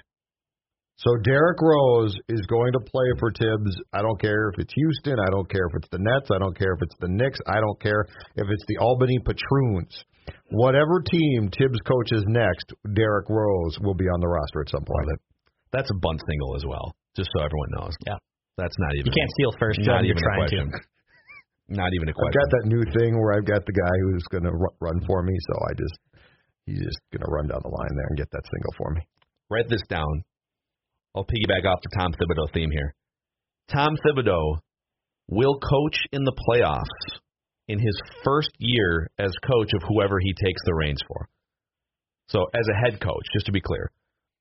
So 0.97 1.11
Derrick 1.23 1.59
Rose 1.61 2.15
is 2.29 2.41
going 2.47 2.71
to 2.71 2.79
play 2.79 3.09
for 3.19 3.29
Tibbs. 3.29 3.75
I 3.91 4.01
don't 4.01 4.19
care 4.19 4.49
if 4.49 4.59
it's 4.59 4.73
Houston. 4.73 5.19
I 5.19 5.29
don't 5.29 5.49
care 5.49 5.67
if 5.67 5.75
it's 5.75 5.89
the 5.91 5.99
Nets. 5.99 6.29
I 6.31 6.39
don't 6.39 6.57
care 6.57 6.73
if 6.73 6.81
it's 6.81 6.95
the 6.99 7.09
Knicks. 7.09 7.39
I 7.47 7.59
don't 7.59 7.79
care 7.81 8.07
if 8.35 8.47
it's 8.49 8.63
the 8.67 8.77
Albany 8.77 9.19
Patroons. 9.19 9.91
Whatever 10.51 11.03
team 11.11 11.51
Tibbs 11.51 11.79
coaches 11.85 12.23
next, 12.27 12.71
Derrick 12.95 13.27
Rose 13.29 13.77
will 13.81 13.93
be 13.93 14.05
on 14.05 14.21
the 14.21 14.27
roster 14.27 14.61
at 14.61 14.69
some 14.69 14.85
point. 14.85 15.19
That's 15.71 15.91
a 15.91 15.99
bunt 15.99 16.21
single 16.25 16.55
as 16.55 16.63
well, 16.65 16.95
just 17.15 17.29
so 17.35 17.43
everyone 17.43 17.69
knows. 17.77 17.93
Yeah. 18.07 18.15
That's 18.57 18.75
not 18.79 18.95
even 18.95 19.11
You 19.11 19.11
can't 19.11 19.31
steal 19.35 19.51
first, 19.59 19.79
not 19.79 19.99
Judd. 19.99 20.05
You're 20.07 20.15
even 20.15 20.23
a 20.23 20.27
trying 20.31 20.39
question. 20.39 20.71
to. 20.71 20.79
Not 21.67 21.89
even 21.97 22.09
a 22.09 22.13
question. 22.13 22.29
I've 22.29 22.37
got 22.45 22.49
that 22.61 22.65
new 22.69 22.83
thing 22.93 23.17
where 23.17 23.33
I've 23.33 23.49
got 23.49 23.65
the 23.65 23.73
guy 23.73 23.95
who's 24.05 24.21
going 24.29 24.43
to 24.45 24.53
run 24.53 25.01
for 25.07 25.23
me, 25.23 25.33
so 25.49 25.53
I 25.65 25.73
just 25.73 25.97
he's 26.67 26.77
just 26.77 27.01
going 27.09 27.25
to 27.25 27.31
run 27.33 27.47
down 27.47 27.57
the 27.63 27.73
line 27.73 27.89
there 27.97 28.05
and 28.05 28.17
get 28.17 28.29
that 28.29 28.45
single 28.45 28.73
for 28.77 28.93
me. 28.93 29.01
Write 29.49 29.67
this 29.67 29.81
down. 29.89 30.23
I'll 31.15 31.23
piggyback 31.23 31.65
off 31.65 31.79
the 31.81 31.97
Tom 31.97 32.11
Thibodeau 32.11 32.51
theme 32.53 32.71
here. 32.71 32.93
Tom 33.71 33.95
Thibodeau 34.05 34.59
will 35.29 35.59
coach 35.59 35.97
in 36.11 36.23
the 36.23 36.35
playoffs 36.49 37.19
in 37.67 37.79
his 37.79 37.99
first 38.23 38.51
year 38.59 39.09
as 39.17 39.31
coach 39.47 39.71
of 39.73 39.81
whoever 39.87 40.19
he 40.19 40.33
takes 40.33 40.61
the 40.65 40.73
reins 40.73 41.01
for. 41.07 41.27
So 42.27 42.45
as 42.53 42.67
a 42.67 42.75
head 42.75 42.99
coach, 42.99 43.25
just 43.33 43.45
to 43.47 43.51
be 43.51 43.61
clear. 43.61 43.91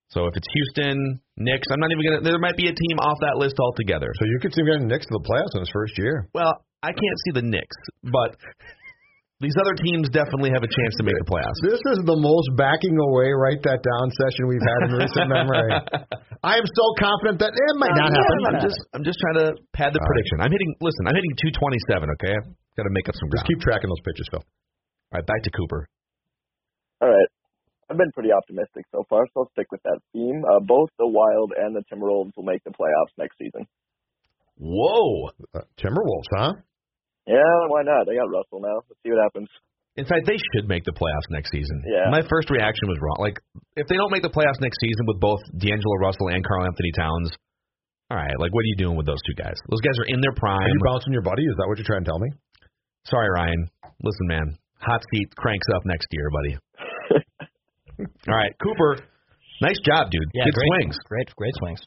So 0.09 0.27
if 0.27 0.37
it's 0.37 0.47
Houston, 0.53 1.21
Knicks, 1.37 1.67
I'm 1.71 1.81
not 1.81 1.91
even 1.91 2.05
gonna. 2.05 2.31
There 2.31 2.39
might 2.39 2.57
be 2.57 2.69
a 2.69 2.75
team 2.75 2.99
off 2.99 3.19
that 3.21 3.37
list 3.37 3.57
altogether. 3.59 4.11
So 4.19 4.27
you 4.27 4.39
could 4.41 4.53
see 4.55 4.61
him 4.61 4.67
getting 4.67 4.89
Knicks 4.89 5.07
to 5.07 5.13
the 5.13 5.25
playoffs 5.25 5.55
in 5.55 5.61
his 5.61 5.71
first 5.71 5.97
year. 5.97 6.29
Well, 6.35 6.65
I 6.83 6.89
can't 6.89 7.19
see 7.25 7.33
the 7.33 7.43
Knicks, 7.43 7.77
but 8.03 8.37
these 9.45 9.55
other 9.61 9.77
teams 9.77 10.09
definitely 10.09 10.49
have 10.57 10.65
a 10.65 10.73
chance 10.73 10.97
to 10.97 11.05
make 11.05 11.13
the 11.21 11.29
playoffs. 11.29 11.61
This 11.61 11.85
is 11.93 12.01
the 12.09 12.17
most 12.17 12.49
backing 12.57 12.97
away, 12.97 13.29
write 13.37 13.61
that 13.69 13.85
down 13.85 14.09
session 14.17 14.49
we've 14.49 14.65
had 14.65 14.89
in 14.89 14.91
recent 14.97 15.29
memory. 15.29 15.69
I 16.49 16.57
am 16.57 16.65
so 16.65 16.87
confident 16.97 17.45
that 17.45 17.53
it 17.53 17.75
might 17.77 17.93
not 17.93 18.17
happen. 18.17 18.41
I'm 18.49 18.61
just 18.65 18.81
I'm 18.97 19.05
just 19.05 19.21
trying 19.21 19.39
to 19.45 19.49
pad 19.77 19.93
the 19.93 20.01
All 20.01 20.09
right. 20.09 20.09
prediction. 20.09 20.37
I'm 20.41 20.53
hitting. 20.53 20.73
Listen, 20.81 21.05
I'm 21.05 21.17
hitting 21.17 21.37
227. 21.61 22.09
Okay, 22.17 22.35
i 22.41 22.73
got 22.81 22.89
to 22.89 22.95
make 22.97 23.05
up 23.13 23.15
some 23.21 23.29
Just 23.29 23.45
keep 23.45 23.61
tracking 23.61 23.93
those 23.93 24.01
pitches, 24.01 24.25
Phil. 24.33 24.41
All 24.41 25.21
right, 25.21 25.27
back 25.29 25.45
to 25.45 25.53
Cooper. 25.53 25.85
All 27.05 27.13
right. 27.13 27.31
I've 27.91 28.01
been 28.01 28.13
pretty 28.17 28.33
optimistic 28.33 28.89
so 28.91 29.05
far, 29.13 29.29
so 29.33 29.45
I'll 29.45 29.53
stick 29.53 29.69
with 29.69 29.83
that 29.85 30.01
theme. 30.13 30.41
Uh, 30.41 30.61
both 30.65 30.89
the 30.97 31.07
Wild 31.07 31.53
and 31.53 31.77
the 31.77 31.85
Timberwolves 31.93 32.33
will 32.37 32.49
make 32.49 32.65
the 32.65 32.73
playoffs 32.73 33.13
next 33.19 33.37
season. 33.37 33.69
Whoa! 34.57 35.29
Uh, 35.55 35.69
Timberwolves, 35.77 36.31
huh? 36.33 36.53
Yeah, 37.27 37.57
why 37.73 37.83
not? 37.83 38.05
They 38.07 38.17
got 38.17 38.29
Russell 38.29 38.61
now. 38.61 38.85
Let's 38.89 39.01
see 39.03 39.11
what 39.11 39.23
happens. 39.23 39.49
In 39.97 40.05
fact, 40.05 40.27
they 40.27 40.37
should 40.53 40.67
make 40.67 40.83
the 40.85 40.93
playoffs 40.93 41.31
next 41.31 41.51
season. 41.55 41.81
Yeah. 41.87 42.11
My 42.11 42.21
first 42.27 42.51
reaction 42.51 42.91
was 42.91 42.99
wrong. 43.01 43.17
Like, 43.23 43.39
if 43.79 43.87
they 43.87 43.95
don't 43.95 44.11
make 44.11 44.27
the 44.27 44.35
playoffs 44.35 44.59
next 44.61 44.77
season 44.83 45.07
with 45.07 45.21
both 45.23 45.39
D'Angelo 45.57 45.97
Russell 46.03 46.35
and 46.35 46.43
Karl-Anthony 46.45 46.91
Towns, 46.99 47.31
All 48.11 48.19
right, 48.19 48.35
like 48.43 48.53
what 48.53 48.61
are 48.67 48.71
you 48.75 48.77
doing 48.77 48.97
with 48.99 49.07
those 49.07 49.23
two 49.25 49.39
guys? 49.39 49.55
Those 49.71 49.81
guys 49.81 49.97
are 50.03 50.11
in 50.11 50.21
their 50.21 50.35
prime. 50.37 50.61
Are 50.61 50.69
you 50.69 50.83
bouncing 50.85 51.13
your 51.15 51.23
buddy? 51.23 51.47
Is 51.47 51.55
that 51.57 51.67
what 51.71 51.79
you're 51.79 51.87
trying 51.89 52.03
to 52.05 52.11
tell 52.11 52.19
me? 52.19 52.29
Sorry, 53.07 53.29
Ryan. 53.33 53.71
Listen, 54.03 54.27
man, 54.29 54.47
hot 54.83 55.01
seat 55.15 55.29
cranks 55.37 55.67
up 55.75 55.83
next 55.87 56.09
year, 56.11 56.29
buddy. 56.29 56.55
All 58.29 58.37
right, 58.37 58.53
Cooper. 58.63 58.99
Nice 59.63 59.79
job, 59.87 60.11
dude. 60.11 60.27
Yeah, 60.35 60.45
Good 60.51 60.55
great 60.59 60.71
swings. 60.83 60.99
Great, 61.07 61.29
great 61.37 61.55
swings. 61.63 61.81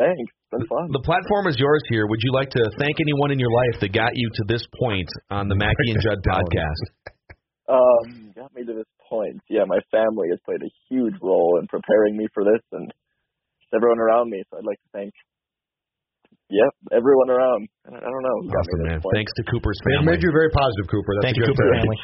Thanks. 0.00 0.32
Been 0.48 0.64
fun. 0.66 0.88
The 0.96 1.04
platform 1.04 1.44
is 1.46 1.60
yours 1.60 1.84
here. 1.92 2.08
Would 2.08 2.24
you 2.24 2.32
like 2.32 2.48
to 2.56 2.62
thank 2.80 2.96
anyone 3.04 3.30
in 3.30 3.38
your 3.38 3.52
life 3.52 3.84
that 3.84 3.92
got 3.92 4.16
you 4.16 4.26
to 4.40 4.42
this 4.48 4.64
point 4.80 5.06
on 5.28 5.46
the 5.52 5.54
Mackey 5.54 5.92
and 5.92 6.00
Judd 6.00 6.18
podcast? 6.26 6.82
Um, 7.68 8.32
got 8.34 8.48
me 8.56 8.64
to 8.64 8.72
this 8.74 8.88
point. 9.08 9.38
Yeah, 9.52 9.68
my 9.68 9.78
family 9.92 10.32
has 10.32 10.40
played 10.48 10.64
a 10.64 10.72
huge 10.88 11.14
role 11.22 11.60
in 11.60 11.68
preparing 11.68 12.16
me 12.16 12.26
for 12.34 12.42
this, 12.42 12.64
and 12.72 12.88
everyone 13.76 14.00
around 14.00 14.30
me. 14.32 14.42
So 14.50 14.58
I'd 14.58 14.64
like 14.66 14.80
to 14.82 14.90
thank, 14.90 15.12
yep, 16.50 16.72
everyone 16.90 17.30
around. 17.30 17.68
I 17.86 18.00
don't 18.00 18.24
know. 18.24 18.36
who 18.42 18.48
got 18.50 18.64
me 18.66 18.74
Awesome, 18.74 18.82
man. 18.90 19.00
point. 19.04 19.14
Thanks 19.14 19.32
to 19.38 19.44
Cooper's 19.52 19.78
It 19.84 19.94
family. 20.00 20.16
made 20.16 20.22
you 20.24 20.32
very 20.32 20.50
positive, 20.50 20.88
Cooper. 20.90 21.12
That's 21.20 21.26
Thank 21.30 21.36
a 21.36 21.40
you, 21.40 21.46
good 21.46 21.56
Cooper 21.60 21.70
thing. 21.70 21.78
family. 21.84 21.98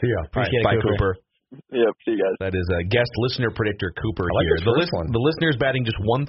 See 0.00 0.08
ya. 0.08 0.16
All 0.16 0.22
right, 0.22 0.26
Appreciate 0.32 0.62
it, 0.62 0.64
bye, 0.64 0.76
Cooper. 0.80 0.96
Cooper. 0.96 1.12
Yep, 1.52 1.92
see 2.04 2.12
you 2.12 2.20
guys. 2.20 2.36
That 2.44 2.52
is 2.52 2.68
a 2.76 2.84
guest 2.84 3.08
listener 3.24 3.48
predictor 3.48 3.88
Cooper 3.96 4.28
I 4.28 4.32
like 4.36 4.44
here. 4.44 4.60
The, 4.60 4.76
first 4.84 4.92
one. 4.92 5.08
the 5.08 5.22
listener's 5.22 5.56
batting 5.56 5.84
just 5.88 5.96
136 6.04 6.28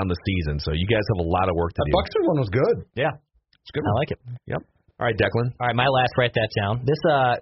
on 0.00 0.08
the 0.08 0.16
season, 0.24 0.56
so 0.64 0.72
you 0.72 0.88
guys 0.88 1.04
have 1.16 1.20
a 1.20 1.28
lot 1.28 1.52
of 1.52 1.54
work 1.60 1.76
to 1.76 1.80
That 1.84 1.92
do. 1.92 1.96
Buxton 2.00 2.22
one 2.24 2.38
was 2.40 2.48
good. 2.48 2.76
Yeah, 2.96 3.12
It's 3.60 3.72
good. 3.76 3.84
I 3.84 3.92
like 4.00 4.10
it. 4.16 4.20
Yep. 4.48 4.62
All 4.96 5.04
right, 5.04 5.16
Declan. 5.16 5.52
All 5.60 5.68
right, 5.68 5.76
my 5.76 5.88
last. 5.92 6.16
Write 6.16 6.32
that 6.40 6.48
down. 6.56 6.80
This 6.88 7.00
uh 7.04 7.36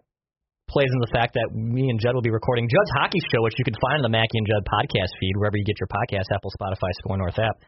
plays 0.67 0.91
in 0.91 1.01
the 1.05 1.13
fact 1.13 1.37
that 1.39 1.55
me 1.55 1.87
and 1.93 2.01
Judd 2.01 2.17
will 2.17 2.25
be 2.25 2.33
recording 2.35 2.67
Judd's 2.67 2.93
hockey 2.99 3.21
show, 3.31 3.45
which 3.45 3.55
you 3.61 3.65
can 3.69 3.77
find 3.79 4.01
on 4.03 4.05
the 4.11 4.11
Mackey 4.11 4.41
and 4.41 4.49
Judd 4.49 4.65
podcast 4.67 5.13
feed 5.21 5.37
wherever 5.37 5.55
you 5.57 5.65
get 5.65 5.77
your 5.79 5.93
podcast, 5.93 6.27
Apple, 6.35 6.51
Spotify, 6.59 6.91
SKOR 7.05 7.19
North 7.19 7.39
app. 7.39 7.63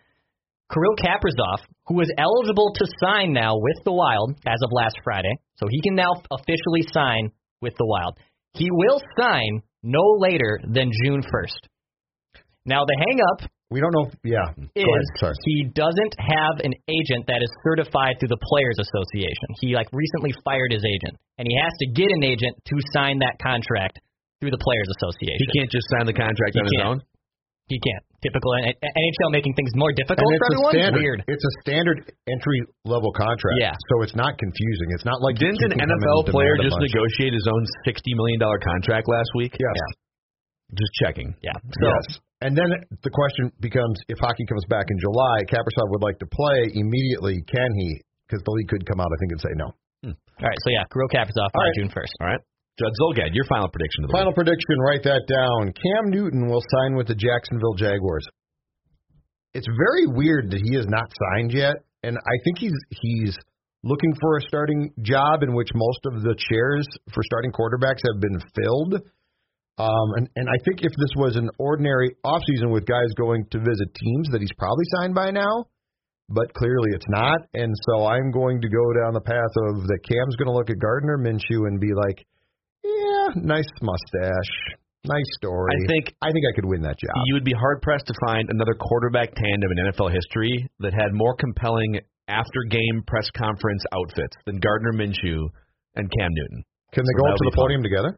Kirill 0.72 0.96
Kaprizov, 0.98 1.62
who 1.86 2.00
is 2.00 2.10
eligible 2.18 2.72
to 2.74 2.84
sign 2.98 3.32
now 3.32 3.54
with 3.54 3.84
the 3.84 3.92
Wild 3.92 4.34
as 4.48 4.58
of 4.64 4.72
last 4.72 4.96
Friday, 5.04 5.30
so 5.54 5.68
he 5.70 5.80
can 5.82 5.94
now 5.94 6.10
officially 6.32 6.82
sign 6.90 7.30
with 7.62 7.74
the 7.78 7.86
Wild. 7.86 8.18
He 8.56 8.68
will 8.70 9.00
sign 9.18 9.62
no 9.82 10.02
later 10.18 10.58
than 10.64 10.90
June 11.04 11.22
1st. 11.22 11.62
Now, 12.64 12.84
the 12.84 12.96
hang 13.06 13.20
up 13.20 13.50
We 13.70 13.80
don't 13.80 13.92
know. 13.94 14.06
If, 14.06 14.14
yeah. 14.22 14.46
Is. 14.74 15.38
He 15.44 15.66
doesn't 15.74 16.14
have 16.18 16.62
an 16.62 16.74
agent 16.86 17.26
that 17.26 17.42
is 17.42 17.50
certified 17.66 18.14
through 18.18 18.30
the 18.30 18.42
Players 18.42 18.78
Association. 18.78 19.48
He 19.60 19.74
like 19.74 19.88
recently 19.92 20.32
fired 20.44 20.70
his 20.70 20.84
agent, 20.86 21.18
and 21.38 21.46
he 21.50 21.54
has 21.58 21.74
to 21.82 21.86
get 21.90 22.06
an 22.10 22.22
agent 22.22 22.54
to 22.62 22.74
sign 22.94 23.18
that 23.20 23.38
contract 23.42 23.98
through 24.40 24.50
the 24.54 24.62
Players 24.62 24.88
Association. 24.98 25.38
He 25.38 25.58
can't 25.58 25.70
just 25.70 25.86
sign 25.96 26.06
the 26.06 26.14
contract 26.14 26.54
He 26.54 26.60
on 26.60 26.66
his 26.66 26.78
can't. 26.78 26.88
own. 26.88 26.98
He 27.68 27.78
can't. 27.82 28.02
Typical 28.22 28.54
N- 28.62 28.74
NHL 28.78 29.30
making 29.34 29.54
things 29.58 29.70
more 29.74 29.90
difficult 29.90 30.22
And 30.22 30.38
for 30.38 30.46
it's 30.46 30.54
everyone. 30.54 30.72
standard. 30.78 31.00
Weird. 31.02 31.20
It's 31.26 31.42
a 31.46 31.52
standard 31.66 31.98
entry 32.30 32.60
level 32.86 33.10
contract. 33.10 33.58
Yeah. 33.58 33.74
So 33.90 34.02
it's 34.06 34.14
not 34.14 34.38
confusing. 34.38 34.88
It's 34.94 35.04
not 35.04 35.18
like 35.22 35.34
Didn't 35.38 35.58
an 35.66 35.74
can 35.74 35.82
come 35.82 35.90
in 35.90 35.98
NFL 35.98 36.30
player 36.30 36.54
just 36.62 36.78
bunch. 36.78 36.90
negotiate 36.94 37.34
his 37.34 37.46
own 37.50 37.62
$60 37.86 37.98
million 38.14 38.38
contract 38.38 39.06
last 39.10 39.30
week? 39.34 39.54
Yes. 39.58 39.78
Just 40.78 40.92
checking. 41.02 41.34
Yeah. 41.42 41.54
So 41.58 41.86
yes. 41.90 42.18
And 42.42 42.52
then 42.58 42.68
the 43.02 43.10
question 43.10 43.50
becomes: 43.60 43.96
If 44.12 44.18
hockey 44.18 44.44
comes 44.46 44.64
back 44.68 44.86
in 44.90 44.98
July, 44.98 45.42
Kaprizov 45.48 45.88
would 45.94 46.02
like 46.02 46.18
to 46.18 46.26
play 46.26 46.68
immediately. 46.74 47.40
Can 47.48 47.70
he? 47.78 48.02
Because 48.26 48.42
the 48.44 48.50
league 48.50 48.68
could 48.68 48.84
come 48.84 49.00
out, 49.00 49.06
I 49.08 49.16
think, 49.22 49.30
and 49.32 49.40
say 49.40 49.54
no. 49.54 49.68
Hmm. 50.04 50.14
all 50.42 50.46
right. 50.50 50.58
So 50.66 50.70
yeah, 50.70 50.84
Kirill 50.92 51.08
Kaprizov 51.08 51.48
All 51.54 51.62
on 51.62 51.66
right. 51.70 51.76
June 51.78 51.88
first. 51.88 52.12
All 52.20 52.26
right. 52.26 52.40
Judd 52.78 52.92
Zulgad, 53.00 53.32
your 53.32 53.48
final 53.48 53.68
prediction 53.68 54.04
of 54.04 54.08
the 54.08 54.12
Final 54.12 54.36
week. 54.36 54.44
prediction: 54.44 54.76
Write 54.84 55.02
that 55.04 55.24
down. 55.24 55.72
Cam 55.72 56.12
Newton 56.12 56.46
will 56.46 56.62
sign 56.76 56.94
with 56.94 57.08
the 57.08 57.16
Jacksonville 57.16 57.74
Jaguars. 57.74 58.26
It's 59.54 59.66
very 59.66 60.06
weird 60.06 60.50
that 60.52 60.60
he 60.60 60.76
has 60.76 60.86
not 60.86 61.08
signed 61.08 61.52
yet, 61.52 61.76
and 62.02 62.16
I 62.16 62.36
think 62.44 62.58
he's 62.58 62.76
he's 63.00 63.36
looking 63.82 64.12
for 64.20 64.36
a 64.36 64.42
starting 64.42 64.92
job 65.00 65.42
in 65.42 65.54
which 65.54 65.68
most 65.74 66.00
of 66.04 66.20
the 66.22 66.36
chairs 66.36 66.86
for 67.14 67.22
starting 67.24 67.52
quarterbacks 67.52 68.04
have 68.04 68.20
been 68.20 68.40
filled. 68.52 69.00
Um, 69.78 70.08
and, 70.16 70.28
and 70.36 70.48
I 70.48 70.58
think 70.64 70.80
if 70.80 70.92
this 70.96 71.12
was 71.16 71.36
an 71.36 71.50
ordinary 71.58 72.16
offseason 72.24 72.72
with 72.72 72.86
guys 72.86 73.12
going 73.16 73.46
to 73.52 73.58
visit 73.58 73.94
teams, 73.94 74.28
that 74.32 74.40
he's 74.40 74.52
probably 74.58 74.84
signed 74.98 75.14
by 75.14 75.30
now. 75.30 75.66
But 76.28 76.52
clearly 76.54 76.90
it's 76.92 77.06
not, 77.08 77.42
and 77.54 77.72
so 77.86 78.04
I'm 78.06 78.32
going 78.32 78.60
to 78.60 78.68
go 78.68 78.84
down 79.00 79.14
the 79.14 79.20
path 79.20 79.54
of 79.68 79.86
that. 79.86 80.00
Cam's 80.02 80.34
going 80.36 80.48
to 80.48 80.56
look 80.56 80.70
at 80.70 80.78
Gardner 80.80 81.18
Minshew 81.18 81.68
and 81.68 81.78
be 81.78 81.92
like, 81.94 82.26
"Yeah, 82.86 83.42
nice 83.42 83.68
mustache, 83.82 84.52
nice 85.04 85.30
story." 85.42 85.70
I 85.74 85.86
think 85.86 86.14
I 86.22 86.30
think 86.30 86.44
I 86.46 86.52
could 86.54 86.64
win 86.66 86.82
that 86.82 86.98
job. 86.98 87.10
you 87.26 87.34
would 87.34 87.44
be 87.44 87.54
hard 87.54 87.82
pressed 87.82 88.06
to 88.06 88.14
find 88.26 88.48
another 88.50 88.74
quarterback 88.74 89.34
tandem 89.34 89.70
in 89.72 89.78
NFL 89.90 90.12
history 90.12 90.68
that 90.80 90.94
had 90.94 91.12
more 91.12 91.34
compelling 91.34 92.00
after 92.28 92.60
game 92.70 93.02
press 93.06 93.28
conference 93.36 93.82
outfits 93.94 94.36
than 94.46 94.58
Gardner 94.58 94.92
Minshew 94.92 95.46
and 95.94 96.10
Cam 96.18 96.30
Newton. 96.32 96.64
Can 96.92 97.04
they 97.04 97.14
So 97.14 97.22
go 97.22 97.28
up 97.30 97.36
to 97.38 97.44
the 97.44 97.50
be 97.50 97.56
fun. 97.56 97.62
podium 97.66 97.82
together? 97.82 98.12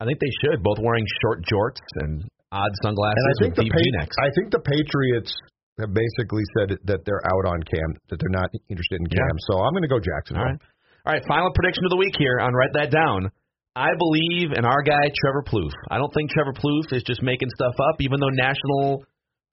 I 0.00 0.04
think 0.04 0.18
they 0.18 0.34
should, 0.42 0.62
both 0.62 0.78
wearing 0.82 1.06
short 1.22 1.46
jorts 1.46 1.78
and 2.02 2.26
odd 2.50 2.72
sunglasses 2.82 3.16
And 3.16 3.26
I 3.30 3.34
think 3.38 3.54
the 3.54 3.66
pa-. 3.70 4.22
I 4.22 4.30
think 4.34 4.50
the 4.50 4.60
Patriots 4.66 5.30
have 5.78 5.94
basically 5.94 6.42
said 6.58 6.76
that 6.84 7.06
they're 7.06 7.22
out 7.24 7.46
on 7.46 7.62
Cam, 7.62 7.94
that 8.10 8.18
they're 8.18 8.34
not 8.34 8.50
interested 8.68 8.98
in 9.00 9.06
Cam. 9.06 9.22
Yeah. 9.24 9.46
So 9.46 9.62
I'm 9.62 9.72
going 9.72 9.86
to 9.86 9.92
go 9.92 10.02
Jacksonville. 10.02 10.42
All 10.44 10.50
right. 10.50 10.60
All 11.06 11.12
right, 11.14 11.22
final 11.26 11.50
prediction 11.54 11.82
of 11.84 11.90
the 11.90 11.96
week 11.98 12.14
here 12.18 12.38
on 12.38 12.54
Write 12.54 12.74
That 12.74 12.90
Down. 12.92 13.30
I 13.74 13.88
believe 13.96 14.52
in 14.52 14.64
our 14.64 14.82
guy, 14.82 15.00
Trevor 15.20 15.44
Plouffe. 15.48 15.72
I 15.90 15.96
don't 15.96 16.12
think 16.12 16.30
Trevor 16.30 16.52
Plouffe 16.52 16.92
is 16.92 17.02
just 17.04 17.22
making 17.22 17.48
stuff 17.56 17.74
up, 17.80 17.96
even 18.00 18.20
though 18.20 18.28
national 18.32 19.04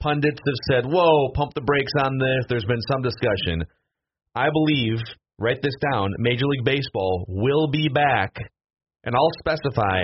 pundits 0.01 0.39
have 0.45 0.59
said, 0.69 0.83
whoa, 0.91 1.31
pump 1.35 1.53
the 1.53 1.61
brakes 1.61 1.93
on 2.03 2.17
this. 2.19 2.45
There's 2.49 2.65
been 2.65 2.81
some 2.91 3.01
discussion. 3.01 3.63
I 4.35 4.49
believe, 4.51 4.99
write 5.39 5.61
this 5.61 5.75
down, 5.91 6.11
Major 6.19 6.45
League 6.47 6.65
Baseball 6.65 7.25
will 7.29 7.67
be 7.71 7.87
back, 7.87 8.35
and 9.05 9.15
I'll 9.15 9.31
specify 9.39 10.03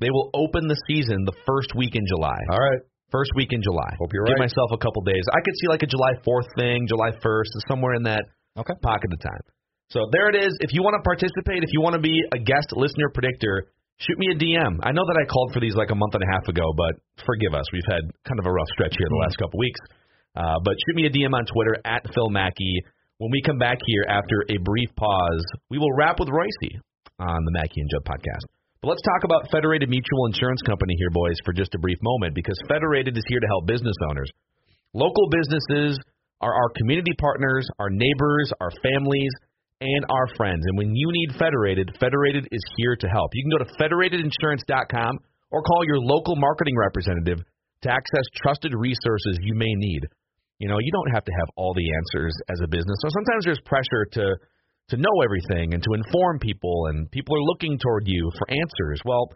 they 0.00 0.08
will 0.08 0.30
open 0.32 0.66
the 0.66 0.80
season 0.88 1.24
the 1.26 1.36
first 1.46 1.76
week 1.76 1.94
in 1.94 2.06
July. 2.08 2.40
All 2.50 2.58
right. 2.58 2.80
First 3.12 3.32
week 3.36 3.52
in 3.52 3.60
July. 3.60 3.92
Hope 4.00 4.08
you're 4.14 4.22
right. 4.24 4.32
Give 4.32 4.38
myself 4.38 4.70
a 4.72 4.78
couple 4.78 5.02
days. 5.02 5.24
I 5.28 5.40
could 5.44 5.52
see 5.60 5.68
like 5.68 5.82
a 5.82 5.86
July 5.86 6.16
4th 6.24 6.48
thing, 6.56 6.86
July 6.88 7.10
1st, 7.20 7.52
somewhere 7.68 7.92
in 7.94 8.04
that 8.04 8.24
Okay. 8.56 8.72
pocket 8.80 9.10
of 9.12 9.20
time. 9.20 9.42
So 9.90 10.06
there 10.14 10.30
it 10.30 10.38
is. 10.38 10.54
If 10.62 10.70
you 10.70 10.86
want 10.86 10.94
to 10.94 11.02
participate, 11.02 11.66
if 11.66 11.74
you 11.74 11.82
want 11.82 11.98
to 11.98 12.02
be 12.02 12.14
a 12.30 12.38
guest 12.38 12.70
listener 12.78 13.10
predictor, 13.10 13.66
shoot 13.98 14.18
me 14.22 14.30
a 14.30 14.38
DM. 14.38 14.78
I 14.86 14.94
know 14.94 15.02
that 15.02 15.18
I 15.18 15.26
called 15.26 15.50
for 15.50 15.58
these 15.58 15.74
like 15.74 15.90
a 15.90 15.98
month 15.98 16.14
and 16.14 16.22
a 16.22 16.30
half 16.30 16.46
ago, 16.46 16.62
but 16.78 17.02
forgive 17.26 17.58
us. 17.58 17.66
We've 17.74 17.90
had 17.90 18.06
kind 18.22 18.38
of 18.38 18.46
a 18.46 18.54
rough 18.54 18.70
stretch 18.70 18.94
here 18.94 19.10
the 19.10 19.22
last 19.26 19.34
couple 19.42 19.58
weeks. 19.58 19.82
Uh, 20.38 20.62
but 20.62 20.78
shoot 20.86 20.94
me 20.94 21.10
a 21.10 21.12
DM 21.12 21.34
on 21.34 21.42
Twitter 21.42 21.74
at 21.82 22.06
Phil 22.14 22.30
Mackey. 22.30 22.86
When 23.18 23.34
we 23.34 23.42
come 23.42 23.58
back 23.58 23.82
here 23.84 24.06
after 24.06 24.46
a 24.46 24.62
brief 24.62 24.94
pause, 24.94 25.44
we 25.68 25.76
will 25.82 25.92
wrap 25.98 26.22
with 26.22 26.30
Reusse 26.30 26.78
on 27.18 27.42
the 27.44 27.52
Mackey 27.58 27.82
and 27.82 27.90
Judd 27.90 28.06
podcast. 28.06 28.46
But 28.80 28.94
let's 28.94 29.02
talk 29.02 29.26
about 29.26 29.50
Federated 29.50 29.90
Mutual 29.90 30.30
Insurance 30.30 30.62
Company 30.62 30.94
here, 30.96 31.10
boys, 31.10 31.36
for 31.44 31.52
just 31.52 31.74
a 31.74 31.82
brief 31.82 31.98
moment, 32.00 32.38
because 32.38 32.56
Federated 32.70 33.18
is 33.18 33.24
here 33.26 33.40
to 33.40 33.46
help 33.50 33.66
business 33.66 33.98
owners. 34.08 34.30
Local 34.94 35.28
businesses 35.28 35.98
are 36.40 36.54
our 36.54 36.70
community 36.78 37.12
partners, 37.18 37.68
our 37.78 37.90
neighbors, 37.90 38.54
our 38.62 38.70
families, 38.80 39.34
and 39.80 40.04
our 40.10 40.28
friends. 40.36 40.64
And 40.66 40.76
when 40.76 40.94
you 40.94 41.08
need 41.10 41.36
Federated, 41.38 41.96
Federated 41.98 42.48
is 42.52 42.62
here 42.76 42.96
to 42.96 43.08
help. 43.08 43.30
You 43.32 43.44
can 43.44 43.58
go 43.58 43.64
to 43.64 43.72
federatedinsurance.com 43.80 45.18
or 45.50 45.62
call 45.62 45.84
your 45.84 45.98
local 45.98 46.36
marketing 46.36 46.76
representative 46.76 47.38
to 47.82 47.90
access 47.90 48.24
trusted 48.36 48.72
resources 48.76 49.38
you 49.40 49.54
may 49.54 49.72
need. 49.74 50.02
You 50.58 50.68
know, 50.68 50.76
you 50.78 50.92
don't 50.92 51.14
have 51.14 51.24
to 51.24 51.32
have 51.32 51.48
all 51.56 51.72
the 51.74 51.88
answers 51.96 52.34
as 52.50 52.60
a 52.62 52.68
business. 52.68 52.96
So 53.00 53.08
sometimes 53.08 53.44
there's 53.44 53.60
pressure 53.64 54.06
to 54.12 54.36
to 54.90 54.96
know 54.96 55.22
everything 55.22 55.72
and 55.72 55.82
to 55.84 55.94
inform 55.94 56.40
people 56.40 56.86
and 56.90 57.08
people 57.12 57.36
are 57.36 57.42
looking 57.42 57.78
toward 57.78 58.08
you 58.08 58.28
for 58.36 58.50
answers. 58.50 59.00
Well, 59.04 59.30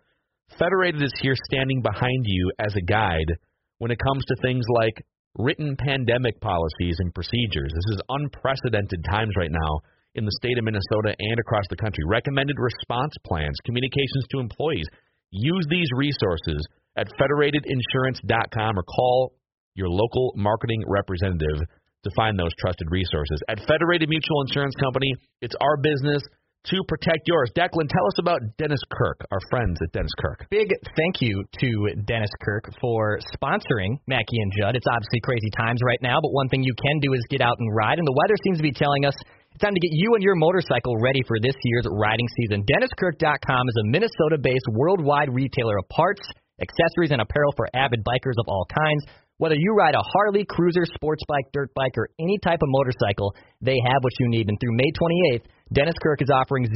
Federated 0.59 1.01
is 1.01 1.15
here 1.23 1.37
standing 1.47 1.81
behind 1.81 2.25
you 2.27 2.51
as 2.59 2.75
a 2.75 2.83
guide 2.83 3.39
when 3.79 3.93
it 3.93 3.99
comes 4.05 4.25
to 4.25 4.37
things 4.43 4.65
like 4.69 5.07
written 5.39 5.77
pandemic 5.77 6.41
policies 6.41 6.97
and 6.99 7.15
procedures. 7.15 7.73
This 7.73 7.95
is 7.95 8.03
unprecedented 8.09 9.05
times 9.09 9.31
right 9.39 9.51
now 9.51 9.81
in 10.15 10.25
the 10.25 10.37
state 10.41 10.59
of 10.59 10.65
Minnesota 10.65 11.15
and 11.19 11.39
across 11.39 11.65
the 11.71 11.77
country. 11.77 12.05
Recommended 12.07 12.57
response 12.59 13.13
plans, 13.27 13.57
communications 13.65 14.25
to 14.31 14.41
employees. 14.41 14.87
Use 15.31 15.67
these 15.69 15.89
resources 15.97 16.65
at 16.97 17.09
federatedinsurance.com 17.19 18.79
or 18.79 18.83
call 18.85 19.33
your 19.75 19.89
local 19.89 20.33
marketing 20.37 20.83
representative 20.87 21.67
to 22.05 22.11
find 22.15 22.39
those 22.39 22.53
trusted 22.61 22.87
resources. 22.91 23.41
At 23.49 23.59
Federated 23.67 24.09
Mutual 24.09 24.43
Insurance 24.47 24.75
Company, 24.77 25.13
it's 25.41 25.57
our 25.61 25.77
business 25.79 26.23
to 26.71 26.81
protect 26.89 27.29
yours. 27.29 27.51
Declan, 27.57 27.89
tell 27.89 28.07
us 28.07 28.19
about 28.19 28.41
Dennis 28.57 28.81
Kirk, 28.93 29.21
our 29.31 29.41
friends 29.51 29.77
at 29.83 29.93
Dennis 29.93 30.13
Kirk. 30.19 30.47
Big 30.51 30.69
thank 30.97 31.21
you 31.21 31.45
to 31.61 31.93
Dennis 32.07 32.31
Kirk 32.43 32.65
for 32.81 33.19
sponsoring 33.37 34.01
Mackey 34.07 34.41
and 34.41 34.53
Judd. 34.59 34.77
It's 34.77 34.87
obviously 34.89 35.21
crazy 35.21 35.51
times 35.57 35.81
right 35.85 36.01
now, 36.01 36.21
but 36.23 36.33
one 36.33 36.49
thing 36.49 36.63
you 36.63 36.75
can 36.81 37.01
do 37.01 37.13
is 37.13 37.21
get 37.29 37.43
out 37.43 37.57
and 37.59 37.75
ride, 37.75 37.99
and 37.99 38.07
the 38.07 38.17
weather 38.17 38.37
seems 38.45 38.59
to 38.59 38.63
be 38.63 38.73
telling 38.73 39.05
us 39.05 39.15
it's 39.55 39.63
time 39.63 39.79
to 39.79 39.87
get 39.87 39.95
you 39.95 40.19
and 40.19 40.23
your 40.27 40.35
motorcycle 40.35 40.99
ready 40.99 41.23
for 41.31 41.39
this 41.39 41.55
year's 41.63 41.87
riding 41.87 42.27
season. 42.43 42.67
DennisKirk.com 42.67 43.65
is 43.71 43.77
a 43.79 43.87
Minnesota 43.87 44.35
based 44.43 44.67
worldwide 44.75 45.31
retailer 45.31 45.79
of 45.79 45.87
parts, 45.95 46.27
accessories, 46.59 47.15
and 47.15 47.23
apparel 47.23 47.55
for 47.55 47.71
avid 47.71 48.03
bikers 48.03 48.35
of 48.43 48.51
all 48.51 48.67
kinds. 48.67 49.07
Whether 49.39 49.55
you 49.55 49.71
ride 49.79 49.95
a 49.95 50.03
Harley, 50.03 50.43
cruiser, 50.43 50.83
sports 50.91 51.23
bike, 51.29 51.47
dirt 51.53 51.71
bike, 51.75 51.95
or 51.95 52.11
any 52.19 52.39
type 52.43 52.59
of 52.63 52.71
motorcycle, 52.71 53.31
they 53.63 53.79
have 53.87 54.03
what 54.03 54.19
you 54.19 54.27
need. 54.27 54.51
And 54.51 54.59
through 54.59 54.75
May 54.75 54.91
28th, 54.91 55.47
Dennis 55.73 55.95
Kirk 56.03 56.19
is 56.23 56.35
offering 56.35 56.67
0% 56.67 56.71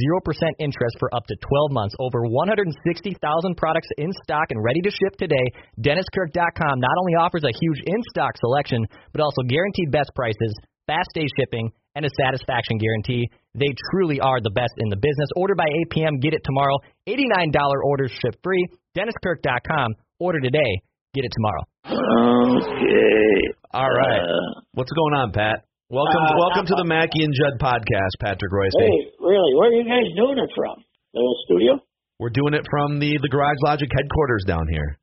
interest 0.59 0.95
for 0.99 1.13
up 1.13 1.27
to 1.27 1.35
12 1.35 1.71
months. 1.71 1.95
Over 1.99 2.23
160,000 2.31 3.19
products 3.57 3.87
in 3.97 4.11
stock 4.23 4.51
and 4.51 4.63
ready 4.63 4.79
to 4.87 4.91
ship 4.91 5.19
today. 5.19 5.51
DennisKirk.com 5.83 6.79
not 6.79 6.95
only 6.99 7.15
offers 7.19 7.43
a 7.43 7.51
huge 7.59 7.83
in 7.85 7.99
stock 8.15 8.39
selection, 8.39 8.87
but 9.11 9.19
also 9.19 9.43
guaranteed 9.47 9.91
best 9.91 10.11
prices, 10.15 10.55
fast 10.87 11.11
day 11.13 11.27
shipping, 11.35 11.71
and 11.99 12.05
a 12.07 12.09
satisfaction 12.15 12.77
guarantee. 12.79 13.27
They 13.59 13.67
truly 13.91 14.21
are 14.23 14.39
the 14.39 14.55
best 14.55 14.71
in 14.79 14.87
the 14.87 14.95
business. 14.95 15.27
Order 15.35 15.55
by 15.55 15.67
8 15.67 15.89
p.m., 15.91 16.19
get 16.23 16.31
it 16.33 16.39
tomorrow. 16.47 16.79
$89 17.07 17.51
orders 17.83 18.11
ship 18.23 18.39
free. 18.41 18.63
DennisKirk.com. 18.95 19.95
Order 20.19 20.39
today, 20.39 20.71
get 21.13 21.25
it 21.25 21.31
tomorrow. 21.35 21.63
Okay. 21.83 23.39
All 23.73 23.91
right. 23.91 24.23
Uh, 24.23 24.61
What's 24.73 24.91
going 24.91 25.13
on, 25.13 25.31
Pat? 25.33 25.65
Welcome, 25.89 26.23
Uh, 26.23 26.37
welcome 26.39 26.65
to 26.67 26.75
the 26.77 26.85
Mackey 26.85 27.23
and 27.23 27.33
Judd 27.35 27.59
podcast, 27.59 28.13
Patrick 28.21 28.51
Reusse. 28.51 28.79
hey, 28.79 29.11
really, 29.19 29.53
where 29.59 29.69
are 29.69 29.73
you 29.73 29.83
guys 29.83 30.07
doing 30.15 30.37
it 30.37 30.49
from? 30.55 30.83
The 31.13 31.23
studio? 31.45 31.79
We're 32.19 32.29
doing 32.29 32.53
it 32.53 32.63
from 32.69 32.99
the 32.99 33.17
the 33.21 33.27
Garage 33.29 33.57
Logic 33.65 33.89
headquarters 33.91 34.43
down 34.47 34.67
here. 34.69 34.99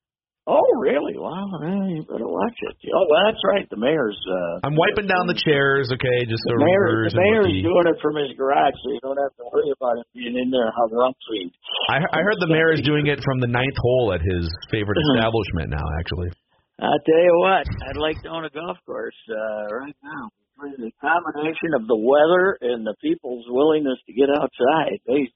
Oh, 0.46 0.62
really? 0.78 1.18
Wow, 1.18 1.42
man, 1.58 1.90
you 1.90 2.06
better 2.06 2.22
watch 2.30 2.54
it. 2.54 2.74
Oh, 2.94 3.02
well, 3.10 3.18
that's 3.26 3.42
right. 3.50 3.66
The 3.66 3.82
mayor's. 3.82 4.14
Uh, 4.30 4.62
I'm 4.62 4.78
wiping 4.78 5.10
down 5.10 5.26
the 5.26 5.34
chairs, 5.34 5.90
okay, 5.90 6.18
just 6.30 6.38
so 6.46 6.54
The 6.54 6.62
mayor, 6.62 7.10
the 7.10 7.18
mayor's 7.18 7.50
rookie. 7.50 7.66
doing 7.66 7.86
it 7.90 7.98
from 7.98 8.14
his 8.14 8.30
garage, 8.38 8.78
so 8.78 8.94
you 8.94 9.02
don't 9.02 9.18
have 9.18 9.34
to 9.42 9.44
worry 9.50 9.74
about 9.74 9.98
him 9.98 10.06
being 10.14 10.38
in 10.38 10.54
there 10.54 10.70
how 10.70 10.86
rumpy. 10.94 11.50
I, 11.90 11.98
I 12.14 12.20
heard 12.22 12.38
the 12.38 12.46
mayor 12.46 12.70
is 12.70 12.78
doing 12.86 13.10
it 13.10 13.18
from 13.26 13.42
the 13.42 13.50
ninth 13.50 13.74
hole 13.82 14.14
at 14.14 14.22
his 14.22 14.46
favorite 14.70 15.02
establishment 15.10 15.74
now. 15.74 15.82
Actually, 15.98 16.30
I'll 16.78 17.02
tell 17.02 17.22
you 17.26 17.34
what, 17.42 17.66
I'd 17.90 17.98
like 17.98 18.22
to 18.22 18.30
own 18.30 18.46
a 18.46 18.52
golf 18.54 18.78
course 18.86 19.18
uh, 19.26 19.66
right 19.82 19.98
now. 20.06 20.30
Between 20.62 20.78
the 20.78 20.94
combination 21.02 21.74
of 21.74 21.90
the 21.90 21.98
weather 21.98 22.54
and 22.62 22.86
the 22.86 22.94
people's 23.02 23.44
willingness 23.50 23.98
to 24.06 24.12
get 24.14 24.30
outside, 24.30 25.02
they 25.10 25.26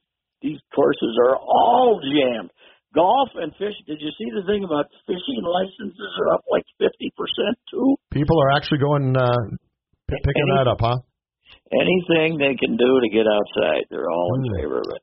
these 0.41 0.63
courses 0.73 1.19
are 1.21 1.37
all 1.37 1.99
jammed. 2.01 2.49
Golf 2.95 3.31
and 3.37 3.53
fish. 3.55 3.75
Did 3.87 3.99
you 4.03 4.11
see 4.19 4.29
the 4.35 4.43
thing 4.47 4.65
about 4.65 4.87
fishing 5.07 5.41
licenses 5.47 6.11
are 6.27 6.35
up 6.35 6.43
like 6.51 6.65
fifty 6.79 7.13
percent 7.17 7.55
too? 7.71 7.95
People 8.11 8.35
are 8.43 8.51
actually 8.57 8.79
going 8.79 9.15
uh, 9.17 9.31
p- 10.11 10.17
picking 10.25 10.43
Any- 10.51 10.59
that 10.59 10.67
up, 10.69 10.81
huh? 10.81 10.99
Anything 11.71 12.39
they 12.39 12.59
can 12.59 12.75
do 12.77 12.91
to 13.01 13.09
get 13.15 13.27
outside, 13.31 13.87
they're 13.91 14.11
all 14.11 14.35
in 14.43 14.59
favor 14.59 14.79
of 14.79 14.87
it. 14.91 15.03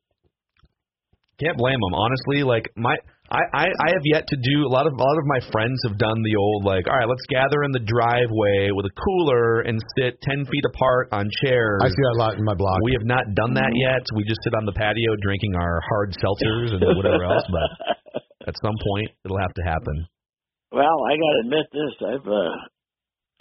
can't 1.39 1.57
blame 1.57 1.79
them. 1.79 1.93
Honestly, 1.95 2.43
like 2.43 2.69
my. 2.75 2.95
I, 3.27 3.43
I, 3.51 3.65
I 3.67 3.89
have 3.91 4.05
yet 4.07 4.23
to 4.31 4.37
do 4.39 4.63
a 4.63 4.71
lot 4.71 4.87
of 4.87 4.93
a 4.95 5.03
lot 5.03 5.17
of 5.19 5.25
my 5.27 5.43
friends 5.51 5.75
have 5.83 5.99
done 5.99 6.15
the 6.23 6.35
old 6.39 6.63
like 6.63 6.87
all 6.87 6.95
right 6.95 7.07
let's 7.07 7.27
gather 7.27 7.63
in 7.67 7.75
the 7.75 7.83
driveway 7.83 8.71
with 8.71 8.87
a 8.87 8.95
cooler 8.95 9.67
and 9.67 9.75
sit 9.99 10.15
ten 10.23 10.47
feet 10.47 10.63
apart 10.63 11.11
on 11.11 11.27
chairs. 11.43 11.83
I 11.83 11.91
see 11.91 12.03
that 12.07 12.15
a 12.15 12.21
lot 12.23 12.39
in 12.39 12.45
my 12.47 12.55
blog. 12.55 12.79
We 12.87 12.95
have 12.95 13.03
not 13.03 13.27
done 13.35 13.53
that 13.59 13.75
yet. 13.75 14.07
We 14.15 14.23
just 14.23 14.39
sit 14.47 14.55
on 14.55 14.63
the 14.63 14.71
patio 14.71 15.19
drinking 15.19 15.55
our 15.59 15.83
hard 15.91 16.15
seltzers 16.15 16.71
and 16.71 16.81
whatever 16.95 17.27
else. 17.27 17.43
But 17.51 17.69
at 18.47 18.55
some 18.63 18.75
point, 18.79 19.11
it'll 19.25 19.43
have 19.43 19.53
to 19.59 19.63
happen. 19.63 20.07
Well, 20.71 20.97
I 21.03 21.15
got 21.19 21.31
to 21.35 21.41
admit 21.43 21.67
this. 21.75 21.93
I've 22.07 22.27
uh, 22.27 22.55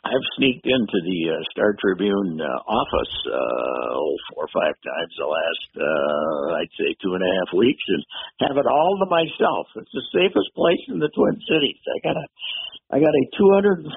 I've 0.06 0.28
sneaked 0.38 0.66
into 0.66 0.98
the 1.02 1.20
uh, 1.34 1.42
Star 1.50 1.74
Tribune 1.82 2.38
uh, 2.38 2.46
office 2.70 3.14
uh, 3.26 3.98
oh, 3.98 4.14
four 4.30 4.46
or 4.46 4.52
five 4.54 4.78
times 4.78 5.12
the 5.18 5.26
last, 5.26 5.70
uh, 5.82 6.62
I'd 6.62 6.74
say, 6.78 6.94
two 7.02 7.18
and 7.18 7.24
a 7.26 7.30
half 7.42 7.50
weeks, 7.58 7.82
and 7.90 8.02
have 8.46 8.56
it 8.56 8.70
all 8.70 8.94
to 9.02 9.10
myself. 9.10 9.66
It's 9.74 9.90
the 9.90 10.06
safest 10.14 10.54
place 10.54 10.82
in 10.94 11.02
the 11.02 11.10
Twin 11.10 11.34
Cities. 11.50 11.82
I 11.90 11.98
got 12.06 12.14
a 12.14 12.26
I 12.86 13.02
got 13.02 13.10
a 13.10 13.24
240 13.34 13.90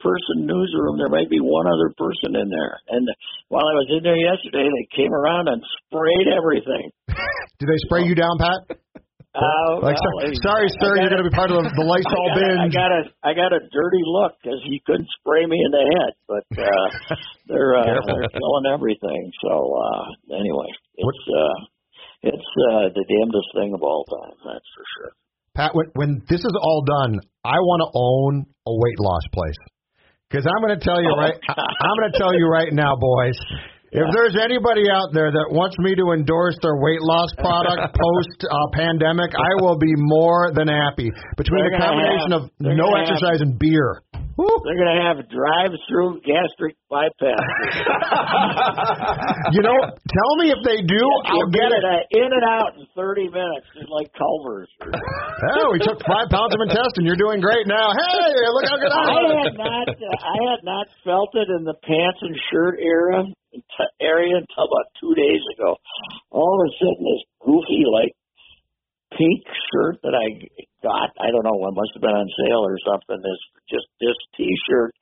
person 0.00 0.48
newsroom. 0.48 0.96
There 0.96 1.12
might 1.12 1.28
be 1.28 1.36
one 1.44 1.68
other 1.68 1.92
person 2.00 2.32
in 2.32 2.48
there. 2.48 2.80
And 2.88 3.04
while 3.52 3.68
I 3.68 3.76
was 3.76 3.92
in 3.92 4.00
there 4.00 4.16
yesterday, 4.16 4.64
they 4.64 4.88
came 4.96 5.12
around 5.12 5.52
and 5.52 5.60
sprayed 5.60 6.32
everything. 6.32 6.88
Did 7.60 7.68
they 7.68 7.80
spray 7.84 8.08
you 8.08 8.16
down, 8.16 8.40
Pat? 8.40 8.80
Oh, 9.32 9.80
Like, 9.80 9.96
well, 9.96 10.28
so- 10.28 10.44
sorry, 10.44 10.68
I 10.68 10.76
sir, 10.76 10.92
you're 11.00 11.08
going 11.08 11.24
to 11.24 11.30
be 11.30 11.32
part 11.32 11.48
of 11.48 11.64
the, 11.64 11.72
the 11.72 11.86
Lysol 11.88 12.12
I 12.12 12.28
got, 12.28 12.36
bin. 12.36 12.56
I 12.60 12.68
got 12.68 12.90
a 12.92 13.02
I 13.24 13.32
got 13.32 13.50
a 13.56 13.60
dirty 13.72 14.04
look 14.04 14.36
because 14.44 14.60
he 14.68 14.76
couldn't 14.84 15.08
spray 15.20 15.48
me 15.48 15.56
in 15.56 15.70
the 15.72 15.84
head, 15.96 16.12
but 16.28 16.44
uh, 16.52 17.16
they're 17.48 17.72
uh, 17.72 17.96
they're 18.04 18.28
killing 18.28 18.66
everything. 18.68 19.32
So 19.40 19.52
uh, 19.72 20.36
anyway, 20.36 20.68
it's 21.00 21.24
uh, 21.32 21.58
it's 22.28 22.50
uh, 22.76 22.92
the 22.92 23.04
damnedest 23.08 23.48
thing 23.56 23.72
of 23.72 23.80
all 23.80 24.04
time. 24.04 24.36
That's 24.44 24.68
for 24.76 24.84
sure. 25.00 25.12
Pat, 25.56 25.72
when, 25.74 25.88
when 25.96 26.10
this 26.28 26.40
is 26.40 26.54
all 26.60 26.84
done, 26.84 27.20
I 27.44 27.56
want 27.56 27.80
to 27.84 27.90
own 27.96 28.44
a 28.68 28.72
weight 28.76 29.00
loss 29.00 29.24
place. 29.32 29.56
Because 30.28 30.44
I'm 30.48 30.60
going 30.64 30.78
to 30.78 30.84
tell 30.84 30.96
you 31.00 31.12
Oh, 31.12 31.20
right, 31.20 31.36
I, 31.48 31.52
I'm 31.52 31.96
going 32.00 32.12
to 32.12 32.18
tell 32.18 32.32
you 32.32 32.48
right 32.48 32.72
now, 32.72 32.96
boys. 32.96 33.36
If 33.92 34.08
there's 34.16 34.32
anybody 34.40 34.88
out 34.88 35.12
there 35.12 35.28
that 35.28 35.52
wants 35.52 35.76
me 35.76 35.92
to 36.00 36.16
endorse 36.16 36.56
their 36.64 36.80
weight 36.80 37.04
loss 37.04 37.28
product 37.44 37.92
post 37.92 38.38
uh, 38.48 38.56
pandemic, 38.72 39.36
I 39.36 39.52
will 39.60 39.76
be 39.76 39.92
more 39.96 40.48
than 40.56 40.64
happy. 40.66 41.12
Between 41.36 41.60
They're 41.68 41.76
the 41.76 41.84
combination 41.84 42.32
have- 42.32 42.48
of 42.48 42.56
no 42.56 42.72
gonna 42.72 43.04
have- 43.04 43.12
exercise 43.12 43.44
and 43.44 43.60
beer. 43.60 44.00
Woo. 44.40 44.48
They're 44.64 44.80
going 44.80 44.96
to 44.96 45.02
have 45.04 45.20
drive-through 45.28 46.24
gastric 46.24 46.72
bypass. 46.88 47.36
You 49.52 49.60
know, 49.60 49.76
tell 49.76 50.32
me 50.40 50.48
if 50.48 50.56
they 50.64 50.80
do, 50.80 51.04
I'll 51.28 51.52
get 51.52 51.68
it. 51.68 51.84
In 52.16 52.32
and 52.32 52.44
out 52.48 52.72
in 52.80 52.88
30 52.96 53.28
minutes, 53.28 53.68
just 53.76 53.92
like 53.92 54.08
Culver's. 54.16 54.72
Oh, 54.80 55.68
we 55.76 55.84
took 55.84 56.00
five 56.08 56.32
pounds 56.32 56.56
of 56.56 56.64
intestine. 56.64 57.04
You're 57.04 57.20
doing 57.20 57.44
great 57.44 57.68
now. 57.68 57.92
Hey, 57.92 58.24
look 58.56 58.64
how 58.72 58.80
good 58.80 58.88
I 58.88 59.04
I 59.04 59.20
am. 59.20 59.36
had 59.44 59.52
not 59.60 59.84
uh, 59.92 60.24
I 60.24 60.36
had 60.48 60.64
not 60.64 60.86
felt 61.04 61.36
it 61.36 61.52
in 61.52 61.68
the 61.68 61.76
pants 61.84 62.24
and 62.24 62.32
shirt 62.50 62.80
era 62.80 63.28
area 64.00 64.36
until 64.36 64.64
about 64.64 64.88
two 65.00 65.14
days 65.14 65.42
ago. 65.56 65.76
All 66.30 66.56
of 66.56 66.66
a 66.66 66.70
sudden, 66.78 67.04
this 67.04 67.24
goofy 67.40 67.84
like 67.88 68.14
pink 69.12 69.44
shirt 69.68 70.00
that 70.02 70.16
I 70.16 70.40
got, 70.80 71.12
I 71.20 71.28
don't 71.28 71.44
know, 71.44 71.60
it 71.68 71.76
must 71.76 71.92
have 71.94 72.02
been 72.02 72.16
on 72.16 72.28
sale 72.40 72.64
or 72.64 72.78
something. 72.80 73.20
This 73.20 73.42
just 73.68 73.88
this 74.00 74.18
T-shirt, 74.36 74.92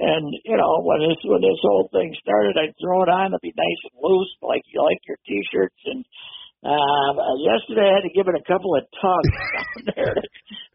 and 0.00 0.24
you 0.44 0.56
know 0.56 0.80
when 0.82 1.04
this 1.04 1.20
when 1.24 1.40
this 1.40 1.60
whole 1.62 1.88
thing 1.92 2.14
started, 2.20 2.56
I'd 2.56 2.76
throw 2.80 3.04
it 3.04 3.12
on 3.12 3.32
to 3.32 3.38
be 3.40 3.52
nice 3.56 3.82
and 3.92 3.96
loose, 4.00 4.32
like 4.40 4.62
you 4.72 4.82
like 4.82 5.00
your 5.06 5.20
T-shirts 5.26 5.80
and. 5.86 6.04
Um, 6.62 7.18
yesterday 7.42 7.90
I 7.90 7.94
had 7.98 8.06
to 8.06 8.14
give 8.14 8.30
it 8.30 8.38
a 8.38 8.44
couple 8.46 8.70
of 8.78 8.86
tugs 8.94 9.34
down 9.50 9.82
there. 9.98 10.14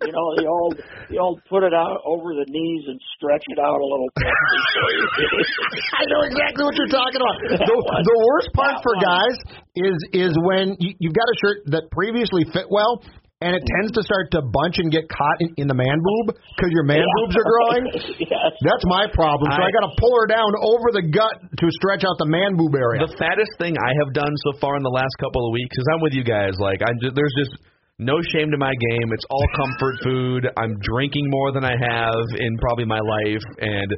You 0.04 0.12
know, 0.12 0.28
the 0.36 0.44
old, 0.44 0.76
the 1.08 1.18
old 1.18 1.40
put 1.48 1.64
it 1.64 1.74
out 1.74 2.04
over 2.04 2.36
the 2.36 2.44
knees 2.44 2.84
and 2.92 3.00
stretch 3.16 3.44
it 3.48 3.58
out 3.58 3.80
a 3.80 3.88
little 3.88 4.12
bit. 4.20 4.28
I 5.96 6.04
know 6.12 6.28
exactly 6.28 6.64
what 6.68 6.76
you're 6.76 6.92
talking 6.92 7.24
about. 7.24 7.40
The, 7.48 8.04
the 8.04 8.20
worst 8.28 8.50
part 8.54 8.84
for 8.84 8.94
guys 9.00 9.36
is 9.76 9.96
is 10.12 10.32
when 10.44 10.76
you, 10.80 10.94
you've 11.00 11.16
got 11.16 11.26
a 11.26 11.36
shirt 11.40 11.58
that 11.72 11.90
previously 11.92 12.44
fit 12.52 12.68
well, 12.70 13.02
and 13.42 13.54
it 13.54 13.62
tends 13.78 13.94
to 13.94 14.02
start 14.02 14.34
to 14.34 14.42
bunch 14.42 14.82
and 14.82 14.90
get 14.90 15.06
caught 15.14 15.38
in, 15.46 15.54
in 15.62 15.68
the 15.70 15.78
man 15.78 16.02
boob 16.02 16.34
because 16.58 16.74
your 16.74 16.82
man 16.90 17.06
boobs 17.22 17.38
are 17.38 17.46
growing. 17.46 17.84
yes. 18.18 18.52
That's 18.66 18.86
my 18.90 19.06
problem. 19.14 19.54
So 19.54 19.62
I, 19.62 19.70
I- 19.70 19.76
got 19.78 19.86
to 19.86 19.94
pull 20.02 20.14
her 20.18 20.26
down 20.26 20.50
over 20.66 20.90
the 20.90 21.06
gut 21.06 21.38
to 21.46 21.66
stretch 21.78 22.02
out 22.02 22.18
the 22.18 22.26
man 22.26 22.58
boob 22.58 22.74
area. 22.74 23.06
The 23.06 23.14
fattest 23.22 23.54
thing 23.62 23.78
I 23.78 23.94
have 24.02 24.18
done 24.18 24.34
so 24.50 24.58
far 24.58 24.74
in 24.74 24.82
the 24.82 24.90
last 24.94 25.14
couple 25.22 25.46
of 25.46 25.54
weeks, 25.54 25.70
because 25.70 25.88
I'm 25.94 26.02
with 26.02 26.18
you 26.18 26.26
guys, 26.26 26.58
like 26.58 26.82
I'm 26.82 26.98
just, 26.98 27.14
there's 27.14 27.36
just 27.38 27.62
no 28.02 28.18
shame 28.34 28.50
to 28.50 28.58
my 28.58 28.74
game. 28.74 29.08
It's 29.14 29.26
all 29.30 29.46
comfort 29.54 29.96
food. 30.06 30.42
I'm 30.58 30.74
drinking 30.82 31.30
more 31.30 31.54
than 31.54 31.62
I 31.62 31.78
have 31.78 32.26
in 32.42 32.58
probably 32.58 32.90
my 32.90 33.02
life, 33.02 33.46
and 33.62 33.90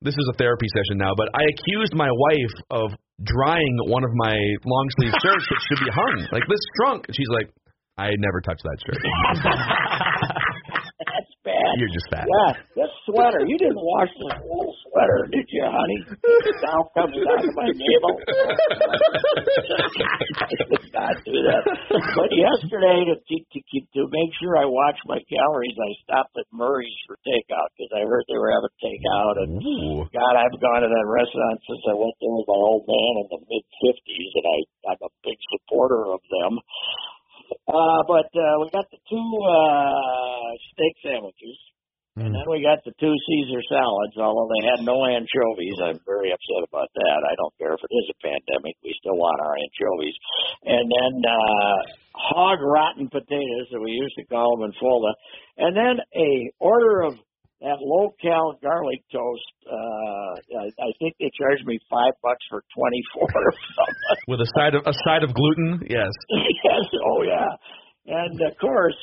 this 0.00 0.16
is 0.16 0.26
a 0.32 0.36
therapy 0.40 0.72
session 0.72 0.96
now. 0.96 1.12
But 1.20 1.28
I 1.36 1.44
accused 1.44 1.92
my 1.92 2.08
wife 2.08 2.54
of 2.72 2.96
drying 3.28 3.76
one 3.92 4.04
of 4.04 4.12
my 4.16 4.36
long 4.64 4.86
sleeve 4.96 5.12
shirts 5.24 5.44
that 5.52 5.60
should 5.68 5.84
be 5.84 5.92
hung. 5.92 6.16
Like 6.32 6.48
this 6.48 6.64
shrunk, 6.80 7.04
and 7.08 7.16
she's 7.16 7.28
like, 7.32 7.52
"I 7.98 8.10
never 8.18 8.40
touched 8.40 8.62
that 8.62 8.78
shirt. 8.84 9.00
That's 10.96 11.32
bad. 11.44 11.72
You're 11.80 11.92
just 11.92 12.08
fat." 12.12 12.26
Yeah, 12.28 12.52
this 12.76 12.92
sweater. 13.08 13.44
You 13.46 13.56
didn't 13.56 13.80
wash 13.80 14.12
this 14.20 14.36
wool 14.44 14.74
sweater, 14.88 15.28
did 15.32 15.46
you, 15.48 15.64
honey? 15.64 16.00
Now 16.64 16.88
comes 16.92 17.16
down 17.16 17.40
to 17.40 17.52
my 17.56 17.68
navel. 17.72 18.14
I 20.36 20.52
did 20.56 20.92
not 20.92 21.14
do 21.24 21.36
that. 21.46 21.62
But 21.88 22.30
yesterday, 22.32 23.08
to 23.12 23.14
to 23.16 23.36
to, 23.40 23.58
keep, 23.70 23.84
to 23.96 24.08
make 24.10 24.32
sure 24.40 24.56
I 24.60 24.66
watch 24.66 24.98
my 25.06 25.20
calories, 25.28 25.76
I 25.76 25.92
stopped 26.04 26.36
at 26.36 26.48
Murray's 26.52 26.96
for 27.06 27.16
takeout 27.24 27.70
because 27.76 27.92
I 27.96 28.04
heard 28.04 28.24
they 28.28 28.36
were 28.40 28.52
having 28.52 28.76
takeout. 28.82 29.36
And 29.40 29.60
Ooh. 29.62 30.04
God, 30.12 30.34
I've 30.36 30.58
gone 30.60 30.82
to 30.84 30.90
that 30.90 31.06
restaurant 31.08 31.60
since 31.64 31.84
I 31.88 31.94
went 31.96 32.16
there 32.20 32.34
with 32.34 32.48
my 32.48 32.60
old 32.60 32.84
man 32.88 33.12
in 33.24 33.26
the 33.30 33.40
mid 33.46 33.64
fifties, 33.80 34.32
and 34.36 34.46
I 34.48 34.58
I'm 34.92 35.02
a 35.02 35.10
big 35.24 35.38
supporter 35.50 36.06
of 36.06 36.20
them. 36.30 36.58
Uh, 37.66 38.00
but 38.06 38.30
uh, 38.30 38.54
we 38.62 38.70
got 38.70 38.86
the 38.94 39.02
two 39.10 39.28
uh, 39.42 40.50
steak 40.70 40.94
sandwiches, 41.02 41.58
and 42.14 42.30
then 42.30 42.46
we 42.46 42.62
got 42.62 42.78
the 42.86 42.94
two 42.96 43.10
Caesar 43.10 43.60
salads. 43.68 44.14
Although 44.16 44.48
they 44.54 44.64
had 44.70 44.86
no 44.86 45.02
anchovies, 45.02 45.74
I'm 45.82 45.98
very 46.06 46.30
upset 46.30 46.62
about 46.62 46.88
that. 46.94 47.18
I 47.26 47.34
don't 47.34 47.52
care 47.58 47.74
if 47.74 47.82
it 47.82 47.90
is 47.90 48.06
a 48.14 48.18
pandemic; 48.22 48.78
we 48.86 48.94
still 49.02 49.18
want 49.18 49.42
our 49.42 49.58
anchovies. 49.58 50.14
And 50.62 50.86
then 50.86 51.14
uh, 51.26 51.78
hog 52.14 52.62
rotten 52.62 53.10
potatoes, 53.10 53.66
that 53.74 53.82
we 53.82 53.98
used 53.98 54.14
to 54.16 54.30
call 54.30 54.56
them 54.56 54.70
in 54.70 54.74
Fulda, 54.78 55.12
and 55.58 55.74
then 55.74 55.98
a 56.14 56.30
order 56.62 57.02
of 57.02 57.18
that 57.60 57.78
low 57.80 58.12
cal 58.20 58.58
garlic 58.60 59.00
toast. 59.08 59.54
Uh, 59.64 60.32
I, 60.60 60.66
I 60.76 60.90
think 61.00 61.16
they 61.18 61.30
charged 61.32 61.64
me 61.64 61.78
five 61.88 62.12
bucks 62.22 62.44
for 62.50 62.62
twenty 62.76 63.00
four 63.14 63.28
or 63.28 63.52
something. 63.52 64.18
With 64.28 64.40
a 64.40 64.50
side 64.56 64.74
of 64.74 64.84
a 64.84 64.94
side 65.04 65.24
of 65.24 65.32
gluten, 65.32 65.86
yes. 65.88 66.12
yes, 66.64 66.84
oh 67.00 67.22
yeah, 67.24 67.50
and 68.06 68.36
of 68.40 68.58
course, 68.60 68.98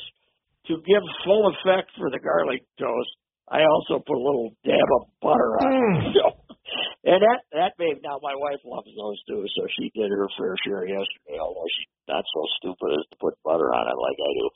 to 0.66 0.76
give 0.86 1.02
full 1.24 1.50
effect 1.50 1.90
for 1.98 2.10
the 2.10 2.18
garlic 2.22 2.62
toast, 2.78 3.12
I 3.50 3.66
also 3.66 4.00
put 4.00 4.16
a 4.16 4.24
little 4.24 4.54
dab 4.64 4.88
of 5.00 5.08
butter 5.20 5.52
on 5.60 5.72
it. 6.06 6.16
So, 6.64 6.80
and 7.04 7.20
that 7.20 7.44
that 7.52 7.72
made 7.76 8.00
now 8.00 8.16
my 8.24 8.32
wife 8.32 8.62
loves 8.64 8.88
those 8.96 9.20
too, 9.28 9.44
so 9.52 9.68
she 9.76 9.92
did 9.92 10.08
her 10.08 10.24
fair 10.38 10.56
share 10.64 10.88
yesterday. 10.88 11.36
Although 11.36 11.68
she's 11.68 11.92
not 12.08 12.24
so 12.24 12.40
stupid 12.56 12.96
as 12.96 13.04
to 13.12 13.16
put 13.20 13.36
butter 13.44 13.68
on 13.68 13.84
it 13.84 13.98
like 14.00 14.16
I 14.16 14.32
do, 14.32 14.46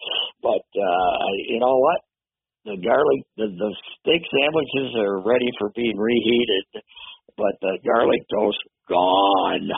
but 0.41 0.65
uh, 0.73 1.29
you 1.53 1.61
know 1.61 1.77
what? 1.77 2.01
The 2.65 2.77
garlic, 2.85 3.21
the, 3.39 3.47
the 3.49 3.71
steak 4.01 4.23
sandwiches 4.29 4.93
are 4.99 5.23
ready 5.25 5.49
for 5.59 5.71
being 5.75 5.97
reheated, 5.97 6.65
but 7.37 7.55
the 7.63 7.79
garlic 7.87 8.21
toast 8.29 8.59
gone, 8.89 9.69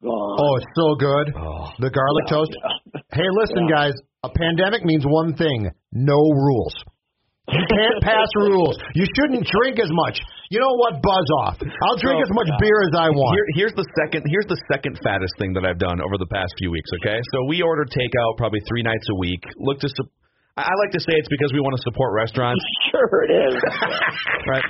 gone. 0.00 0.36
Oh, 0.40 0.52
it's 0.56 0.72
so 0.76 0.94
good. 0.96 1.26
Oh. 1.36 1.66
The 1.82 1.90
garlic 1.90 2.24
Yeah, 2.30 2.34
toast. 2.36 2.52
yeah. 2.56 3.00
Hey, 3.12 3.28
listen, 3.36 3.68
guys. 3.68 3.92
A 4.24 4.30
pandemic 4.30 4.84
means 4.86 5.04
one 5.04 5.34
thing: 5.34 5.68
no 5.92 6.14
rules. 6.16 6.72
You 7.50 7.58
can't 7.68 7.98
pass 8.06 8.30
rules. 8.38 8.78
You 8.94 9.04
shouldn't 9.18 9.44
drink 9.44 9.82
as 9.82 9.90
much. 9.90 10.22
You 10.48 10.60
know 10.62 10.72
what? 10.78 11.02
Buzz 11.02 11.28
off. 11.42 11.58
I'll 11.60 11.98
drink 12.00 12.22
So- 12.22 12.30
as 12.30 12.32
much 12.38 12.48
beer 12.62 12.80
as 12.86 12.94
I 12.96 13.10
want. 13.10 13.34
Here, 13.34 13.66
here's 13.66 13.74
the 13.74 13.84
second. 13.98 14.22
Here's 14.30 14.46
the 14.46 14.60
second 14.72 14.96
fattest 15.02 15.34
thing 15.42 15.52
that 15.58 15.66
I've 15.66 15.82
done 15.82 15.98
over 16.00 16.16
the 16.16 16.30
past 16.32 16.54
few 16.56 16.70
weeks. 16.70 16.88
Okay, 17.02 17.18
so 17.34 17.44
we 17.50 17.60
order 17.60 17.84
takeout 17.84 18.38
probably 18.38 18.60
three 18.70 18.82
nights 18.86 19.04
a 19.10 19.16
week. 19.18 19.42
Look 19.58 19.80
to. 19.80 19.88
Su- 19.90 20.08
I 20.56 20.62
I 20.62 20.74
like 20.84 20.92
to 20.92 21.00
say 21.00 21.16
it's 21.16 21.28
because 21.28 21.52
we 21.52 21.60
want 21.60 21.76
to 21.76 21.82
support 21.82 22.12
restaurants. 22.14 22.62
Sure 22.92 23.24
it 23.24 23.32
is. 23.32 23.56
right? 24.52 24.64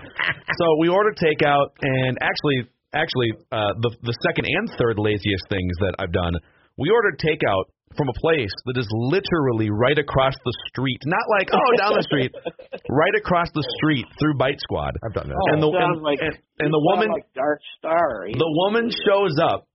So 0.55 0.65
we 0.79 0.87
order 0.89 1.11
takeout, 1.11 1.75
and 1.83 2.17
actually, 2.23 2.71
actually, 2.95 3.35
uh, 3.51 3.75
the 3.83 3.91
the 4.03 4.15
second 4.23 4.47
and 4.47 4.71
third 4.79 4.95
laziest 4.97 5.43
things 5.51 5.75
that 5.81 5.99
I've 5.99 6.13
done, 6.13 6.39
we 6.79 6.89
ordered 6.89 7.19
takeout 7.19 7.67
from 7.97 8.09
a 8.09 8.17
place 8.23 8.55
that 8.67 8.79
is 8.79 8.87
literally 8.91 9.71
right 9.71 9.99
across 9.99 10.35
the 10.45 10.55
street. 10.69 11.03
Not 11.05 11.27
like 11.35 11.49
oh 11.51 11.77
down 11.77 11.99
the 11.99 12.07
street, 12.07 12.31
right 12.91 13.15
across 13.19 13.49
the 13.55 13.65
street 13.79 14.07
through 14.21 14.39
Bite 14.39 14.61
Squad. 14.61 14.95
I've 15.03 15.15
done 15.15 15.29
that. 15.29 15.37
and 15.51 15.63
the 15.63 15.73
sounds 15.75 15.99
and, 15.99 16.03
like 16.03 16.21
and, 16.23 16.39
and 16.61 16.71
the 16.73 16.83
woman 16.95 17.11
like 17.11 17.27
Dark 17.35 17.61
Star. 17.79 18.29
the 18.31 18.53
woman 18.63 18.87
shows 19.05 19.35
up 19.43 19.67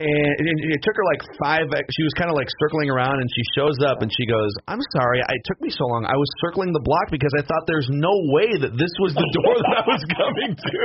and 0.00 0.46
it, 0.48 0.56
it 0.72 0.80
took 0.80 0.96
her 0.96 1.04
like 1.12 1.20
five 1.36 1.68
she 1.68 2.02
was 2.08 2.14
kind 2.16 2.32
of 2.32 2.36
like 2.36 2.48
circling 2.56 2.88
around 2.88 3.20
and 3.20 3.28
she 3.28 3.44
shows 3.52 3.76
up 3.84 4.00
and 4.00 4.08
she 4.08 4.24
goes 4.24 4.48
i'm 4.66 4.80
sorry 4.96 5.20
it 5.20 5.42
took 5.44 5.60
me 5.60 5.68
so 5.68 5.84
long 5.84 6.08
i 6.08 6.16
was 6.16 6.30
circling 6.40 6.72
the 6.72 6.80
block 6.80 7.12
because 7.12 7.30
i 7.36 7.42
thought 7.44 7.62
there's 7.68 7.88
no 7.92 8.12
way 8.32 8.48
that 8.56 8.72
this 8.80 8.92
was 9.04 9.12
the 9.12 9.28
door 9.36 9.54
that 9.60 9.74
i 9.76 9.84
was 9.84 10.02
coming 10.16 10.50
to 10.56 10.80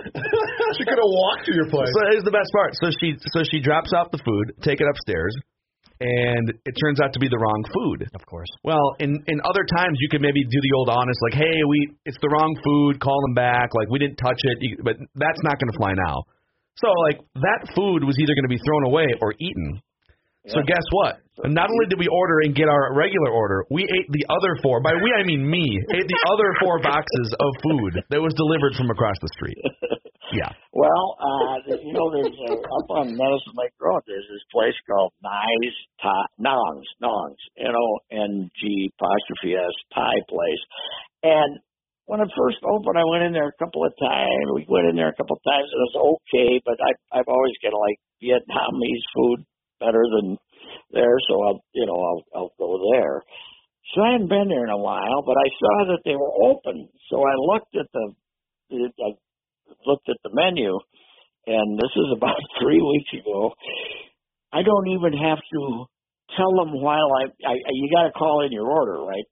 she 0.78 0.86
could 0.86 0.96
have 0.96 1.12
walked 1.26 1.44
to 1.44 1.52
your 1.52 1.66
place. 1.66 1.90
so 1.90 2.00
here's 2.14 2.24
the 2.24 2.32
best 2.32 2.48
part 2.54 2.70
so 2.78 2.86
she 3.02 3.18
so 3.34 3.42
she 3.50 3.58
drops 3.58 3.90
off 3.92 4.08
the 4.14 4.22
food 4.22 4.54
take 4.62 4.78
it 4.78 4.86
upstairs 4.86 5.34
and 6.00 6.48
it 6.64 6.74
turns 6.80 6.96
out 7.02 7.12
to 7.12 7.20
be 7.20 7.28
the 7.28 7.36
wrong 7.36 7.60
food 7.76 8.08
Of 8.14 8.24
course. 8.24 8.48
well, 8.64 8.96
in 9.04 9.20
in 9.26 9.36
other 9.44 9.68
times 9.68 10.00
you 10.00 10.08
could 10.08 10.22
maybe 10.24 10.40
do 10.48 10.60
the 10.64 10.72
old 10.72 10.88
honest, 10.88 11.20
like, 11.28 11.36
hey, 11.36 11.60
we 11.68 11.92
it's 12.08 12.16
the 12.24 12.30
wrong 12.32 12.56
food, 12.64 13.00
call 13.04 13.20
them 13.28 13.34
back, 13.34 13.76
like 13.76 13.88
we 13.92 13.98
didn't 13.98 14.16
touch 14.16 14.40
it, 14.48 14.80
but 14.82 14.96
that's 14.96 15.42
not 15.44 15.60
going 15.60 15.68
to 15.68 15.76
fly 15.76 15.92
now. 15.92 16.24
So 16.80 16.88
like 17.06 17.20
that 17.44 17.68
food 17.76 18.04
was 18.04 18.16
either 18.18 18.34
going 18.34 18.48
to 18.48 18.52
be 18.52 18.60
thrown 18.64 18.84
away 18.88 19.06
or 19.20 19.34
eaten. 19.38 19.80
So 20.48 20.64
guess 20.66 20.82
what? 20.90 21.20
Not 21.44 21.68
only 21.68 21.86
did 21.88 21.98
we 21.98 22.08
order 22.08 22.40
and 22.40 22.56
get 22.56 22.68
our 22.68 22.96
regular 22.96 23.30
order, 23.30 23.64
we 23.70 23.84
ate 23.84 24.08
the 24.08 24.24
other 24.32 24.56
four. 24.62 24.80
By 24.80 24.92
we 24.96 25.12
I 25.12 25.24
mean 25.24 25.44
me 25.44 25.64
ate 25.92 26.08
the 26.08 26.20
other 26.32 26.48
four 26.60 26.80
boxes 26.80 27.28
of 27.38 27.50
food 27.62 28.00
that 28.08 28.20
was 28.20 28.32
delivered 28.34 28.74
from 28.76 28.90
across 28.90 29.16
the 29.20 29.28
street. 29.36 29.58
Yeah. 30.32 30.50
Well, 30.72 31.18
uh, 31.18 31.74
you 31.82 31.92
know, 31.92 32.06
there's 32.14 32.30
a, 32.30 32.52
up 32.54 32.88
on 32.90 33.18
Medicine 33.18 33.56
Lake 33.58 33.74
Road. 33.80 34.02
There's 34.06 34.26
this 34.30 34.46
place 34.52 34.78
called 34.86 35.12
Nye's 35.22 35.74
Thai, 36.00 36.22
Nong's, 36.38 36.86
Nong's, 37.00 37.42
N 37.58 37.74
O 37.74 37.98
N 38.12 38.50
G 38.54 38.92
apostrophe 38.94 39.58
S 39.58 39.74
Thai 39.92 40.14
place. 40.28 40.62
And 41.24 41.58
when 42.10 42.18
it 42.18 42.34
first 42.34 42.58
opened, 42.66 42.98
I 42.98 43.06
went 43.06 43.22
in 43.22 43.32
there 43.32 43.54
a 43.54 43.60
couple 43.62 43.86
of 43.86 43.94
times. 44.02 44.50
We 44.50 44.66
went 44.66 44.90
in 44.90 44.98
there 44.98 45.14
a 45.14 45.14
couple 45.14 45.38
of 45.38 45.46
times. 45.46 45.70
It 45.70 45.78
was 45.78 46.18
okay, 46.18 46.58
but 46.66 46.74
I 46.82 46.90
I've 47.14 47.30
always 47.30 47.54
kind 47.62 47.70
of 47.70 47.78
like 47.78 48.02
Vietnamese 48.18 49.06
food 49.14 49.46
better 49.78 50.02
than 50.18 50.34
there, 50.90 51.14
so 51.30 51.38
I'll 51.38 51.60
you 51.70 51.86
know 51.86 51.94
I'll 51.94 52.22
I'll 52.34 52.54
go 52.58 52.82
there. 52.98 53.22
So 53.94 54.02
I 54.02 54.18
hadn't 54.18 54.26
been 54.26 54.50
there 54.50 54.66
in 54.66 54.74
a 54.74 54.82
while, 54.82 55.22
but 55.22 55.38
I 55.38 55.48
saw 55.54 55.94
that 55.94 56.02
they 56.04 56.18
were 56.18 56.34
open. 56.50 56.90
So 57.10 57.22
I 57.22 57.34
looked 57.38 57.78
at 57.78 57.86
the, 57.94 58.06
the 58.70 58.90
I 58.98 59.10
looked 59.86 60.08
at 60.10 60.18
the 60.26 60.34
menu, 60.34 60.78
and 61.46 61.78
this 61.78 61.94
is 61.94 62.10
about 62.18 62.42
three 62.58 62.82
weeks 62.82 63.22
ago. 63.22 63.54
I 64.52 64.66
don't 64.66 64.88
even 64.98 65.14
have 65.14 65.38
to 65.38 65.86
tell 66.36 66.50
them 66.58 66.74
while 66.82 67.14
I, 67.22 67.30
I 67.46 67.54
you 67.70 67.86
got 67.94 68.10
to 68.10 68.18
call 68.18 68.44
in 68.44 68.50
your 68.50 68.66
order, 68.66 68.98
right? 68.98 69.24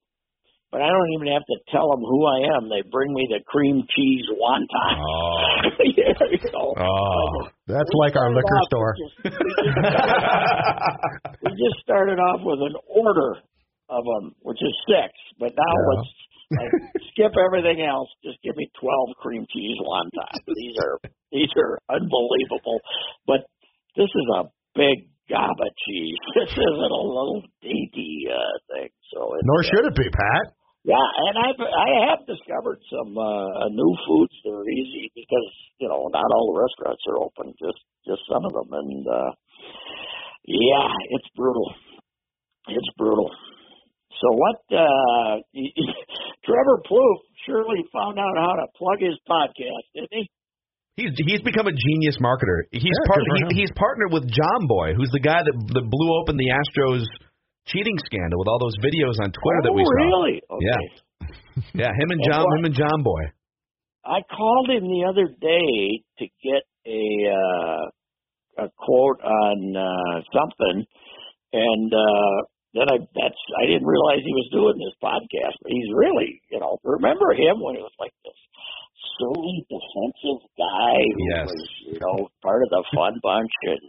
But 0.70 0.82
I 0.84 0.88
don't 0.92 1.12
even 1.16 1.32
have 1.32 1.46
to 1.48 1.56
tell 1.72 1.88
them 1.90 2.04
who 2.04 2.26
I 2.28 2.52
am. 2.56 2.68
They 2.68 2.84
bring 2.92 3.08
me 3.14 3.24
the 3.32 3.40
cream 3.48 3.84
cheese 3.88 4.26
wonton. 4.36 4.92
Oh. 5.00 5.80
yeah, 5.96 6.12
you 6.28 6.44
know. 6.52 6.74
Oh. 6.76 7.48
That's 7.66 7.88
like 7.96 8.16
our 8.16 8.28
liquor 8.34 8.58
store. 8.68 8.92
off 8.92 9.00
with 9.24 9.32
just- 9.32 10.28
we 11.42 11.50
just 11.56 11.80
started 11.82 12.18
off 12.20 12.40
with 12.44 12.60
an 12.60 12.76
order 12.84 13.40
of 13.88 14.04
them, 14.04 14.34
which 14.42 14.58
is 14.60 14.74
six. 14.86 15.12
But 15.40 15.52
now 15.56 15.72
Yeah. 15.72 15.88
let's 15.96 16.08
like, 16.52 17.02
skip 17.12 17.32
everything 17.36 17.80
else. 17.84 18.08
Just 18.24 18.36
give 18.42 18.56
me 18.56 18.68
twelve 18.80 19.16
cream 19.20 19.46
cheese 19.52 19.76
wontons. 19.80 20.36
These 20.46 20.76
are 20.84 20.98
these 21.32 21.52
are 21.56 21.78
unbelievable. 21.88 22.80
But 23.26 23.48
this 23.96 24.08
is 24.12 24.26
a 24.36 24.44
big 24.74 25.08
gaba 25.28 25.68
cheese. 25.86 26.16
This 26.36 26.52
isn't 26.52 26.92
a 26.92 27.02
little 27.08 27.42
dainty 27.62 28.28
uh, 28.32 28.56
thing. 28.72 28.88
So 29.12 29.34
it's, 29.34 29.44
Nor 29.44 29.60
uh, 29.60 29.62
should 29.64 29.84
it 29.86 29.96
be, 29.96 30.08
Pat. 30.08 30.52
Yeah, 30.88 31.04
and 31.28 31.36
I've 31.36 31.60
I 31.60 31.88
have 32.08 32.24
discovered 32.24 32.80
some 32.88 33.12
uh, 33.12 33.68
new 33.68 33.92
foods 34.08 34.32
that 34.40 34.56
are 34.56 34.64
easy 34.72 35.12
because 35.12 35.50
you 35.76 35.88
know 35.88 36.08
not 36.08 36.24
all 36.24 36.48
the 36.48 36.64
restaurants 36.64 37.04
are 37.12 37.20
open, 37.20 37.52
just 37.60 37.76
just 38.08 38.24
some 38.24 38.40
of 38.40 38.52
them, 38.56 38.72
and 38.72 39.04
uh, 39.04 39.30
yeah, 40.48 40.88
it's 41.12 41.28
brutal. 41.36 41.68
It's 42.72 42.88
brutal. 42.96 43.28
So 44.16 44.32
what? 44.32 44.60
uh 44.72 45.44
Trevor 46.48 46.80
Plouffe 46.88 47.24
surely 47.44 47.84
found 47.92 48.18
out 48.18 48.32
how 48.40 48.56
to 48.56 48.66
plug 48.72 49.04
his 49.04 49.20
podcast, 49.28 49.84
didn't 49.92 50.08
he? 50.10 50.24
He's 50.96 51.12
he's 51.28 51.42
become 51.44 51.68
a 51.68 51.76
genius 51.76 52.16
marketer. 52.16 52.64
He's 52.72 52.82
Yeah, 52.88 53.06
part, 53.06 53.20
good 53.20 53.28
for 53.28 53.36
him. 53.44 53.48
he, 53.52 53.60
he's 53.60 53.72
partnered 53.76 54.12
with 54.16 54.24
Jomboy, 54.24 54.96
who's 54.96 55.12
the 55.12 55.20
guy 55.20 55.44
that 55.44 55.56
that 55.76 55.84
blew 55.84 56.10
open 56.16 56.40
the 56.40 56.48
Astros 56.48 57.04
cheating 57.72 57.96
scandal 58.04 58.38
with 58.40 58.48
all 58.48 58.58
those 58.58 58.76
videos 58.82 59.16
on 59.22 59.30
Twitter 59.32 59.62
that 59.64 59.72
we 59.74 59.82
oh, 59.82 59.88
saw. 59.88 60.04
really? 60.04 60.36
Okay. 60.50 60.66
Yeah. 60.66 60.82
Yeah, 61.74 61.90
him 61.90 62.08
and 62.14 62.20
And 62.22 62.30
John 62.32 62.44
what- 62.46 62.58
him 62.58 62.64
and 62.70 62.74
Jomboy. 62.74 63.24
I 64.06 64.22
called 64.30 64.70
him 64.70 64.84
the 64.88 65.04
other 65.10 65.26
day 65.26 66.00
to 66.22 66.24
get 66.40 66.62
a 66.86 67.04
uh, 67.28 68.64
a 68.64 68.68
quote 68.78 69.20
on 69.20 69.76
uh, 69.76 70.16
something, 70.32 70.86
and 71.52 71.90
uh, 71.92 72.36
then 72.72 72.86
I 72.88 72.96
that's 73.12 73.40
I 73.60 73.66
didn't 73.66 73.84
realize 73.90 74.22
he 74.24 74.32
was 74.32 74.48
doing 74.54 74.78
this 74.80 74.94
podcast. 75.02 75.58
But 75.60 75.72
he's 75.72 75.90
really, 75.92 76.40
you 76.50 76.60
know, 76.60 76.78
remember 76.84 77.34
him 77.34 77.60
when 77.60 77.74
he 77.74 77.82
was 77.82 77.92
like 77.98 78.14
this 78.24 78.38
silly 79.18 79.66
defensive 79.68 80.40
guy 80.56 80.96
who 81.02 81.22
Yes. 81.34 81.46
was, 81.50 81.68
you 81.92 81.98
know, 82.00 82.28
part 82.40 82.62
of 82.62 82.70
the 82.70 82.84
fun 82.94 83.18
bunch 83.22 83.52
and 83.66 83.82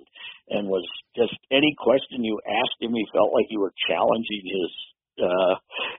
and 0.49 0.67
was 0.67 0.85
just 1.15 1.35
any 1.51 1.75
question 1.77 2.23
you 2.23 2.39
asked 2.45 2.79
him, 2.81 2.93
he 2.93 3.05
felt 3.13 3.33
like 3.33 3.47
you 3.49 3.59
were 3.59 3.73
challenging 3.87 4.43
his 4.43 4.71
uh 5.19 5.55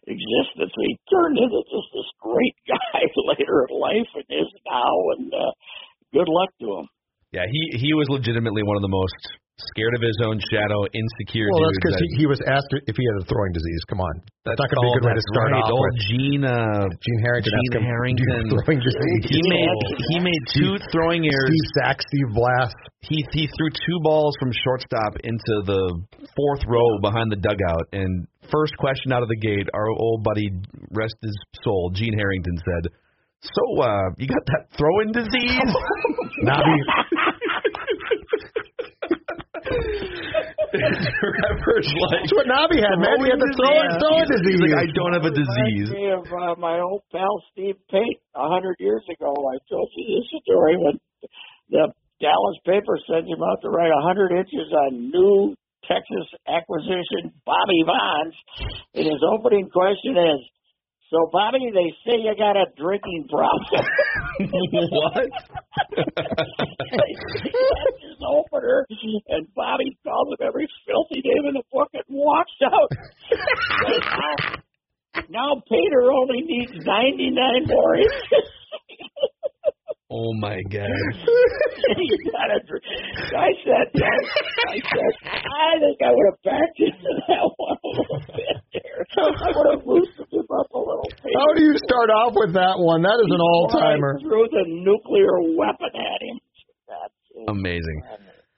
existence. 0.09 0.73
He 0.75 0.99
turned 1.13 1.37
into 1.39 1.61
just 1.69 1.89
this 1.93 2.09
great 2.21 2.57
guy 2.69 3.01
later 3.17 3.67
in 3.69 3.73
life 3.79 4.11
and 4.15 4.27
is 4.29 4.51
now 4.67 4.95
and 5.17 5.33
uh 5.33 5.53
good 6.13 6.29
luck 6.29 6.51
to 6.61 6.83
him. 6.83 6.87
Yeah, 7.33 7.47
he 7.47 7.79
he 7.79 7.95
was 7.95 8.09
legitimately 8.11 8.63
one 8.63 8.77
of 8.77 8.83
the 8.83 8.91
most 8.91 9.21
scared 9.73 9.95
of 9.95 10.03
his 10.03 10.19
own 10.25 10.41
shadow, 10.49 10.89
insecure 10.93 11.49
Well, 11.53 11.69
that's 11.69 11.79
because 11.81 11.97
that- 12.01 12.09
he, 12.17 12.25
he 12.25 12.27
was 12.27 12.41
asked 12.45 12.71
if 12.89 12.95
he 12.97 13.05
had 13.05 13.17
a 13.21 13.25
throwing 13.29 13.53
disease. 13.53 13.83
Come 13.89 14.01
on, 14.01 14.15
that's, 14.45 14.57
not 14.57 14.69
going 14.73 14.81
to 14.81 14.87
be 14.87 14.93
a 14.93 14.97
good 15.01 15.09
way 15.13 15.17
to 15.17 15.27
start 15.33 15.51
right. 15.53 15.61
off 15.61 15.71
Old 15.71 15.85
with. 15.85 16.01
Gene 16.09 16.45
uh, 16.45 16.89
Gene 16.89 17.21
Harrington. 17.21 17.53
Gene 17.53 17.75
him, 17.77 17.87
Harrington. 17.87 18.25
"Do 18.25 18.25
you 18.25 18.57
have 18.57 18.65
throwing 18.65 18.81
disease. 18.81 19.23
he 19.29 19.43
made 19.45 19.71
he 20.13 20.19
made 20.21 20.43
two 20.55 20.75
throwing 20.91 21.23
errors. 21.29 21.53
Steve 21.53 21.69
Sack, 21.77 21.99
Steve 22.03 22.31
Blass. 22.33 22.71
He 23.05 23.19
he 23.33 23.49
threw 23.57 23.71
two 23.71 23.99
balls 24.03 24.35
from 24.41 24.53
shortstop 24.53 25.21
into 25.25 25.55
the 25.65 25.83
fourth 26.37 26.63
row 26.67 27.01
behind 27.01 27.33
the 27.33 27.41
dugout. 27.41 27.89
And 27.93 28.27
first 28.51 28.77
question 28.77 29.13
out 29.13 29.23
of 29.23 29.29
the 29.29 29.39
gate, 29.39 29.69
our 29.73 29.89
old 29.89 30.25
buddy, 30.25 30.51
rest 30.91 31.17
his 31.23 31.37
soul, 31.65 31.91
Gene 31.95 32.17
Harrington 32.17 32.57
said, 32.59 32.93
"So, 33.41 33.83
uh, 33.83 34.11
you 34.19 34.27
got 34.29 34.45
that 34.47 34.77
throwing 34.77 35.13
disease?" 35.13 35.61
Navi, 36.45 36.77
Trevor's 40.81 41.89
like, 41.93 42.25
That's 42.25 42.35
what 42.35 42.47
Nobby 42.49 42.81
had, 42.81 42.97
man. 42.99 43.21
He 43.21 43.31
had 43.31 43.41
the 43.41 43.53
throwing 43.55 43.91
stone 44.01 44.25
disease. 44.27 44.57
He's 44.57 44.65
like, 44.65 44.77
I 44.81 44.87
don't 44.93 45.15
have 45.15 45.27
a 45.29 45.35
disease. 45.35 45.89
Reminds 45.91 46.01
me 46.01 46.07
of 46.13 46.25
uh, 46.29 46.55
my 46.57 46.81
old 46.81 47.05
pal 47.13 47.37
Steve 47.53 47.77
Pate 47.91 48.21
a 48.35 48.49
hundred 48.49 48.77
years 48.81 49.05
ago. 49.09 49.33
I 49.33 49.57
told 49.69 49.89
you 49.97 50.05
this 50.21 50.29
story 50.45 50.77
when 50.81 50.97
the 51.71 51.93
Dallas 52.21 52.59
paper 52.65 53.01
sends 53.09 53.29
him 53.29 53.41
out 53.41 53.61
to 53.63 53.71
write 53.71 53.93
a 53.93 54.03
hundred 54.05 54.33
inches 54.37 54.69
on 54.73 55.09
new 55.09 55.57
Texas 55.89 56.27
acquisition 56.47 57.33
Bobby 57.45 57.83
Bonds, 57.87 58.37
and 58.95 59.05
his 59.07 59.23
opening 59.27 59.69
question 59.71 60.17
is, 60.17 60.41
"So 61.11 61.29
Bobby, 61.33 61.71
they 61.75 61.91
say 62.07 62.19
you 62.23 62.35
got 62.39 62.57
a 62.57 62.67
drinking 62.77 63.27
problem." 63.29 63.85
what? 64.91 65.29
That's 65.97 66.47
his 68.03 68.21
opener, 68.27 68.87
and 69.29 69.47
Bobby 69.55 69.99
calls 70.05 70.29
him 70.39 70.47
every 70.47 70.69
filthy 70.87 71.23
name 71.25 71.47
in 71.49 71.55
the 71.55 71.63
book 71.73 71.89
and 71.95 72.05
walks 72.09 72.53
out. 72.65 72.91
now, 75.29 75.55
now 75.55 75.63
Peter 75.69 76.11
only 76.13 76.43
needs 76.43 76.73
99 76.73 77.67
more 77.67 77.97
inches. 77.97 78.51
Oh 80.13 80.35
my 80.41 80.61
god. 80.63 80.91
you 80.91 82.19
gotta. 82.33 82.59
I 83.39 83.51
said, 83.63 83.87
I 83.95 84.79
said, 84.83 85.13
I 85.25 85.79
think 85.79 86.03
I 86.03 86.11
would 86.11 86.27
have 86.33 86.43
backed 86.43 86.81
into 86.81 87.15
that 87.29 87.51
one 87.57 87.79
a 87.79 87.89
little 87.89 88.19
bit 88.35 88.57
there. 88.73 89.07
I 89.17 89.53
would 89.55 89.79
have 89.79 89.87
loosened 89.87 90.20
up 90.61 90.69
a 90.77 90.79
little. 90.79 91.09
How 91.09 91.49
do 91.57 91.65
you 91.65 91.75
start 91.81 92.13
off 92.13 92.37
with 92.37 92.53
that 92.55 92.77
one? 92.77 93.01
That 93.03 93.17
is 93.17 93.31
an 93.33 93.41
all 93.41 93.73
timer. 93.73 94.21
Threw 94.21 94.45
the 94.53 94.65
nuclear 94.69 95.57
weapon 95.57 95.93
at 95.97 96.21
him. 96.21 96.37
That's 96.85 97.21
Amazing. 97.49 97.99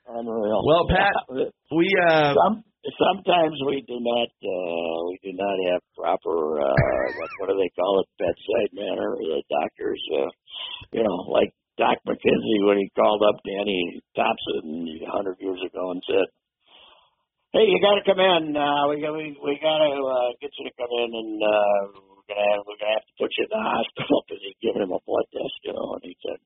unreal. 0.07 0.61
Well, 0.67 0.85
Pat, 0.91 1.15
we 1.71 1.87
uh 2.11 2.35
Some, 2.35 2.63
sometimes 2.83 3.55
we 3.63 3.79
do 3.87 3.97
not 4.03 4.29
uh 4.43 4.97
we 5.07 5.15
do 5.23 5.31
not 5.31 5.55
have 5.71 5.81
proper 5.95 6.59
uh 6.59 7.07
what, 7.15 7.29
what 7.39 7.47
do 7.47 7.55
they 7.55 7.71
call 7.79 8.03
it 8.03 8.07
bedside 8.19 8.71
manner 8.75 9.15
the 9.15 9.39
doctors 9.47 10.01
uh 10.19 10.29
you 10.91 11.03
know 11.03 11.17
like 11.31 11.55
Doc 11.77 11.97
Michienzi 12.05 12.67
when 12.67 12.77
he 12.77 12.91
called 12.93 13.23
up 13.23 13.41
Danny 13.47 14.01
Thompson 14.15 14.85
a 14.85 15.09
hundred 15.09 15.37
years 15.39 15.57
ago 15.65 15.91
and 15.91 16.03
said 16.05 16.27
hey 17.53 17.65
you 17.69 17.79
got 17.79 17.95
to 17.95 18.05
come 18.05 18.19
in 18.19 18.57
uh 18.57 18.89
we 18.89 19.01
got 19.01 19.13
we, 19.13 19.37
we 19.37 19.53
got 19.61 19.79
to 19.79 19.93
uh, 20.01 20.29
get 20.41 20.51
you 20.57 20.65
to 20.65 20.73
come 20.75 20.89
in 20.89 21.09
and 21.13 21.33
uh 21.39 21.79
we're 21.93 22.27
gonna 22.27 22.45
have 22.49 22.61
we're 22.65 22.79
gonna 22.81 22.97
have 22.97 23.07
to 23.07 23.15
put 23.21 23.31
you 23.37 23.45
in 23.45 23.51
the 23.53 23.61
hospital 23.77 24.25
because 24.25 24.41
he's 24.41 24.59
giving 24.61 24.83
him 24.83 24.93
a 24.93 25.01
blood 25.05 25.27
test 25.31 25.57
you 25.63 25.73
know 25.73 25.95
and 25.95 26.03
he 26.03 26.17
said 26.25 26.41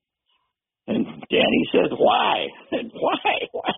and 0.88 1.04
Danny 1.28 1.62
says, 1.70 1.92
why? 1.92 2.48
And 2.72 2.90
why? 2.96 3.32
Why? 3.52 3.76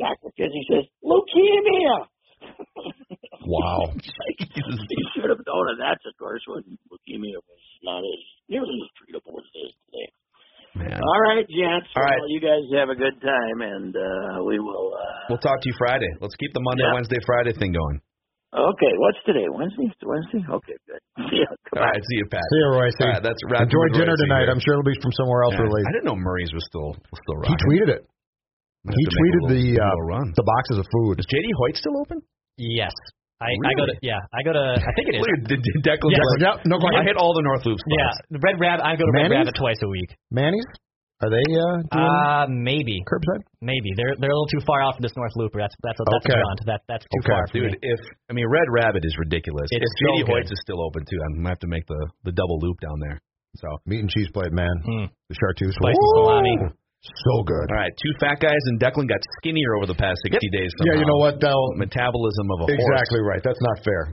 Doc 0.00 0.16
Michienzi 0.24 0.64
says, 0.72 0.88
leukemia. 1.04 2.08
Wow. 3.40 3.92
Like, 3.92 4.38
he 4.38 5.02
should 5.12 5.28
have 5.28 5.42
known, 5.48 5.72
and 5.72 5.80
that's, 5.80 6.04
of 6.06 6.14
course, 6.20 6.44
when 6.46 6.62
leukemia 6.92 7.40
was 7.40 7.64
not 7.82 7.98
as 7.98 8.22
nearly 8.48 8.78
as 8.78 8.90
treatable 9.00 9.40
as 9.40 9.48
it 9.48 9.58
is 9.58 9.72
today. 9.88 10.08
Man. 10.74 10.94
All 11.02 11.20
right, 11.26 11.42
gents. 11.50 11.90
All 11.98 12.02
right. 12.06 12.20
Well, 12.22 12.30
you 12.30 12.38
guys 12.40 12.62
have 12.78 12.90
a 12.90 12.98
good 12.98 13.18
time, 13.18 13.58
and 13.60 13.90
uh, 13.96 14.44
we 14.46 14.58
will. 14.62 14.94
Uh, 14.94 15.34
We'll 15.34 15.42
talk 15.42 15.58
to 15.62 15.68
you 15.68 15.74
Friday. 15.78 16.06
Let's 16.22 16.34
keep 16.38 16.50
the 16.54 16.62
Monday, 16.62 16.82
Yeah. 16.86 16.94
Wednesday, 16.94 17.18
Friday 17.26 17.54
thing 17.58 17.70
going. 17.74 17.98
okay, 18.54 18.92
what's 19.02 19.18
today? 19.26 19.46
Wednesday? 19.50 19.90
Wednesday? 20.02 20.42
Okay, 20.46 20.76
good. 20.86 21.02
Yeah, 21.30 21.46
All 21.50 21.58
come 21.70 21.86
right, 21.86 22.02
see 22.02 22.18
you, 22.22 22.26
Pat. 22.30 22.42
See 22.50 22.58
you, 22.62 22.70
Reusse. 22.74 22.98
All 23.02 23.10
right, 23.14 23.22
that's 23.22 23.38
Rapid 23.46 23.70
Enjoy 23.70 23.82
with 23.90 23.94
dinner 23.98 24.14
Reusse 24.18 24.24
tonight. 24.26 24.46
I'm 24.50 24.58
sure 24.62 24.74
it'll 24.78 24.86
be 24.90 24.98
from 25.02 25.14
somewhere 25.14 25.42
else 25.46 25.54
Yeah, 25.58 25.66
related. 25.70 25.86
I 25.86 25.92
didn't 25.94 26.08
know 26.10 26.18
Murray's 26.18 26.50
was 26.54 26.64
still 26.66 26.90
was 26.98 27.18
still 27.22 27.36
running. 27.38 27.54
He 27.54 27.64
tweeted 27.66 27.88
it. 27.94 28.02
He 28.06 28.90
have 28.90 28.94
to 28.94 28.94
make 28.94 29.06
a 29.06 29.14
tweeted 29.14 29.42
little- 29.46 29.54
the 29.54 29.64
uh, 29.78 30.34
the 30.38 30.46
boxes 30.46 30.76
of 30.82 30.86
food. 30.90 31.18
Is 31.22 31.26
JD 31.30 31.46
Hoyt 31.62 31.76
still 31.78 31.94
open? 32.02 32.18
Yes. 32.58 32.94
I, 33.40 33.50
I 33.56 33.72
go 33.76 33.84
to 33.88 33.94
yeah 34.04 34.20
I 34.36 34.40
go 34.44 34.52
to 34.52 34.64
I 34.76 34.92
think 34.96 35.08
it 35.10 35.14
is 35.16 35.22
Look 35.24 35.32
at 35.32 35.48
D- 35.48 35.56
D- 35.56 35.80
Declan. 35.82 36.12
Yes. 36.12 36.20
Like, 36.36 36.44
Yep, 36.44 36.56
no 36.68 36.76
I 36.76 37.02
hit 37.08 37.16
all 37.16 37.32
the 37.32 37.42
North 37.42 37.64
Loops. 37.64 37.80
spots. 37.80 37.96
yeah 37.96 38.36
the 38.36 38.40
Red 38.44 38.60
Rabbit 38.60 38.84
I 38.84 38.96
go 39.00 39.04
to 39.08 39.12
Red 39.16 39.30
Rabbit 39.32 39.54
twice 39.56 39.80
a 39.82 39.88
week 39.88 40.12
Manny's? 40.30 40.66
Are 41.20 41.28
they 41.28 41.44
uh, 41.52 41.84
doing 41.92 42.16
uh 42.16 42.46
maybe 42.48 42.96
curbside? 43.04 43.44
maybe 43.60 43.92
they're 43.96 44.16
they're 44.16 44.32
a 44.32 44.36
little 44.36 44.48
too 44.52 44.64
far 44.64 44.80
off 44.84 44.96
for 44.96 45.02
this 45.04 45.12
North 45.16 45.32
Loop 45.36 45.52
that's 45.52 45.76
that's 45.84 46.00
that's 46.00 46.24
Okay. 46.24 46.32
a 46.32 46.40
jaunt. 46.40 46.60
that 46.68 46.80
that's 46.88 47.04
too 47.04 47.20
Okay. 47.24 47.32
far 47.32 47.44
for 47.48 47.52
Dude, 47.60 47.72
me. 47.76 47.78
if 47.80 48.00
I 48.28 48.32
mean 48.32 48.48
Red 48.48 48.68
Rabbit 48.72 49.04
is 49.04 49.12
ridiculous. 49.20 49.68
It's 49.72 49.84
if 49.84 49.92
so 50.00 50.04
JD 50.04 50.16
good. 50.24 50.32
Hoyt's 50.44 50.52
is 50.52 50.60
still 50.64 50.80
open 50.80 51.04
too, 51.04 51.20
I'm 51.20 51.40
gonna 51.44 51.48
have 51.52 51.60
to 51.60 51.68
make 51.68 51.84
the 51.88 52.00
the 52.24 52.32
double 52.32 52.56
loop 52.60 52.80
down 52.80 53.00
there. 53.00 53.20
So 53.56 53.68
Meat 53.84 54.00
and 54.00 54.08
cheese 54.08 54.28
plate, 54.32 54.52
man. 54.52 54.72
Hmm. 54.84 55.06
The 55.28 55.36
chartreuse. 55.36 55.74
Spicy 55.76 55.96
Woo! 55.98 56.24
salami. 56.24 56.56
So 57.00 57.42
good. 57.48 57.66
all 57.72 57.80
right, 57.80 57.92
two 57.96 58.12
fat 58.20 58.40
guys 58.44 58.60
and 58.68 58.76
Declan 58.76 59.08
got 59.08 59.20
skinnier 59.40 59.72
over 59.80 59.86
the 59.88 59.96
past 59.96 60.20
60 60.28 60.36
days. 60.52 60.68
Yeah, 60.84 61.00
you 61.00 61.06
know 61.08 61.16
what? 61.16 61.40
Though 61.40 61.72
Metabolism 61.80 62.46
of 62.52 62.58
a 62.60 62.66
horse. 62.68 62.76
exactly 62.76 63.20
right. 63.24 63.40
That's 63.42 63.60
not 63.60 63.80
fair. 63.84 64.12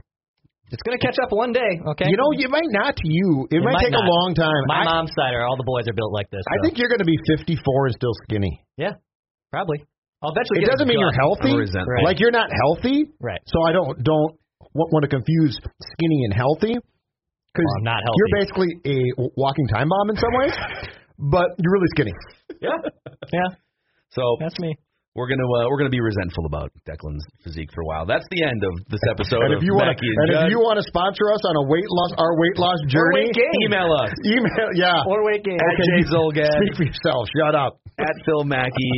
It's 0.72 0.80
gonna 0.84 1.00
catch 1.00 1.16
up 1.20 1.32
one 1.32 1.52
day, 1.52 1.80
okay? 1.96 2.04
You 2.08 2.16
know, 2.16 2.28
it 2.32 2.48
might 2.52 2.68
not 2.68 2.96
to 2.96 3.06
you. 3.08 3.48
It, 3.52 3.56
It 3.56 3.64
might, 3.64 3.76
might 3.80 3.84
take 3.88 3.96
a 3.96 4.04
long 4.04 4.32
time. 4.36 4.62
my 4.68 4.84
I, 4.84 4.84
mom's 4.84 5.12
side 5.16 5.32
are 5.36 5.44
all 5.44 5.56
the 5.56 5.64
boys 5.68 5.88
are 5.88 5.96
built 5.96 6.12
like 6.12 6.28
this. 6.28 6.44
I 6.48 6.60
think 6.64 6.76
you're 6.76 6.88
going 6.92 7.00
to 7.04 7.08
be 7.08 7.16
54 7.36 7.56
and 7.88 7.94
still 7.96 8.12
skinny. 8.24 8.60
yeah, 8.76 9.00
probably. 9.52 9.84
I'll 10.20 10.32
eventually. 10.32 10.60
It 10.60 10.68
get 10.68 10.72
doesn't 10.76 10.88
mean 10.88 10.98
you're 11.00 11.12
healthy. 11.16 11.56
Right. 11.56 12.04
Like 12.04 12.20
you're 12.20 12.32
not 12.34 12.50
healthy. 12.52 13.08
Right. 13.20 13.40
So 13.46 13.62
I 13.68 13.72
don't 13.72 14.02
don't 14.02 14.32
want 14.74 15.04
to 15.04 15.08
confuse 15.08 15.56
skinny 15.92 16.24
and 16.28 16.34
healthy 16.36 16.74
because 16.76 17.64
Well, 17.64 17.76
I'm 17.80 17.84
not 17.84 18.00
healthy. 18.04 18.18
you're 18.20 18.34
basically 18.40 18.70
a 18.84 18.98
walking 19.40 19.68
time 19.72 19.88
bomb 19.88 20.10
in 20.10 20.16
some 20.16 20.34
ways, 20.36 20.52
but 21.18 21.46
you're 21.58 21.72
really 21.74 21.90
skinny. 21.94 22.14
Yeah, 22.58 22.74
yeah, 23.30 23.50
So 24.10 24.22
that's 24.40 24.58
me. 24.58 24.74
we're 25.14 25.28
gonna 25.30 25.46
uh, 25.46 25.70
we're 25.70 25.78
gonna 25.78 25.94
be 25.94 26.00
resentful 26.02 26.46
about 26.46 26.72
Declan's 26.88 27.22
physique 27.44 27.70
for 27.74 27.82
a 27.82 27.86
while. 27.86 28.02
That's 28.06 28.26
the 28.34 28.42
end 28.42 28.58
of 28.66 28.74
this 28.90 28.98
episode 29.10 29.42
and 29.46 29.54
if 29.54 29.62
you 29.62 29.74
want 29.78 29.94
to, 29.94 30.02
and, 30.02 30.30
and 30.34 30.46
if 30.46 30.50
you 30.50 30.58
want 30.58 30.82
to 30.82 30.86
sponsor 30.90 31.30
us 31.30 31.38
on 31.46 31.54
a 31.54 31.64
weight 31.70 31.86
loss, 31.86 32.10
our 32.18 32.34
weight 32.40 32.58
loss 32.58 32.80
journey, 32.90 33.30
weight 33.30 33.34
gain. 33.38 33.54
email 33.70 33.86
us 34.02 34.10
email, 34.26 34.68
yeah. 34.74 35.06
Or 35.06 35.22
weight 35.22 35.44
gain. 35.46 35.54
at 35.62 35.74
Jay 35.86 36.02
Zulgad, 36.10 36.50
Speak 36.58 36.74
for 36.74 36.86
yourself. 36.90 37.28
Shut 37.30 37.54
up. 37.54 37.78
at 38.02 38.14
Phil 38.26 38.42
Mackey, 38.42 38.90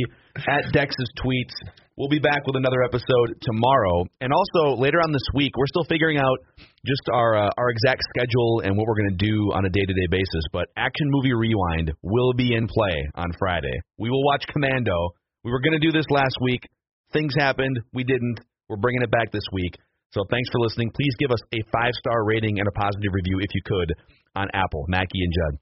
at 0.49 0.65
Dex's 0.73 1.11
tweets. 1.21 1.53
We'll 2.01 2.09
be 2.09 2.17
back 2.17 2.47
with 2.47 2.55
another 2.55 2.81
episode 2.81 3.37
tomorrow, 3.45 4.09
and 4.21 4.33
also 4.33 4.73
later 4.81 4.97
on 5.05 5.11
this 5.13 5.21
week. 5.35 5.53
We're 5.55 5.69
still 5.69 5.85
figuring 5.85 6.17
out 6.17 6.39
just 6.81 7.05
our 7.13 7.37
uh, 7.37 7.51
our 7.61 7.69
exact 7.69 8.01
schedule 8.09 8.65
and 8.65 8.75
what 8.75 8.87
we're 8.87 8.97
going 8.97 9.13
to 9.13 9.23
do 9.23 9.53
on 9.53 9.65
a 9.65 9.69
day 9.69 9.85
to 9.85 9.93
day 9.93 10.09
basis. 10.09 10.41
But 10.51 10.65
Action 10.75 11.05
Movie 11.13 11.33
Rewind 11.33 11.93
will 12.01 12.33
be 12.33 12.55
in 12.57 12.65
play 12.65 13.05
on 13.13 13.29
Friday. 13.37 13.77
We 13.99 14.09
will 14.09 14.25
watch 14.25 14.41
Commando. 14.51 15.13
We 15.43 15.51
were 15.51 15.61
going 15.61 15.77
to 15.79 15.85
do 15.85 15.91
this 15.91 16.09
last 16.09 16.33
week. 16.41 16.65
Things 17.13 17.35
happened. 17.37 17.77
We 17.93 18.03
didn't. 18.03 18.39
We're 18.67 18.81
bringing 18.81 19.03
it 19.03 19.11
back 19.11 19.31
this 19.31 19.45
week. 19.53 19.77
So 20.09 20.25
thanks 20.31 20.49
for 20.51 20.59
listening. 20.59 20.89
Please 20.97 21.13
give 21.19 21.29
us 21.29 21.41
a 21.53 21.61
five 21.71 21.93
star 21.99 22.25
rating 22.25 22.57
and 22.57 22.67
a 22.67 22.71
positive 22.71 23.13
review 23.13 23.37
if 23.41 23.53
you 23.53 23.61
could 23.63 23.93
on 24.35 24.47
Apple. 24.55 24.85
Mackey 24.87 25.21
and 25.21 25.31
Judd. 25.37 25.59